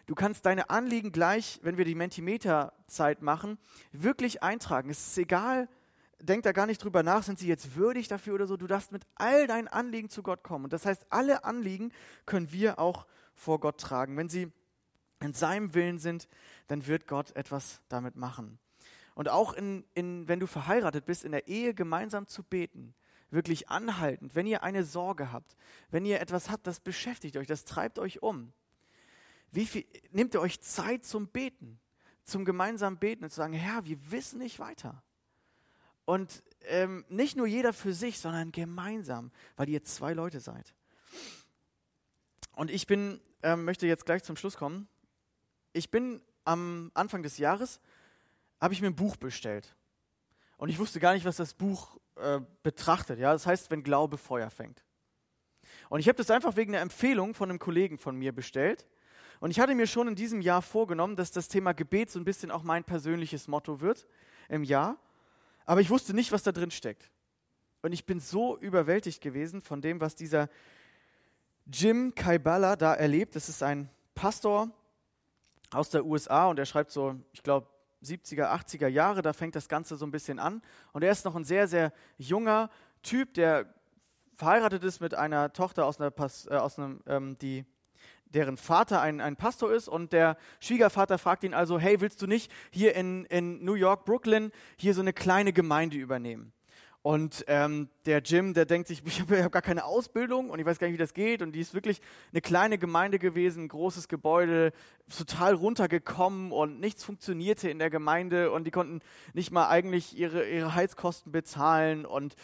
Du 0.08 0.16
kannst 0.16 0.48
deine 0.48 0.72
Anliegen 0.72 1.12
gleich, 1.12 1.60
wenn 1.62 1.78
wir 1.78 1.86
die 1.86 1.94
Mentimeter-Zeit 1.94 3.22
machen, 3.22 3.60
wirklich 3.92 4.42
eintragen. 4.42 4.90
Es 4.90 5.10
ist 5.10 5.18
egal, 5.20 5.70
denk 6.26 6.44
da 6.44 6.52
gar 6.52 6.66
nicht 6.66 6.84
drüber 6.84 7.04
nach, 7.04 7.24
sind 7.24 7.40
sie 7.40 7.48
jetzt 7.48 7.76
würdig 7.76 8.08
dafür 8.08 8.36
oder 8.36 8.48
so. 8.48 8.58
Du 8.58 8.68
darfst 8.68 8.92
mit 8.92 9.04
all 9.16 9.48
deinen 9.48 9.68
Anliegen 9.68 10.10
zu 10.10 10.24
Gott 10.24 10.44
kommen. 10.44 10.66
Und 10.66 10.74
das 10.74 10.86
heißt, 10.86 11.06
alle 11.10 11.44
Anliegen 11.44 11.92
können 12.26 12.52
wir 12.52 12.80
auch 12.80 13.06
vor 13.34 13.60
Gott 13.60 13.80
tragen. 13.80 14.18
Wenn 14.18 14.30
sie 14.30 14.52
in 15.22 15.34
seinem 15.34 15.74
Willen 15.74 16.00
sind, 16.00 16.28
dann 16.68 16.88
wird 16.88 17.08
Gott 17.08 17.36
etwas 17.36 17.82
damit 17.90 18.16
machen. 18.16 18.60
Und 19.14 19.30
auch 19.30 19.54
in, 19.54 19.86
in, 19.94 20.28
wenn 20.28 20.40
du 20.40 20.48
verheiratet 20.48 21.06
bist, 21.06 21.24
in 21.24 21.32
der 21.32 21.48
Ehe 21.48 21.74
gemeinsam 21.74 22.28
zu 22.28 22.44
beten, 22.44 22.94
wirklich 23.30 23.70
anhaltend, 23.70 24.36
wenn 24.36 24.46
ihr 24.46 24.64
eine 24.64 24.84
Sorge 24.84 25.32
habt, 25.32 25.56
wenn 25.90 26.06
ihr 26.06 26.22
etwas 26.22 26.50
habt, 26.50 26.68
das 26.68 26.80
beschäftigt 26.80 27.38
euch, 27.38 27.48
das 27.48 27.64
treibt 27.64 27.98
euch 27.98 28.22
um. 28.22 28.52
Wie 29.52 29.66
viel, 29.66 29.86
nehmt 30.12 30.34
ihr 30.34 30.42
euch 30.42 30.60
Zeit 30.62 31.06
zum 31.06 31.28
Beten, 31.28 31.80
zum 32.24 32.44
gemeinsamen 32.44 32.98
Beten 32.98 33.24
und 33.24 33.30
zu 33.30 33.38
sagen, 33.38 33.54
Herr, 33.54 33.86
wir 33.86 34.12
wissen 34.12 34.40
nicht 34.40 34.60
weiter. 34.60 35.02
Und 36.06 36.44
ähm, 36.68 37.04
nicht 37.10 37.36
nur 37.36 37.48
jeder 37.48 37.74
für 37.74 37.94
sich, 37.94 38.20
sondern 38.20 38.52
gemeinsam, 38.52 39.32
weil 39.56 39.70
ihr 39.70 39.84
zwei 39.84 40.14
Leute 40.14 40.40
seid. 40.40 40.74
Und 42.54 42.72
ich 42.72 42.88
bin, 42.88 43.20
ähm, 43.44 43.66
möchte 43.66 43.88
jetzt 43.88 44.06
gleich 44.06 44.24
zum 44.24 44.38
Schluss 44.38 44.56
kommen. 44.56 44.88
Ich 45.74 45.92
bin 45.92 46.22
am 46.46 46.92
Anfang 46.94 47.24
des 47.24 47.38
Jahres, 47.38 47.82
habe 48.62 48.74
ich 48.74 48.82
mir 48.82 48.88
ein 48.88 48.96
Buch 48.96 49.18
bestellt. 49.18 49.76
Und 50.58 50.70
ich 50.70 50.80
wusste 50.80 51.00
gar 51.00 51.14
nicht, 51.14 51.26
was 51.26 51.36
das 51.36 51.54
Buch 51.54 51.98
äh, 52.16 52.40
betrachtet. 52.64 53.20
Ja? 53.20 53.34
Das 53.34 53.46
heißt, 53.46 53.72
wenn 53.72 53.84
Glaube 53.84 54.18
Feuer 54.18 54.50
fängt. 54.50 54.84
Und 55.90 56.00
ich 56.00 56.08
habe 56.08 56.18
das 56.18 56.32
einfach 56.32 56.56
wegen 56.56 56.74
einer 56.74 56.82
Empfehlung 56.82 57.34
von 57.34 57.50
einem 57.50 57.60
Kollegen 57.60 57.98
von 57.98 58.16
mir 58.16 58.32
bestellt. 58.34 58.88
Und 59.40 59.52
ich 59.52 59.60
hatte 59.60 59.76
mir 59.76 59.88
schon 59.88 60.08
in 60.08 60.16
diesem 60.16 60.42
Jahr 60.42 60.62
vorgenommen, 60.62 61.16
dass 61.16 61.32
das 61.32 61.50
Thema 61.50 61.74
Gebet 61.74 62.10
so 62.10 62.20
ein 62.20 62.26
bisschen 62.26 62.52
auch 62.52 62.64
mein 62.64 62.84
persönliches 62.84 63.48
Motto 63.48 63.82
wird 63.82 64.08
im 64.48 64.64
Jahr. 64.64 64.98
Aber 65.66 65.82
ich 65.82 65.90
wusste 65.90 66.14
nicht, 66.14 66.32
was 66.32 66.44
da 66.44 66.52
drin 66.52 66.72
steckt. 66.72 67.10
Und 67.82 67.92
ich 67.92 68.06
bin 68.06 68.20
so 68.20 68.58
überwältigt 68.58 69.22
gewesen 69.22 69.62
von 69.62 69.82
dem, 69.82 70.02
was 70.02 70.16
dieser 70.16 70.50
Jim 71.66 72.14
Kaibala 72.16 72.76
da 72.76 72.94
erlebt. 72.94 73.36
Das 73.36 73.50
ist 73.50 73.64
ein 73.64 73.90
Pastor 74.14 74.70
aus 75.72 75.90
der 75.90 76.06
USA 76.06 76.48
und 76.48 76.60
er 76.60 76.66
schreibt 76.66 76.92
so, 76.92 77.16
ich 77.34 77.44
glaube, 77.44 77.68
70er, 78.04 78.52
80er 78.54 78.88
Jahre, 78.88 79.22
da 79.22 79.34
fängt 79.34 79.56
das 79.56 79.68
Ganze 79.68 79.96
so 79.96 80.06
ein 80.06 80.12
bisschen 80.12 80.40
an. 80.40 80.62
Und 80.94 81.04
er 81.04 81.12
ist 81.12 81.26
noch 81.26 81.36
ein 81.36 81.44
sehr, 81.44 81.68
sehr 81.68 81.92
junger 82.18 82.70
Typ, 83.02 83.34
der 83.34 83.74
verheiratet 84.38 84.84
ist 84.84 85.00
mit 85.00 85.16
einer 85.16 85.54
Tochter 85.54 85.86
aus, 85.86 86.00
einer, 86.00 86.14
äh, 86.18 86.56
aus 86.56 86.78
einem, 86.78 87.02
ähm, 87.08 87.38
die, 87.40 87.66
deren 88.36 88.58
Vater 88.58 89.02
ein, 89.02 89.22
ein 89.22 89.36
Pastor 89.36 89.74
ist. 89.74 89.88
Und 89.88 90.14
der 90.14 90.38
Schwiegervater 90.60 91.18
fragt 91.18 91.44
ihn 91.44 91.54
also, 91.54 91.80
hey, 91.80 92.02
willst 92.02 92.22
du 92.22 92.28
nicht 92.28 92.52
hier 92.72 92.96
in, 92.96 93.26
in 93.26 93.64
New 93.64 93.74
York, 93.74 94.06
Brooklyn, 94.06 94.52
hier 94.78 94.94
so 94.94 95.02
eine 95.02 95.14
kleine 95.14 95.54
Gemeinde 95.54 95.98
übernehmen? 95.98 96.55
Und 97.06 97.46
ähm, 97.46 97.88
der 98.08 98.18
Jim, 98.24 98.56
der 98.56 98.66
denkt 98.66 98.88
sich, 98.88 99.04
ich 99.06 99.22
habe 99.22 99.44
hab 99.44 99.52
gar 99.52 99.62
keine 99.62 99.86
Ausbildung 99.86 100.50
und 100.50 100.58
ich 100.58 100.66
weiß 100.66 100.80
gar 100.80 100.88
nicht, 100.88 100.96
wie 100.96 100.98
das 100.98 101.14
geht. 101.14 101.44
Und 101.44 101.52
die 101.52 101.60
ist 101.60 101.76
wirklich 101.76 102.02
eine 102.32 102.42
kleine 102.42 102.80
Gemeinde 102.80 103.20
gewesen, 103.20 103.66
ein 103.66 103.68
großes 103.68 104.08
Gebäude, 104.08 104.74
total 105.16 105.54
runtergekommen 105.54 106.52
und 106.52 106.80
nichts 106.80 107.04
funktionierte 107.04 107.70
in 107.70 107.78
der 107.78 107.92
Gemeinde. 107.92 108.50
Und 108.50 108.64
die 108.64 108.72
konnten 108.72 109.02
nicht 109.34 109.52
mal 109.52 109.68
eigentlich 109.70 110.18
ihre, 110.18 110.50
ihre 110.50 110.74
Heizkosten 110.74 111.32
bezahlen. 111.32 112.08
Und 112.08 112.36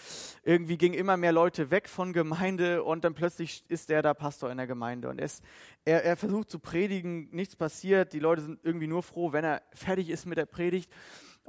irgendwie 0.44 0.78
gingen 0.78 0.94
immer 0.94 1.18
mehr 1.18 1.32
Leute 1.32 1.72
weg 1.72 1.90
von 1.90 2.14
Gemeinde. 2.14 2.84
Und 2.84 3.04
dann 3.04 3.16
plötzlich 3.16 3.66
ist 3.68 3.90
er 3.90 4.04
da 4.04 4.14
Pastor 4.14 4.52
in 4.52 4.58
der 4.58 4.68
Gemeinde. 4.68 5.10
Und 5.10 5.18
es, 5.18 5.42
er, 5.86 6.06
er 6.06 6.16
versucht 6.16 6.52
zu 6.52 6.60
predigen, 6.60 7.30
nichts 7.32 7.56
passiert, 7.56 8.14
die 8.14 8.20
Leute 8.20 8.44
sind 8.44 8.60
irgendwie 8.62 8.86
nur 8.86 9.02
froh, 9.02 9.32
wenn 9.32 9.44
er 9.44 9.64
fertig 9.74 10.12
ist 10.12 10.28
mit 10.28 10.38
der 10.38 10.46
Predigt. 10.46 10.92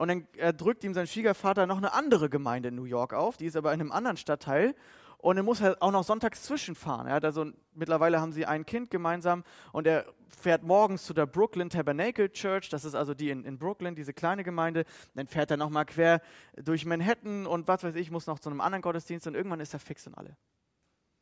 Und 0.03 0.09
dann 0.09 0.27
äh, 0.37 0.53
drückt 0.53 0.83
ihm 0.83 0.95
sein 0.95 1.07
Schwiegervater 1.07 1.69
noch 1.69 1.77
eine 1.77 1.93
andere 1.93 2.29
Gemeinde 2.29 2.71
in 2.71 2.75
New 2.75 2.87
York 2.87 3.13
auf, 3.13 3.37
die 3.37 3.47
ist 3.47 3.57
aber 3.57 3.73
in 3.73 3.81
einem 3.81 3.93
anderen 3.93 4.17
Stadtteil. 4.17 4.75
Und 5.19 5.37
er 5.37 5.45
muss 5.45 5.61
halt 5.61 5.81
auch 5.81 5.93
noch 5.93 6.03
sonntags 6.03 6.43
zwischenfahren. 6.43 7.07
Er 7.07 7.15
hat 7.15 7.25
also, 7.25 7.53
mittlerweile 7.73 8.21
haben 8.21 8.33
sie 8.33 8.45
ein 8.45 8.67
Kind 8.67 8.91
gemeinsam 8.91 9.45
und 9.71 9.87
er 9.87 10.07
fährt 10.27 10.65
morgens 10.65 11.05
zu 11.05 11.15
der 11.15 11.27
Brooklyn 11.27 11.71
Tabernacle 11.71 12.33
Church, 12.33 12.69
das 12.69 12.85
ist 12.85 12.97
also 12.97 13.15
die 13.15 13.31
in, 13.31 13.45
in 13.45 13.59
Brooklyn, 13.59 13.95
diese 13.95 14.13
kleine 14.13 14.43
Gemeinde. 14.43 14.87
Dann 15.15 15.29
fährt 15.29 15.53
er 15.53 15.57
nochmal 15.57 15.87
quer 15.87 16.21
durch 16.57 16.85
Manhattan 16.85 17.47
und 17.47 17.69
was 17.69 17.85
weiß 17.85 17.95
ich, 17.95 18.11
muss 18.11 18.27
noch 18.27 18.41
zu 18.41 18.51
einem 18.51 18.61
anderen 18.61 18.83
Gottesdienst 18.83 19.29
und 19.29 19.37
irgendwann 19.37 19.61
ist 19.61 19.73
er 19.73 19.79
fix 19.79 20.05
und 20.09 20.19
alle. 20.19 20.37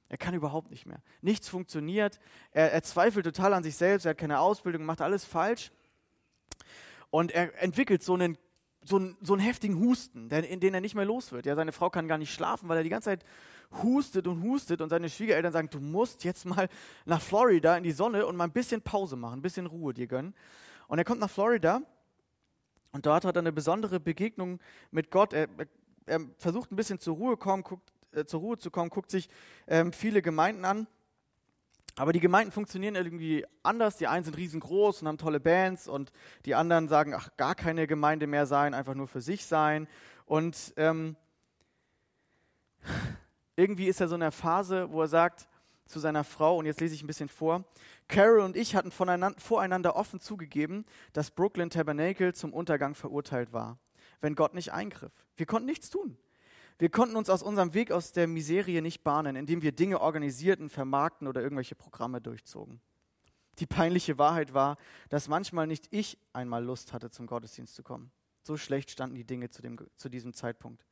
Er 0.08 0.16
kann 0.16 0.32
überhaupt 0.32 0.70
nicht 0.70 0.86
mehr. 0.86 1.02
Nichts 1.20 1.50
funktioniert. 1.50 2.18
Er, 2.50 2.72
er 2.72 2.82
zweifelt 2.82 3.26
total 3.26 3.52
an 3.52 3.62
sich 3.62 3.76
selbst, 3.76 4.06
er 4.06 4.12
hat 4.12 4.18
keine 4.18 4.40
Ausbildung, 4.40 4.86
macht 4.86 5.02
alles 5.02 5.26
falsch. 5.26 5.70
Und 7.10 7.32
er 7.32 7.62
entwickelt 7.62 8.02
so 8.02 8.14
einen 8.14 8.38
so, 8.82 8.96
einen, 8.96 9.16
so 9.20 9.34
einen 9.34 9.42
heftigen 9.42 9.78
Husten, 9.78 10.28
der, 10.28 10.48
in 10.48 10.60
den 10.60 10.74
er 10.74 10.80
nicht 10.80 10.94
mehr 10.94 11.04
los 11.04 11.32
wird. 11.32 11.46
Ja, 11.46 11.54
seine 11.54 11.72
Frau 11.72 11.90
kann 11.90 12.08
gar 12.08 12.18
nicht 12.18 12.32
schlafen, 12.32 12.68
weil 12.68 12.78
er 12.78 12.82
die 12.82 12.88
ganze 12.88 13.10
Zeit 13.10 13.24
hustet 13.82 14.26
und 14.26 14.42
hustet 14.42 14.80
und 14.80 14.88
seine 14.88 15.08
Schwiegereltern 15.08 15.52
sagen, 15.52 15.70
du 15.70 15.80
musst 15.80 16.24
jetzt 16.24 16.44
mal 16.44 16.68
nach 17.04 17.20
Florida 17.20 17.76
in 17.76 17.84
die 17.84 17.92
Sonne 17.92 18.26
und 18.26 18.36
mal 18.36 18.44
ein 18.44 18.52
bisschen 18.52 18.82
Pause 18.82 19.16
machen, 19.16 19.40
ein 19.40 19.42
bisschen 19.42 19.66
Ruhe 19.66 19.94
dir 19.94 20.06
gönnen. 20.06 20.34
Und 20.88 20.98
er 20.98 21.04
kommt 21.04 21.20
nach 21.20 21.30
Florida 21.30 21.82
und 22.92 23.06
dort 23.06 23.24
hat 23.24 23.36
er 23.36 23.40
eine 23.40 23.52
besondere 23.52 24.00
Begegnung 24.00 24.58
mit 24.90 25.10
Gott. 25.10 25.32
Er, 25.32 25.48
er, 25.56 25.66
er 26.06 26.20
versucht 26.38 26.72
ein 26.72 26.76
bisschen 26.76 26.98
zur 26.98 27.16
Ruhe, 27.16 27.36
kommen, 27.36 27.62
guckt, 27.62 27.92
äh, 28.12 28.24
zur 28.24 28.40
Ruhe 28.40 28.58
zu 28.58 28.70
kommen, 28.70 28.90
guckt 28.90 29.10
sich 29.10 29.28
ähm, 29.68 29.92
viele 29.92 30.22
Gemeinden 30.22 30.64
an 30.64 30.86
aber 32.00 32.14
die 32.14 32.20
Gemeinden 32.20 32.50
funktionieren 32.50 32.94
irgendwie 32.94 33.44
anders. 33.62 33.98
Die 33.98 34.06
einen 34.06 34.24
sind 34.24 34.34
riesengroß 34.38 35.02
und 35.02 35.08
haben 35.08 35.18
tolle 35.18 35.38
Bands 35.38 35.86
und 35.86 36.12
die 36.46 36.54
anderen 36.54 36.88
sagen, 36.88 37.12
ach, 37.12 37.28
gar 37.36 37.54
keine 37.54 37.86
Gemeinde 37.86 38.26
mehr 38.26 38.46
sein, 38.46 38.72
einfach 38.72 38.94
nur 38.94 39.06
für 39.06 39.20
sich 39.20 39.44
sein. 39.44 39.86
Und 40.24 40.72
ähm, 40.78 41.14
irgendwie 43.54 43.86
ist 43.86 44.00
er 44.00 44.08
so 44.08 44.14
in 44.14 44.22
einer 44.22 44.32
Phase, 44.32 44.90
wo 44.90 45.02
er 45.02 45.08
sagt 45.08 45.46
zu 45.84 45.98
seiner 45.98 46.24
Frau, 46.24 46.56
und 46.56 46.64
jetzt 46.64 46.80
lese 46.80 46.94
ich 46.94 47.02
ein 47.02 47.06
bisschen 47.06 47.28
vor, 47.28 47.64
Carol 48.08 48.40
und 48.40 48.56
ich 48.56 48.74
hatten 48.74 48.92
voreinander 48.92 49.94
offen 49.94 50.20
zugegeben, 50.20 50.86
dass 51.12 51.30
Brooklyn 51.30 51.68
Tabernacle 51.68 52.32
zum 52.32 52.54
Untergang 52.54 52.94
verurteilt 52.94 53.52
war, 53.52 53.78
wenn 54.22 54.36
Gott 54.36 54.54
nicht 54.54 54.72
eingriff. 54.72 55.12
Wir 55.36 55.44
konnten 55.44 55.66
nichts 55.66 55.90
tun. 55.90 56.16
Wir 56.80 56.88
konnten 56.88 57.16
uns 57.16 57.28
aus 57.28 57.42
unserem 57.42 57.74
Weg 57.74 57.92
aus 57.92 58.12
der 58.12 58.26
Miserie 58.26 58.80
nicht 58.80 59.04
bahnen, 59.04 59.36
indem 59.36 59.60
wir 59.60 59.70
Dinge 59.70 60.00
organisierten, 60.00 60.70
vermarkten 60.70 61.28
oder 61.28 61.42
irgendwelche 61.42 61.74
Programme 61.74 62.22
durchzogen. 62.22 62.80
Die 63.58 63.66
peinliche 63.66 64.16
Wahrheit 64.16 64.54
war, 64.54 64.78
dass 65.10 65.28
manchmal 65.28 65.66
nicht 65.66 65.88
ich 65.90 66.16
einmal 66.32 66.64
Lust 66.64 66.94
hatte, 66.94 67.10
zum 67.10 67.26
Gottesdienst 67.26 67.74
zu 67.74 67.82
kommen. 67.82 68.10
So 68.42 68.56
schlecht 68.56 68.90
standen 68.90 69.14
die 69.14 69.26
Dinge 69.26 69.50
zu, 69.50 69.60
dem, 69.60 69.76
zu 69.94 70.08
diesem 70.08 70.32
Zeitpunkt. 70.32 70.86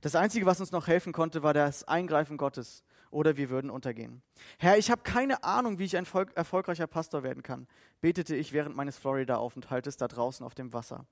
Das 0.00 0.14
Einzige, 0.14 0.46
was 0.46 0.60
uns 0.60 0.72
noch 0.72 0.86
helfen 0.86 1.12
konnte, 1.12 1.42
war 1.42 1.52
das 1.52 1.84
Eingreifen 1.84 2.38
Gottes 2.38 2.82
oder 3.10 3.36
wir 3.36 3.50
würden 3.50 3.70
untergehen. 3.70 4.22
Herr, 4.58 4.78
ich 4.78 4.90
habe 4.90 5.02
keine 5.02 5.44
Ahnung, 5.44 5.78
wie 5.78 5.84
ich 5.84 5.98
ein 5.98 6.06
erfolgreicher 6.36 6.86
Pastor 6.86 7.22
werden 7.22 7.42
kann, 7.42 7.68
betete 8.00 8.34
ich 8.34 8.54
während 8.54 8.76
meines 8.76 8.96
Florida-Aufenthaltes 8.96 9.98
da 9.98 10.08
draußen 10.08 10.46
auf 10.46 10.54
dem 10.54 10.72
Wasser. 10.72 11.06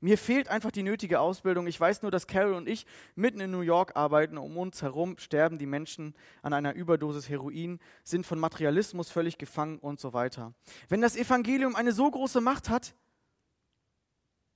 Mir 0.00 0.18
fehlt 0.18 0.48
einfach 0.48 0.70
die 0.70 0.82
nötige 0.82 1.20
Ausbildung. 1.20 1.66
Ich 1.66 1.80
weiß 1.80 2.02
nur, 2.02 2.10
dass 2.10 2.26
Carol 2.26 2.54
und 2.54 2.68
ich 2.68 2.86
mitten 3.14 3.40
in 3.40 3.50
New 3.50 3.60
York 3.60 3.96
arbeiten. 3.96 4.38
Um 4.38 4.56
uns 4.56 4.82
herum 4.82 5.18
sterben 5.18 5.58
die 5.58 5.66
Menschen 5.66 6.14
an 6.42 6.52
einer 6.52 6.74
Überdosis 6.74 7.28
Heroin, 7.28 7.78
sind 8.04 8.26
von 8.26 8.38
Materialismus 8.38 9.10
völlig 9.10 9.38
gefangen 9.38 9.78
und 9.78 10.00
so 10.00 10.12
weiter. 10.12 10.54
Wenn 10.88 11.00
das 11.00 11.16
Evangelium 11.16 11.76
eine 11.76 11.92
so 11.92 12.10
große 12.10 12.40
Macht 12.40 12.68
hat, 12.68 12.94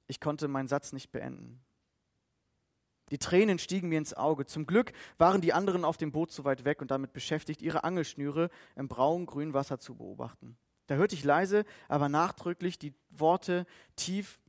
ich 0.07 0.21
konnte 0.21 0.49
meinen 0.49 0.69
Satz 0.69 0.93
nicht 0.93 1.13
beenden. 1.13 1.61
Die 3.11 3.19
Tränen 3.19 3.59
stiegen 3.59 3.89
mir 3.89 3.99
ins 3.99 4.15
Auge. 4.15 4.47
Zum 4.47 4.67
Glück 4.67 4.93
waren 5.19 5.41
die 5.41 5.53
anderen 5.53 5.85
auf 5.85 5.97
dem 5.97 6.13
Boot 6.13 6.31
zu 6.31 6.45
weit 6.45 6.65
weg 6.65 6.81
und 6.81 6.91
damit 6.91 7.13
beschäftigt, 7.13 7.61
ihre 7.61 7.85
Angelschnüre 7.85 8.51
im 8.77 8.89
braun-grünen 8.89 9.55
Wasser 9.55 9.79
zu 9.79 9.97
beobachten. 9.97 10.57
Da 10.87 10.97
hörte 10.97 11.15
ich 11.15 11.25
leise, 11.25 11.65
aber 11.89 12.09
nachdrücklich 12.09 12.79
die 12.79 12.95
Worte 13.11 13.67
tief 13.97 14.41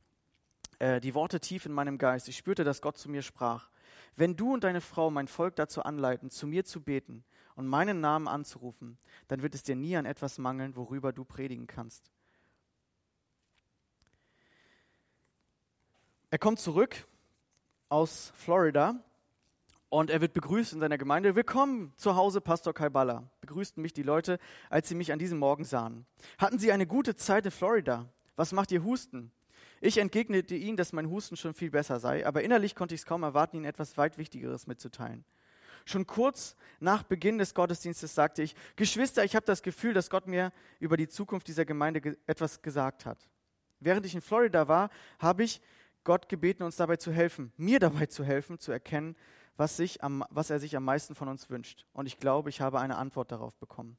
äh, 0.82 1.00
die 1.00 1.14
Worte 1.14 1.38
tief 1.38 1.64
in 1.64 1.72
meinem 1.72 1.96
Geist. 1.96 2.28
Ich 2.28 2.36
spürte, 2.36 2.64
dass 2.64 2.82
Gott 2.82 2.98
zu 2.98 3.08
mir 3.08 3.22
sprach. 3.22 3.70
Wenn 4.16 4.34
du 4.34 4.52
und 4.52 4.64
deine 4.64 4.80
Frau 4.80 5.12
mein 5.12 5.28
Volk 5.28 5.54
dazu 5.54 5.84
anleiten, 5.84 6.28
zu 6.28 6.48
mir 6.48 6.64
zu 6.64 6.82
beten 6.82 7.22
und 7.54 7.68
meinen 7.68 8.00
Namen 8.00 8.26
anzurufen, 8.26 8.98
dann 9.28 9.42
wird 9.42 9.54
es 9.54 9.62
dir 9.62 9.76
nie 9.76 9.96
an 9.96 10.06
etwas 10.06 10.38
mangeln, 10.38 10.74
worüber 10.74 11.12
du 11.12 11.24
predigen 11.24 11.68
kannst. 11.68 12.10
Er 16.30 16.38
kommt 16.38 16.58
zurück 16.58 17.06
aus 17.88 18.32
Florida 18.34 18.96
und 19.88 20.10
er 20.10 20.20
wird 20.20 20.32
begrüßt 20.32 20.72
in 20.72 20.80
seiner 20.80 20.98
Gemeinde. 20.98 21.36
Willkommen 21.36 21.92
zu 21.96 22.16
Hause, 22.16 22.40
Pastor 22.40 22.74
Kaibala. 22.74 23.30
Begrüßten 23.40 23.80
mich 23.80 23.92
die 23.92 24.02
Leute, 24.02 24.40
als 24.68 24.88
sie 24.88 24.96
mich 24.96 25.12
an 25.12 25.20
diesem 25.20 25.38
Morgen 25.38 25.64
sahen. 25.64 26.06
Hatten 26.38 26.58
Sie 26.58 26.72
eine 26.72 26.88
gute 26.88 27.14
Zeit 27.14 27.44
in 27.44 27.52
Florida? 27.52 28.08
Was 28.34 28.50
macht 28.50 28.72
Ihr 28.72 28.82
Husten? 28.82 29.30
Ich 29.84 29.98
entgegnete 29.98 30.54
ihnen, 30.54 30.76
dass 30.76 30.92
mein 30.92 31.10
Husten 31.10 31.36
schon 31.36 31.54
viel 31.54 31.72
besser 31.72 31.98
sei, 31.98 32.24
aber 32.24 32.44
innerlich 32.44 32.76
konnte 32.76 32.94
ich 32.94 33.00
es 33.00 33.04
kaum 33.04 33.24
erwarten, 33.24 33.56
ihnen 33.56 33.64
etwas 33.64 33.96
weit 33.96 34.16
Wichtigeres 34.16 34.68
mitzuteilen. 34.68 35.24
Schon 35.84 36.06
kurz 36.06 36.54
nach 36.78 37.02
Beginn 37.02 37.36
des 37.36 37.52
Gottesdienstes 37.52 38.14
sagte 38.14 38.44
ich, 38.44 38.54
Geschwister, 38.76 39.24
ich 39.24 39.34
habe 39.34 39.44
das 39.44 39.60
Gefühl, 39.60 39.92
dass 39.92 40.08
Gott 40.08 40.28
mir 40.28 40.52
über 40.78 40.96
die 40.96 41.08
Zukunft 41.08 41.48
dieser 41.48 41.64
Gemeinde 41.64 42.00
ge 42.00 42.16
etwas 42.28 42.62
gesagt 42.62 43.06
hat. 43.06 43.28
Während 43.80 44.06
ich 44.06 44.14
in 44.14 44.20
Florida 44.20 44.68
war, 44.68 44.88
habe 45.18 45.42
ich 45.42 45.60
Gott 46.04 46.28
gebeten, 46.28 46.62
uns 46.62 46.76
dabei 46.76 46.94
zu 46.94 47.10
helfen, 47.10 47.52
mir 47.56 47.80
dabei 47.80 48.06
zu 48.06 48.22
helfen, 48.22 48.60
zu 48.60 48.70
erkennen, 48.70 49.16
was, 49.56 49.82
am, 49.98 50.24
was 50.30 50.50
er 50.50 50.60
sich 50.60 50.76
am 50.76 50.84
meisten 50.84 51.16
von 51.16 51.26
uns 51.26 51.50
wünscht. 51.50 51.86
Und 51.92 52.06
ich 52.06 52.20
glaube, 52.20 52.50
ich 52.50 52.60
habe 52.60 52.78
eine 52.78 52.98
Antwort 52.98 53.32
darauf 53.32 53.56
bekommen. 53.56 53.96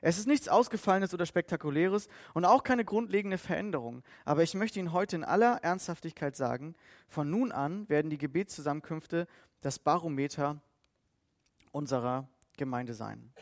Es 0.00 0.18
ist 0.18 0.26
nichts 0.26 0.48
Ausgefallenes 0.48 1.14
oder 1.14 1.26
Spektakuläres 1.26 2.08
und 2.34 2.44
auch 2.44 2.62
keine 2.62 2.84
grundlegende 2.84 3.38
Veränderung. 3.38 4.02
Aber 4.24 4.42
ich 4.42 4.54
möchte 4.54 4.78
Ihnen 4.78 4.92
heute 4.92 5.16
in 5.16 5.24
aller 5.24 5.58
Ernsthaftigkeit 5.62 6.36
sagen, 6.36 6.74
von 7.08 7.30
nun 7.30 7.52
an 7.52 7.88
werden 7.88 8.10
die 8.10 8.18
Gebetszusammenkünfte 8.18 9.26
das 9.60 9.78
Barometer 9.78 10.60
unserer 11.72 12.28
Gemeinde 12.56 12.94
sein. 12.94 13.32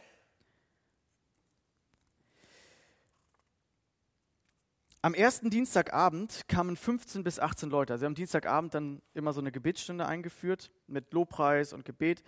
Am 5.05 5.13
ersten 5.13 5.51
Dienstagabend 5.51 6.49
kamen 6.49 6.77
15 6.77 7.25
bis 7.25 7.39
18 7.39 7.69
Leute. 7.69 7.93
Also 7.93 8.03
wir 8.03 8.07
haben 8.07 8.15
Dienstagabend 8.15 8.73
dann 8.73 9.03
immer 9.13 9.35
so 9.35 9.41
eine 9.41 9.53
Gebetsstunde 9.53 10.07
eingeführt 10.07 10.71
mit 10.87 11.13
Lobpreis 11.13 11.75
und 11.75 11.85
Gebet. 11.85 12.23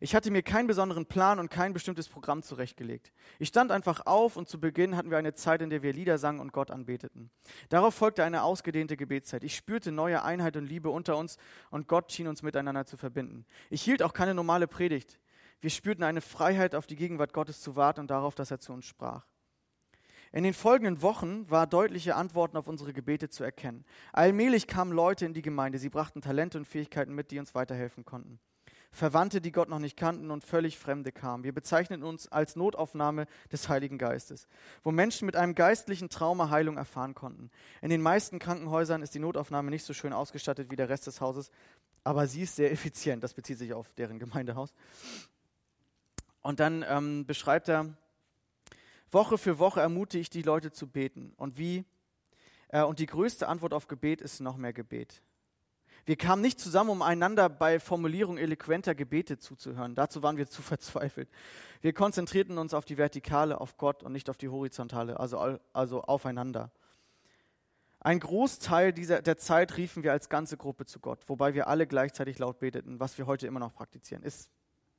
Ich 0.00 0.14
hatte 0.14 0.30
mir 0.30 0.42
keinen 0.42 0.66
besonderen 0.66 1.06
Plan 1.06 1.38
und 1.38 1.50
kein 1.50 1.72
bestimmtes 1.72 2.08
Programm 2.08 2.42
zurechtgelegt. 2.42 3.12
Ich 3.38 3.48
stand 3.48 3.72
einfach 3.72 4.06
auf 4.06 4.36
und 4.36 4.48
zu 4.48 4.60
Beginn 4.60 4.96
hatten 4.96 5.10
wir 5.10 5.18
eine 5.18 5.34
Zeit, 5.34 5.62
in 5.62 5.70
der 5.70 5.82
wir 5.82 5.92
Lieder 5.92 6.18
sangen 6.18 6.40
und 6.40 6.52
Gott 6.52 6.70
anbeteten. 6.70 7.30
Darauf 7.68 7.94
folgte 7.94 8.24
eine 8.24 8.42
ausgedehnte 8.42 8.96
Gebetszeit. 8.96 9.44
Ich 9.44 9.56
spürte 9.56 9.90
neue 9.90 10.22
Einheit 10.22 10.56
und 10.56 10.66
Liebe 10.66 10.90
unter 10.90 11.16
uns 11.16 11.36
und 11.70 11.88
Gott 11.88 12.12
schien 12.12 12.28
uns 12.28 12.42
miteinander 12.42 12.86
zu 12.86 12.96
verbinden. 12.96 13.44
Ich 13.70 13.82
hielt 13.82 14.02
auch 14.02 14.12
keine 14.12 14.34
normale 14.34 14.68
Predigt. 14.68 15.18
Wir 15.60 15.70
spürten 15.70 16.04
eine 16.04 16.20
Freiheit, 16.20 16.74
auf 16.74 16.86
die 16.86 16.96
Gegenwart 16.96 17.32
Gottes 17.32 17.60
zu 17.60 17.74
warten 17.74 18.00
und 18.00 18.10
darauf, 18.10 18.34
dass 18.34 18.50
er 18.50 18.60
zu 18.60 18.72
uns 18.72 18.86
sprach. 18.86 19.26
In 20.30 20.44
den 20.44 20.54
folgenden 20.54 21.00
Wochen 21.02 21.50
war 21.50 21.66
deutliche 21.66 22.14
Antworten 22.14 22.56
auf 22.56 22.68
unsere 22.68 22.92
Gebete 22.92 23.30
zu 23.30 23.44
erkennen. 23.44 23.84
Allmählich 24.12 24.66
kamen 24.66 24.92
Leute 24.92 25.24
in 25.24 25.32
die 25.32 25.42
Gemeinde. 25.42 25.78
Sie 25.78 25.88
brachten 25.88 26.20
Talente 26.20 26.58
und 26.58 26.66
Fähigkeiten 26.66 27.14
mit, 27.14 27.30
die 27.30 27.38
uns 27.38 27.54
weiterhelfen 27.54 28.04
konnten. 28.04 28.38
Verwandte, 28.90 29.40
die 29.40 29.52
Gott 29.52 29.68
noch 29.68 29.78
nicht 29.78 29.96
kannten 29.96 30.30
und 30.30 30.44
völlig 30.44 30.78
Fremde 30.78 31.12
kamen. 31.12 31.44
Wir 31.44 31.52
bezeichneten 31.52 32.04
uns 32.04 32.26
als 32.28 32.56
Notaufnahme 32.56 33.26
des 33.52 33.68
Heiligen 33.68 33.98
Geistes, 33.98 34.48
wo 34.82 34.90
Menschen 34.90 35.26
mit 35.26 35.36
einem 35.36 35.54
geistlichen 35.54 36.08
Trauma 36.08 36.50
Heilung 36.50 36.76
erfahren 36.76 37.14
konnten. 37.14 37.50
In 37.82 37.90
den 37.90 38.00
meisten 38.00 38.38
Krankenhäusern 38.38 39.02
ist 39.02 39.14
die 39.14 39.18
Notaufnahme 39.18 39.70
nicht 39.70 39.84
so 39.84 39.92
schön 39.92 40.12
ausgestattet 40.12 40.70
wie 40.70 40.76
der 40.76 40.88
Rest 40.88 41.06
des 41.06 41.20
Hauses, 41.20 41.50
aber 42.02 42.26
sie 42.26 42.42
ist 42.42 42.56
sehr 42.56 42.72
effizient. 42.72 43.22
Das 43.22 43.34
bezieht 43.34 43.58
sich 43.58 43.72
auf 43.72 43.92
deren 43.94 44.18
Gemeindehaus. 44.18 44.74
Und 46.40 46.60
dann 46.60 46.84
ähm, 46.88 47.26
beschreibt 47.26 47.68
er, 47.68 47.94
Woche 49.10 49.38
für 49.38 49.58
Woche 49.58 49.80
ermutige 49.80 50.20
ich 50.20 50.30
die 50.30 50.42
Leute 50.42 50.70
zu 50.70 50.86
beten. 50.86 51.32
Und 51.36 51.58
wie? 51.58 51.84
Äh, 52.68 52.82
und 52.82 52.98
die 52.98 53.06
größte 53.06 53.48
Antwort 53.48 53.74
auf 53.74 53.88
Gebet 53.88 54.20
ist 54.20 54.40
noch 54.40 54.56
mehr 54.56 54.72
Gebet. 54.72 55.22
Wir 56.08 56.16
kamen 56.16 56.40
nicht 56.40 56.58
zusammen, 56.58 56.88
um 56.88 57.02
einander 57.02 57.50
bei 57.50 57.78
Formulierung 57.78 58.38
eloquenter 58.38 58.94
Gebete 58.94 59.38
zuzuhören. 59.38 59.94
Dazu 59.94 60.22
waren 60.22 60.38
wir 60.38 60.48
zu 60.48 60.62
verzweifelt. 60.62 61.28
Wir 61.82 61.92
konzentrierten 61.92 62.56
uns 62.56 62.72
auf 62.72 62.86
die 62.86 62.96
Vertikale, 62.96 63.60
auf 63.60 63.76
Gott 63.76 64.02
und 64.02 64.12
nicht 64.12 64.30
auf 64.30 64.38
die 64.38 64.48
Horizontale, 64.48 65.20
also, 65.20 65.58
also 65.74 66.00
aufeinander. 66.00 66.70
Ein 68.00 68.20
Großteil 68.20 68.94
dieser, 68.94 69.20
der 69.20 69.36
Zeit 69.36 69.76
riefen 69.76 70.02
wir 70.02 70.12
als 70.12 70.30
ganze 70.30 70.56
Gruppe 70.56 70.86
zu 70.86 70.98
Gott, 70.98 71.28
wobei 71.28 71.52
wir 71.52 71.68
alle 71.68 71.86
gleichzeitig 71.86 72.38
laut 72.38 72.58
beteten, 72.58 72.98
was 72.98 73.18
wir 73.18 73.26
heute 73.26 73.46
immer 73.46 73.60
noch 73.60 73.74
praktizieren. 73.74 74.22
Ist 74.22 74.50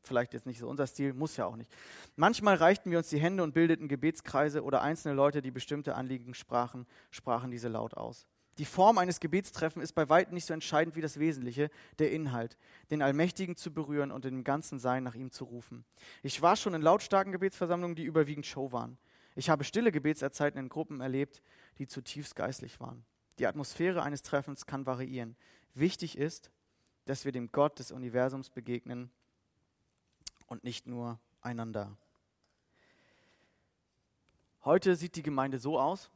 vielleicht 0.03 0.35
jetzt 0.35 0.45
nicht 0.45 0.59
so 0.59 0.69
unser 0.69 0.85
Stil, 0.85 1.13
muss 1.13 1.37
ja 1.37 1.47
auch 1.47 1.55
nicht. 1.55 1.71
Manchmal 2.17 2.53
reichten 2.53 2.91
wir 2.91 2.99
uns 2.99 3.09
die 3.09 3.19
Hände 3.19 3.41
und 3.41 3.55
bildeten 3.55 3.87
Gebetskreise 3.87 4.63
oder 4.63 4.83
einzelne 4.83 5.15
Leute, 5.15 5.41
die 5.41 5.49
bestimmte 5.49 5.95
Anliegen 5.95 6.35
sprachen, 6.35 6.85
sprachen 7.09 7.49
diese 7.49 7.67
laut 7.67 7.95
aus. 7.95 8.27
Die 8.59 8.65
Form 8.65 8.99
eines 8.99 9.19
Gebetstreffens 9.19 9.83
ist 9.83 9.93
bei 9.93 10.07
weitem 10.09 10.35
nicht 10.35 10.45
so 10.45 10.53
entscheidend 10.53 10.95
wie 10.95 11.01
das 11.01 11.17
Wesentliche, 11.17 11.71
der 11.97 12.11
Inhalt, 12.11 12.57
den 12.91 13.01
Allmächtigen 13.01 13.55
zu 13.55 13.73
berühren 13.73 14.11
und 14.11 14.25
dem 14.25 14.43
ganzen 14.43 14.77
Sein 14.77 15.03
nach 15.03 15.15
ihm 15.15 15.31
zu 15.31 15.45
rufen. 15.45 15.85
Ich 16.21 16.41
war 16.41 16.55
schon 16.55 16.75
in 16.75 16.81
lautstarken 16.81 17.31
Gebetsversammlungen, 17.31 17.95
die 17.95 18.03
überwiegend 18.03 18.45
Show 18.45 18.71
waren. 18.71 18.99
Ich 19.35 19.49
habe 19.49 19.63
stille 19.63 19.91
Gebetserzeiten 19.91 20.59
in 20.59 20.69
Gruppen 20.69 21.01
erlebt, 21.01 21.41
die 21.79 21.87
zutiefst 21.87 22.35
geistlich 22.35 22.79
waren. 22.79 23.03
Die 23.39 23.47
Atmosphäre 23.47 24.03
eines 24.03 24.21
Treffens 24.21 24.65
kann 24.65 24.85
variieren. 24.85 25.35
Wichtig 25.73 26.17
ist, 26.17 26.51
dass 27.05 27.25
wir 27.25 27.31
dem 27.31 27.51
Gott 27.51 27.79
des 27.79 27.91
Universums 27.91 28.51
begegnen, 28.51 29.09
und 30.49 30.63
nicht 30.63 30.87
nur 30.87 31.19
einander. 31.41 31.95
Heute 34.65 34.95
sieht 34.95 35.15
die 35.15 35.23
Gemeinde 35.23 35.59
so 35.59 35.79
aus. 35.79 36.09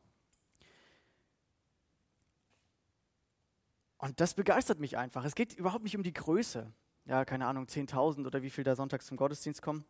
Und 4.04 4.20
das 4.20 4.34
begeistert 4.34 4.82
mich 4.82 4.98
einfach. 4.98 5.24
Es 5.24 5.34
geht 5.34 5.54
überhaupt 5.54 5.86
nicht 5.86 5.96
um 5.96 6.04
die 6.04 6.12
Größe. 6.12 6.70
Ja, 7.06 7.24
keine 7.24 7.48
Ahnung, 7.48 7.68
10.000 7.68 8.28
oder 8.28 8.42
wie 8.42 8.50
viel 8.50 8.66
da 8.66 8.76
sonntags 8.76 9.06
zum 9.06 9.16
Gottesdienst 9.16 9.62
kommen. 9.62 9.86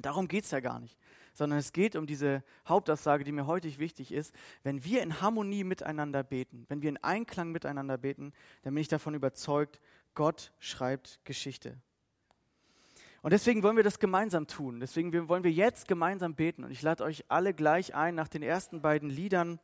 Darum 0.00 0.28
geht 0.28 0.44
es 0.44 0.50
ja 0.50 0.60
gar 0.60 0.80
nicht. 0.80 0.96
Sondern 1.34 1.58
es 1.58 1.74
geht 1.74 1.94
um 1.94 2.06
diese 2.06 2.42
Hauptaussage, 2.66 3.22
die 3.22 3.32
mir 3.32 3.46
heute 3.46 3.68
wichtig 3.78 4.12
ist. 4.12 4.34
Wenn 4.62 4.82
wir 4.82 5.02
in 5.02 5.20
Harmonie 5.20 5.62
miteinander 5.62 6.22
beten, 6.22 6.64
wenn 6.70 6.80
wir 6.80 6.88
in 6.88 6.96
Einklang 7.04 7.52
miteinander 7.52 7.98
beten, 7.98 8.32
dann 8.62 8.72
bin 8.72 8.80
ich 8.80 8.88
davon 8.88 9.12
überzeugt, 9.12 9.78
Gott 10.14 10.50
schreibt 10.58 11.20
Geschichte. 11.24 11.76
Und 13.20 13.34
deswegen 13.34 13.62
wollen 13.62 13.76
wir 13.76 13.84
das 13.84 13.98
gemeinsam 13.98 14.46
tun. 14.46 14.80
Deswegen 14.80 15.28
wollen 15.28 15.44
wir 15.44 15.52
jetzt 15.52 15.86
gemeinsam 15.86 16.34
beten. 16.34 16.64
Und 16.64 16.70
ich 16.70 16.80
lade 16.80 17.04
euch 17.04 17.26
alle 17.28 17.52
gleich 17.52 17.94
ein 17.94 18.14
nach 18.14 18.28
den 18.28 18.42
ersten 18.42 18.80
beiden 18.80 19.10
Liedern. 19.10 19.60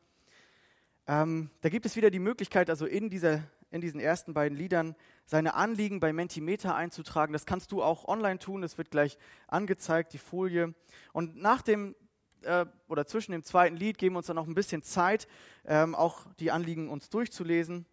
Ähm, 1.09 1.50
da 1.62 1.70
gibt 1.70 1.86
es 1.86 1.96
wieder 1.96 2.11
die 2.11 2.18
Möglichkeit, 2.18 2.68
also 2.68 2.84
in, 2.84 3.09
dieser, 3.09 3.42
in 3.70 3.80
diesen 3.80 3.98
ersten 3.98 4.34
beiden 4.34 4.56
Liedern 4.56 4.94
seine 5.24 5.54
Anliegen 5.54 6.00
bei 6.00 6.12
Mentimeter 6.12 6.76
einzutragen. 6.76 7.32
Das 7.32 7.46
kannst 7.46 7.72
du 7.72 7.82
auch 7.82 8.06
online 8.06 8.38
tun. 8.38 8.61
Das 8.61 8.76
wird 8.76 8.90
gleich 8.90 9.16
angezeigt, 9.46 10.12
die 10.12 10.18
Folie. 10.18 10.74
Und 11.14 11.36
nach 11.36 11.62
dem 11.62 11.96
äh, 12.42 12.66
oder 12.88 13.06
zwischen 13.06 13.32
dem 13.32 13.42
zweiten 13.42 13.76
Lied 13.76 13.96
geben 13.96 14.14
wir 14.14 14.18
uns 14.18 14.26
dann 14.26 14.36
noch 14.36 14.46
ein 14.46 14.54
bisschen 14.54 14.82
Zeit, 14.82 15.26
ähm, 15.64 15.94
auch 15.94 16.26
die 16.40 16.50
Anliegen 16.50 16.90
uns 16.90 17.09
durchzulesen. 17.09 17.86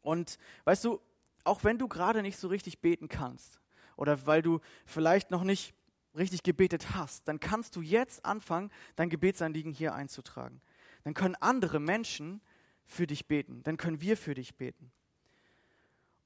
Und 0.00 0.38
weißt 0.64 0.84
du, 0.84 1.00
auch 1.42 1.64
wenn 1.64 1.78
du 1.78 1.88
gerade 1.88 2.22
nicht 2.22 2.38
so 2.38 2.46
richtig 2.48 2.80
beten 2.80 3.08
kannst, 3.08 3.60
oder 3.96 4.26
weil 4.26 4.42
du 4.42 4.60
vielleicht 4.86 5.30
noch 5.30 5.44
nicht 5.44 5.74
richtig 6.16 6.42
gebetet 6.42 6.94
hast, 6.94 7.26
dann 7.28 7.40
kannst 7.40 7.76
du 7.76 7.82
jetzt 7.82 8.24
anfangen, 8.24 8.70
dein 8.96 9.10
Gebetsanliegen 9.10 9.72
hier 9.72 9.94
einzutragen. 9.94 10.60
Dann 11.04 11.14
können 11.14 11.36
andere 11.36 11.80
Menschen 11.80 12.40
für 12.84 13.06
dich 13.06 13.26
beten. 13.26 13.62
Dann 13.62 13.76
können 13.76 14.00
wir 14.00 14.16
für 14.16 14.34
dich 14.34 14.56
beten. 14.56 14.90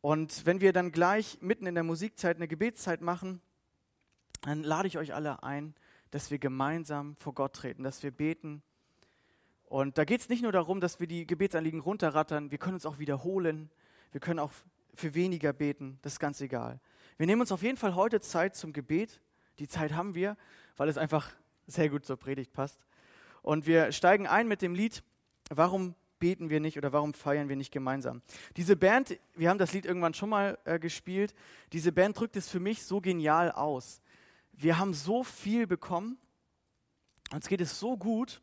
Und 0.00 0.46
wenn 0.46 0.60
wir 0.60 0.72
dann 0.72 0.92
gleich 0.92 1.38
mitten 1.40 1.66
in 1.66 1.74
der 1.74 1.84
Musikzeit 1.84 2.36
eine 2.36 2.48
Gebetszeit 2.48 3.00
machen, 3.00 3.40
dann 4.42 4.62
lade 4.62 4.88
ich 4.88 4.98
euch 4.98 5.14
alle 5.14 5.42
ein, 5.42 5.74
dass 6.10 6.30
wir 6.30 6.38
gemeinsam 6.38 7.16
vor 7.16 7.34
Gott 7.34 7.54
treten, 7.54 7.82
dass 7.82 8.02
wir 8.02 8.12
beten. 8.12 8.62
Und 9.66 9.98
da 9.98 10.04
geht 10.04 10.20
es 10.20 10.28
nicht 10.28 10.42
nur 10.42 10.52
darum, 10.52 10.80
dass 10.80 11.00
wir 11.00 11.06
die 11.06 11.26
Gebetsanliegen 11.26 11.80
runterrattern, 11.80 12.50
wir 12.50 12.58
können 12.58 12.74
uns 12.74 12.86
auch 12.86 12.98
wiederholen, 12.98 13.70
wir 14.12 14.20
können 14.20 14.38
auch 14.38 14.52
für 14.94 15.14
weniger 15.14 15.52
beten, 15.52 15.98
das 16.02 16.14
ist 16.14 16.18
ganz 16.20 16.40
egal. 16.40 16.80
Wir 17.18 17.26
nehmen 17.26 17.40
uns 17.40 17.52
auf 17.52 17.62
jeden 17.62 17.76
Fall 17.76 17.94
heute 17.94 18.20
Zeit 18.20 18.54
zum 18.56 18.72
Gebet. 18.72 19.20
Die 19.58 19.66
Zeit 19.66 19.92
haben 19.92 20.14
wir, 20.14 20.36
weil 20.76 20.88
es 20.88 20.96
einfach 20.96 21.34
sehr 21.66 21.90
gut 21.90 22.06
zur 22.06 22.16
Predigt 22.16 22.52
passt. 22.52 22.86
Und 23.48 23.66
wir 23.66 23.92
steigen 23.92 24.26
ein 24.26 24.46
mit 24.46 24.60
dem 24.60 24.74
Lied, 24.74 25.02
warum 25.48 25.94
beten 26.18 26.50
wir 26.50 26.60
nicht 26.60 26.76
oder 26.76 26.92
warum 26.92 27.14
feiern 27.14 27.48
wir 27.48 27.56
nicht 27.56 27.72
gemeinsam? 27.72 28.20
Diese 28.58 28.76
Band, 28.76 29.18
wir 29.36 29.48
haben 29.48 29.56
das 29.56 29.72
Lied 29.72 29.86
irgendwann 29.86 30.12
schon 30.12 30.28
mal 30.28 30.58
äh, 30.66 30.78
gespielt, 30.78 31.34
diese 31.72 31.90
Band 31.90 32.20
drückt 32.20 32.36
es 32.36 32.50
für 32.50 32.60
mich 32.60 32.82
so 32.82 33.00
genial 33.00 33.50
aus. 33.50 34.02
Wir 34.52 34.78
haben 34.78 34.92
so 34.92 35.24
viel 35.24 35.66
bekommen, 35.66 36.18
uns 37.32 37.48
geht 37.48 37.62
es 37.62 37.80
so 37.80 37.96
gut 37.96 38.42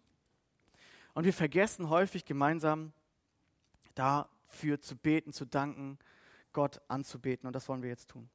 und 1.13 1.23
wir 1.23 1.33
vergessen 1.33 1.91
häufig 1.91 2.25
gemeinsam 2.25 2.91
dafür 3.93 4.81
zu 4.81 4.95
beten, 4.95 5.33
zu 5.33 5.45
danken, 5.45 5.99
Gott 6.51 6.81
anzubeten 6.87 7.45
und 7.45 7.53
das 7.53 7.69
wollen 7.69 7.83
wir 7.83 7.89
jetzt 7.89 8.09
tun. 8.09 8.27